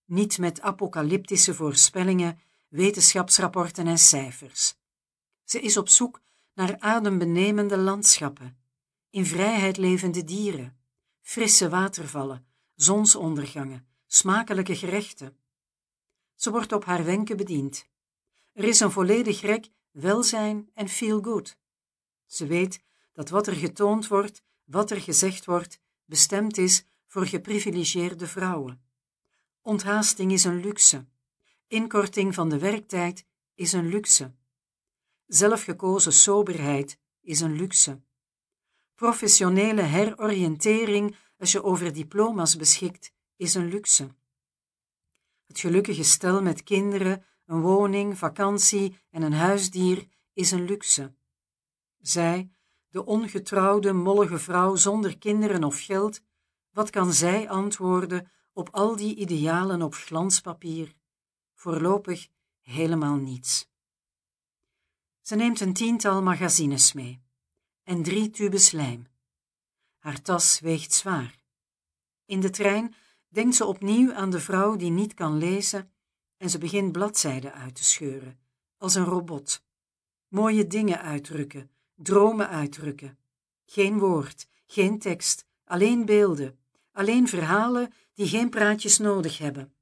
niet 0.06 0.38
met 0.38 0.62
apocalyptische 0.62 1.54
voorspellingen, 1.54 2.40
wetenschapsrapporten 2.68 3.88
en 3.88 3.98
cijfers. 3.98 4.76
Ze 5.44 5.60
is 5.60 5.78
op 5.78 5.90
zoek 5.90 6.22
naar 6.54 6.80
adembenemende 6.80 7.78
landschappen, 7.78 8.58
in 9.10 9.26
vrijheid 9.26 9.78
levende 9.78 10.24
dieren, 10.24 10.80
frisse 11.22 11.70
watervallen, 11.70 12.48
zonsondergangen, 12.76 13.88
smakelijke 14.08 14.76
gerechten. 14.76 15.38
Ze 16.36 16.52
wordt 16.52 16.72
op 16.72 16.86
haar 16.86 17.04
wenken 17.04 17.38
bediend. 17.38 17.88
Er 18.54 18.64
is 18.64 18.80
een 18.80 18.92
volledig 18.92 19.42
rek 19.42 19.70
welzijn 20.00 20.70
en 20.74 20.90
feel 20.90 21.22
good. 21.22 21.58
Ze 22.26 22.46
weet 22.46 22.84
dat 23.14 23.30
wat 23.30 23.48
er 23.48 23.56
getoond 23.56 24.08
wordt, 24.08 24.44
wat 24.64 24.92
er 24.92 25.02
gezegd 25.02 25.46
wordt, 25.46 25.80
bestemd 26.06 26.58
is 26.58 26.86
voor 27.08 27.26
geprivilegeerde 27.26 28.28
vrouwen. 28.28 28.84
Onthaasting 29.62 30.32
is 30.32 30.44
een 30.44 30.60
luxe. 30.60 31.06
Inkorting 31.68 32.34
van 32.34 32.50
de 32.50 32.58
werktijd 32.58 33.26
is 33.54 33.74
een 33.74 33.88
luxe. 33.88 34.34
Zelfgekozen 35.28 36.14
soberheid 36.14 37.00
is 37.22 37.40
een 37.40 37.56
luxe. 37.56 38.02
Professionele 38.96 39.82
heroriëntering 39.82 41.16
als 41.38 41.52
je 41.52 41.64
over 41.64 41.94
diploma's 41.94 42.56
beschikt, 42.56 43.12
is 43.36 43.54
een 43.54 43.70
luxe. 43.70 44.16
Het 45.46 45.60
gelukkige 45.60 46.04
stel 46.04 46.42
met 46.42 46.64
kinderen, 46.64 47.26
een 47.50 47.62
woning, 47.62 48.18
vakantie 48.18 48.98
en 49.10 49.22
een 49.22 49.34
huisdier 49.34 50.08
is 50.34 50.52
een 50.52 50.66
luxe. 50.66 51.14
Zij, 52.00 52.52
de 52.90 53.06
ongetrouwde, 53.06 53.94
mollige 53.94 54.38
vrouw 54.38 54.76
zonder 54.76 55.18
kinderen 55.18 55.64
of 55.64 55.80
geld, 55.80 56.22
wat 56.72 56.90
kan 56.90 57.14
zij 57.14 57.50
antwoorden 57.50 58.32
op 58.54 58.70
al 58.72 58.96
die 58.96 59.16
idealen 59.16 59.82
op 59.82 59.94
glanspapier? 59.94 60.96
Voorlopig 61.54 62.28
helemaal 62.62 63.16
niets. 63.16 63.70
Ze 65.22 65.36
neemt 65.36 65.60
een 65.60 65.74
tiental 65.74 66.22
magazines 66.22 66.94
mee 66.94 67.22
en 67.84 68.04
drie 68.04 68.30
tubes 68.30 68.72
lijm. 68.72 69.08
Haar 69.98 70.22
tas 70.22 70.60
weegt 70.60 70.94
zwaar. 70.94 71.40
In 72.26 72.40
de 72.40 72.50
trein 72.50 72.96
denkt 73.28 73.56
ze 73.56 73.66
opnieuw 73.66 74.14
aan 74.14 74.30
de 74.30 74.40
vrouw 74.40 74.76
die 74.76 74.92
niet 74.92 75.14
kan 75.14 75.38
lezen 75.38 75.92
en 76.40 76.50
ze 76.50 76.58
begint 76.58 76.92
bladzijden 76.92 77.54
uit 77.54 77.76
te 77.76 77.84
scheuren, 77.84 78.40
als 78.78 78.96
een 78.96 79.06
robot. 79.06 79.64
Mooie 80.28 80.68
dingen 80.68 81.02
uitdrukken, 81.02 81.72
dromen 81.96 82.50
uitdrukken. 82.50 83.18
Geen 83.66 84.00
woord, 84.00 84.48
geen 84.66 85.00
tekst, 85.00 85.46
alleen 85.64 86.06
beelden, 86.06 86.60
alleen 86.92 87.28
verhalen 87.28 87.94
die 88.14 88.28
geen 88.28 88.50
praatjes 88.50 88.98
nodig 88.98 89.38
hebben. 89.38 89.74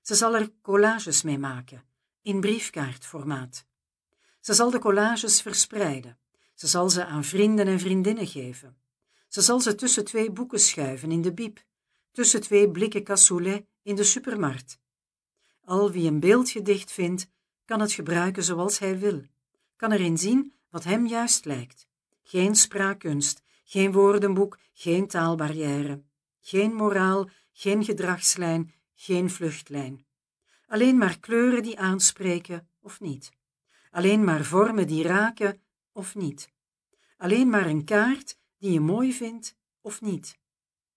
Ze 0.00 0.14
zal 0.14 0.34
er 0.34 0.50
collages 0.62 1.22
mee 1.22 1.38
maken, 1.38 1.84
in 2.22 2.40
briefkaartformaat. 2.40 3.66
Ze 4.40 4.54
zal 4.54 4.70
de 4.70 4.78
collages 4.78 5.42
verspreiden. 5.42 6.18
Ze 6.54 6.66
zal 6.66 6.90
ze 6.90 7.04
aan 7.04 7.24
vrienden 7.24 7.66
en 7.66 7.80
vriendinnen 7.80 8.26
geven. 8.26 8.76
Ze 9.28 9.42
zal 9.42 9.60
ze 9.60 9.74
tussen 9.74 10.04
twee 10.04 10.30
boeken 10.30 10.60
schuiven 10.60 11.10
in 11.10 11.22
de 11.22 11.32
biep, 11.32 11.64
tussen 12.12 12.40
twee 12.40 12.70
blikken 12.70 13.04
cassoulet 13.04 13.66
in 13.82 13.96
de 13.96 14.04
supermarkt. 14.04 14.78
Al 15.68 15.90
wie 15.90 16.06
een 16.06 16.20
beeldgedicht 16.20 16.92
vindt, 16.92 17.28
kan 17.64 17.80
het 17.80 17.92
gebruiken 17.92 18.44
zoals 18.44 18.78
hij 18.78 18.98
wil, 18.98 19.22
kan 19.76 19.92
erin 19.92 20.18
zien 20.18 20.52
wat 20.70 20.84
hem 20.84 21.06
juist 21.06 21.44
lijkt. 21.44 21.86
Geen 22.22 22.54
spraakkunst, 22.54 23.42
geen 23.64 23.92
woordenboek, 23.92 24.58
geen 24.72 25.06
taalbarrière, 25.06 26.02
geen 26.40 26.74
moraal, 26.74 27.28
geen 27.52 27.84
gedragslijn, 27.84 28.72
geen 28.94 29.30
vluchtlijn. 29.30 30.06
Alleen 30.66 30.98
maar 30.98 31.18
kleuren 31.18 31.62
die 31.62 31.78
aanspreken 31.78 32.68
of 32.80 33.00
niet. 33.00 33.30
Alleen 33.90 34.24
maar 34.24 34.44
vormen 34.44 34.86
die 34.86 35.02
raken 35.02 35.62
of 35.92 36.14
niet. 36.14 36.50
Alleen 37.16 37.48
maar 37.48 37.66
een 37.66 37.84
kaart 37.84 38.38
die 38.58 38.72
je 38.72 38.80
mooi 38.80 39.12
vindt 39.12 39.56
of 39.80 40.00
niet. 40.00 40.38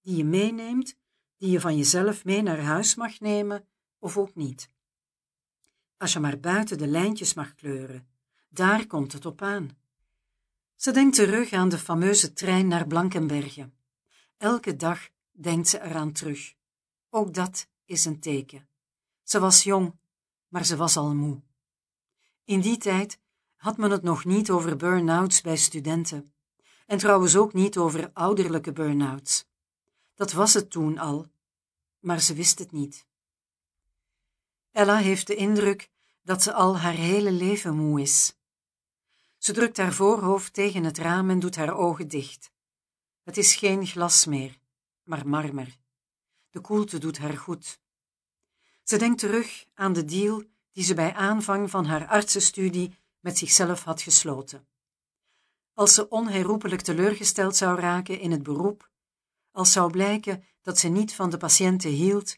Die 0.02 0.16
je 0.16 0.26
meeneemt, 0.26 0.96
die 1.38 1.52
je 1.52 1.60
van 1.60 1.78
jezelf 1.78 2.26
mee 2.26 2.42
naar 2.42 2.60
huis 2.60 2.96
mag 2.96 3.20
nemen 3.20 3.66
of 4.02 4.18
ook 4.18 4.36
niet. 4.36 4.70
Als 5.98 6.14
je 6.14 6.20
maar 6.20 6.40
buiten 6.40 6.78
de 6.78 6.88
lijntjes 6.88 7.34
mag 7.34 7.56
kleuren, 7.56 8.08
daar 8.50 8.88
komt 8.88 9.14
het 9.14 9.26
op 9.26 9.42
aan. 9.42 9.78
Ze 10.76 10.92
denkt 10.92 11.16
terug 11.16 11.52
aan 11.54 11.70
de 11.70 11.78
fameuze 11.78 12.34
trein 12.34 12.68
naar 12.68 12.88
Blankenbergen. 12.88 13.74
Elke 14.38 14.76
dag 14.76 15.10
denkt 15.32 15.68
ze 15.68 15.82
eraan 15.82 16.12
terug. 16.12 16.56
Ook 17.10 17.34
dat 17.34 17.68
is 17.86 18.06
een 18.06 18.20
teken. 18.20 18.68
Ze 19.24 19.40
was 19.40 19.64
jong, 19.64 19.96
maar 20.48 20.66
ze 20.66 20.76
was 20.76 20.98
al 20.98 21.16
moe. 21.16 21.42
In 22.44 22.62
die 22.62 22.78
tijd 22.78 23.20
had 23.56 23.78
men 23.78 23.92
het 23.92 24.04
nog 24.04 24.26
niet 24.26 24.50
over 24.50 24.76
burn-outs 24.78 25.42
bij 25.42 25.58
studenten, 25.58 26.34
en 26.86 26.98
trouwens 26.98 27.36
ook 27.36 27.54
niet 27.54 27.78
over 27.78 28.10
ouderlijke 28.14 28.72
burn-outs. 28.72 29.46
Dat 30.16 30.32
was 30.32 30.54
het 30.54 30.72
toen 30.72 30.98
al, 30.98 31.28
maar 32.00 32.22
ze 32.22 32.34
wist 32.34 32.60
het 32.60 32.72
niet. 32.72 33.10
Ella 34.72 34.98
heeft 34.98 35.28
de 35.28 35.36
indruk 35.36 35.90
dat 36.22 36.44
ze 36.44 36.54
al 36.54 36.78
haar 36.78 36.94
hele 36.94 37.32
leven 37.32 37.76
moe 37.76 38.02
is. 38.02 38.36
Ze 39.38 39.54
drukt 39.54 39.78
haar 39.78 39.94
voorhoofd 39.94 40.54
tegen 40.54 40.84
het 40.84 40.98
raam 40.98 41.30
en 41.30 41.40
doet 41.40 41.56
haar 41.56 41.78
ogen 41.78 42.08
dicht. 42.08 42.52
Het 43.24 43.38
is 43.38 43.56
geen 43.56 43.88
glas 43.88 44.26
meer, 44.26 44.60
maar 45.04 45.28
marmer. 45.28 45.78
De 46.50 46.60
koelte 46.60 46.98
doet 46.98 47.18
haar 47.18 47.38
goed. 47.38 47.80
Ze 48.84 48.98
denkt 48.98 49.20
terug 49.20 49.66
aan 49.74 49.94
de 49.94 50.06
deal 50.06 50.44
die 50.72 50.84
ze 50.84 50.94
bij 50.94 51.14
aanvang 51.14 51.70
van 51.70 51.86
haar 51.86 52.08
artsenstudie 52.08 52.98
met 53.20 53.38
zichzelf 53.38 53.84
had 53.84 54.02
gesloten. 54.02 54.68
Als 55.74 55.94
ze 55.94 56.10
onherroepelijk 56.10 56.82
teleurgesteld 56.82 57.56
zou 57.56 57.80
raken 57.80 58.20
in 58.20 58.32
het 58.32 58.44
beroep, 58.44 58.90
als 59.52 59.72
zou 59.72 59.92
blijken 59.92 60.44
dat 60.62 60.80
ze 60.80 60.88
niet 60.88 61.14
van 61.14 61.30
de 61.30 61.38
patiënten 61.38 61.90
hield, 61.90 62.38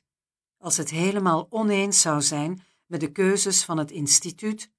als 0.64 0.78
het 0.78 0.90
helemaal 0.90 1.48
oneens 1.50 2.02
zou 2.02 2.22
zijn 2.22 2.64
met 2.86 3.00
de 3.00 3.12
keuzes 3.12 3.64
van 3.64 3.78
het 3.78 3.92
instituut, 3.92 4.72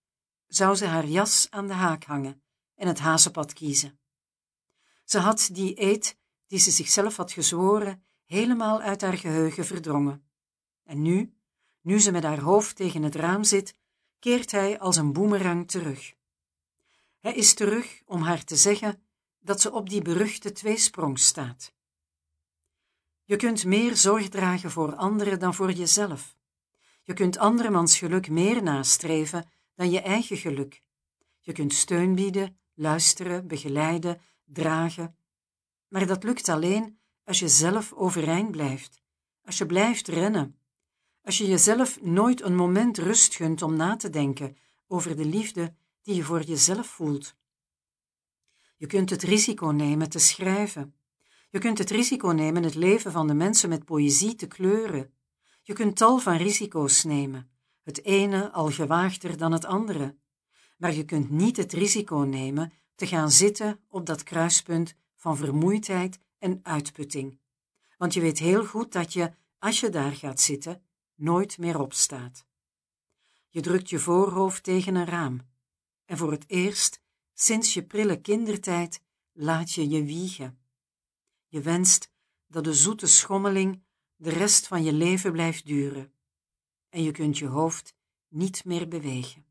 zou 0.46 0.76
ze 0.76 0.86
haar 0.86 1.06
jas 1.06 1.46
aan 1.50 1.66
de 1.66 1.72
haak 1.72 2.04
hangen 2.04 2.42
en 2.74 2.86
het 2.86 2.98
hazenpad 2.98 3.52
kiezen. 3.52 3.98
Ze 5.04 5.18
had 5.18 5.48
die 5.52 5.82
eed 5.82 6.18
die 6.46 6.58
ze 6.58 6.70
zichzelf 6.70 7.16
had 7.16 7.32
gezworen 7.32 8.04
helemaal 8.24 8.80
uit 8.80 9.00
haar 9.00 9.18
geheugen 9.18 9.66
verdrongen. 9.66 10.28
En 10.82 11.02
nu, 11.02 11.34
nu 11.80 12.00
ze 12.00 12.10
met 12.10 12.22
haar 12.22 12.40
hoofd 12.40 12.76
tegen 12.76 13.02
het 13.02 13.14
raam 13.14 13.44
zit, 13.44 13.76
keert 14.18 14.50
hij 14.50 14.78
als 14.78 14.96
een 14.96 15.12
boemerang 15.12 15.68
terug. 15.70 16.14
Hij 17.20 17.34
is 17.34 17.54
terug 17.54 18.02
om 18.06 18.22
haar 18.22 18.44
te 18.44 18.56
zeggen 18.56 19.02
dat 19.38 19.60
ze 19.60 19.72
op 19.72 19.88
die 19.88 20.02
beruchte 20.02 20.52
tweesprong 20.52 21.18
staat. 21.18 21.72
Je 23.24 23.36
kunt 23.36 23.64
meer 23.64 23.96
zorg 23.96 24.28
dragen 24.28 24.70
voor 24.70 24.94
anderen 24.94 25.38
dan 25.38 25.54
voor 25.54 25.72
jezelf. 25.72 26.36
Je 27.02 27.12
kunt 27.12 27.38
andermans 27.38 27.98
geluk 27.98 28.28
meer 28.28 28.62
nastreven 28.62 29.50
dan 29.74 29.90
je 29.90 30.00
eigen 30.00 30.36
geluk. 30.36 30.82
Je 31.40 31.52
kunt 31.52 31.74
steun 31.74 32.14
bieden, 32.14 32.58
luisteren, 32.74 33.46
begeleiden, 33.46 34.20
dragen. 34.44 35.16
Maar 35.88 36.06
dat 36.06 36.24
lukt 36.24 36.48
alleen 36.48 36.98
als 37.24 37.38
je 37.38 37.48
zelf 37.48 37.92
overeind 37.92 38.50
blijft, 38.50 39.02
als 39.44 39.58
je 39.58 39.66
blijft 39.66 40.08
rennen, 40.08 40.58
als 41.22 41.38
je 41.38 41.46
jezelf 41.46 42.02
nooit 42.02 42.40
een 42.40 42.56
moment 42.56 42.98
rust 42.98 43.34
gunt 43.34 43.62
om 43.62 43.76
na 43.76 43.96
te 43.96 44.10
denken 44.10 44.56
over 44.86 45.16
de 45.16 45.24
liefde 45.24 45.74
die 46.02 46.14
je 46.14 46.22
voor 46.22 46.42
jezelf 46.42 46.86
voelt. 46.86 47.36
Je 48.76 48.86
kunt 48.86 49.10
het 49.10 49.22
risico 49.22 49.66
nemen 49.66 50.10
te 50.10 50.18
schrijven. 50.18 50.94
Je 51.54 51.60
kunt 51.60 51.78
het 51.78 51.90
risico 51.90 52.28
nemen 52.28 52.62
het 52.62 52.74
leven 52.74 53.12
van 53.12 53.26
de 53.26 53.34
mensen 53.34 53.68
met 53.68 53.84
poëzie 53.84 54.34
te 54.34 54.46
kleuren. 54.46 55.12
Je 55.62 55.72
kunt 55.72 55.96
tal 55.96 56.18
van 56.18 56.36
risico's 56.36 57.04
nemen, 57.04 57.50
het 57.82 58.04
ene 58.04 58.52
al 58.52 58.70
gewaagder 58.70 59.36
dan 59.36 59.52
het 59.52 59.64
andere. 59.64 60.16
Maar 60.78 60.94
je 60.94 61.04
kunt 61.04 61.30
niet 61.30 61.56
het 61.56 61.72
risico 61.72 62.16
nemen 62.16 62.72
te 62.94 63.06
gaan 63.06 63.30
zitten 63.30 63.80
op 63.88 64.06
dat 64.06 64.22
kruispunt 64.22 64.94
van 65.16 65.36
vermoeidheid 65.36 66.18
en 66.38 66.60
uitputting. 66.62 67.38
Want 67.98 68.14
je 68.14 68.20
weet 68.20 68.38
heel 68.38 68.66
goed 68.66 68.92
dat 68.92 69.12
je, 69.12 69.32
als 69.58 69.80
je 69.80 69.88
daar 69.88 70.12
gaat 70.12 70.40
zitten, 70.40 70.82
nooit 71.14 71.58
meer 71.58 71.80
opstaat. 71.80 72.46
Je 73.48 73.60
drukt 73.60 73.90
je 73.90 73.98
voorhoofd 73.98 74.62
tegen 74.62 74.94
een 74.94 75.06
raam 75.06 75.40
en 76.04 76.16
voor 76.16 76.30
het 76.30 76.44
eerst 76.46 77.00
sinds 77.34 77.74
je 77.74 77.84
prille 77.84 78.20
kindertijd 78.20 79.02
laat 79.32 79.72
je 79.72 79.88
je 79.88 80.04
wiegen. 80.04 80.63
Je 81.54 81.60
wenst 81.60 82.10
dat 82.46 82.64
de 82.64 82.74
zoete 82.74 83.06
schommeling 83.06 83.82
de 84.16 84.30
rest 84.30 84.66
van 84.66 84.84
je 84.84 84.92
leven 84.92 85.32
blijft 85.32 85.66
duren 85.66 86.12
en 86.88 87.02
je 87.02 87.10
kunt 87.10 87.38
je 87.38 87.46
hoofd 87.46 87.94
niet 88.28 88.64
meer 88.64 88.88
bewegen. 88.88 89.43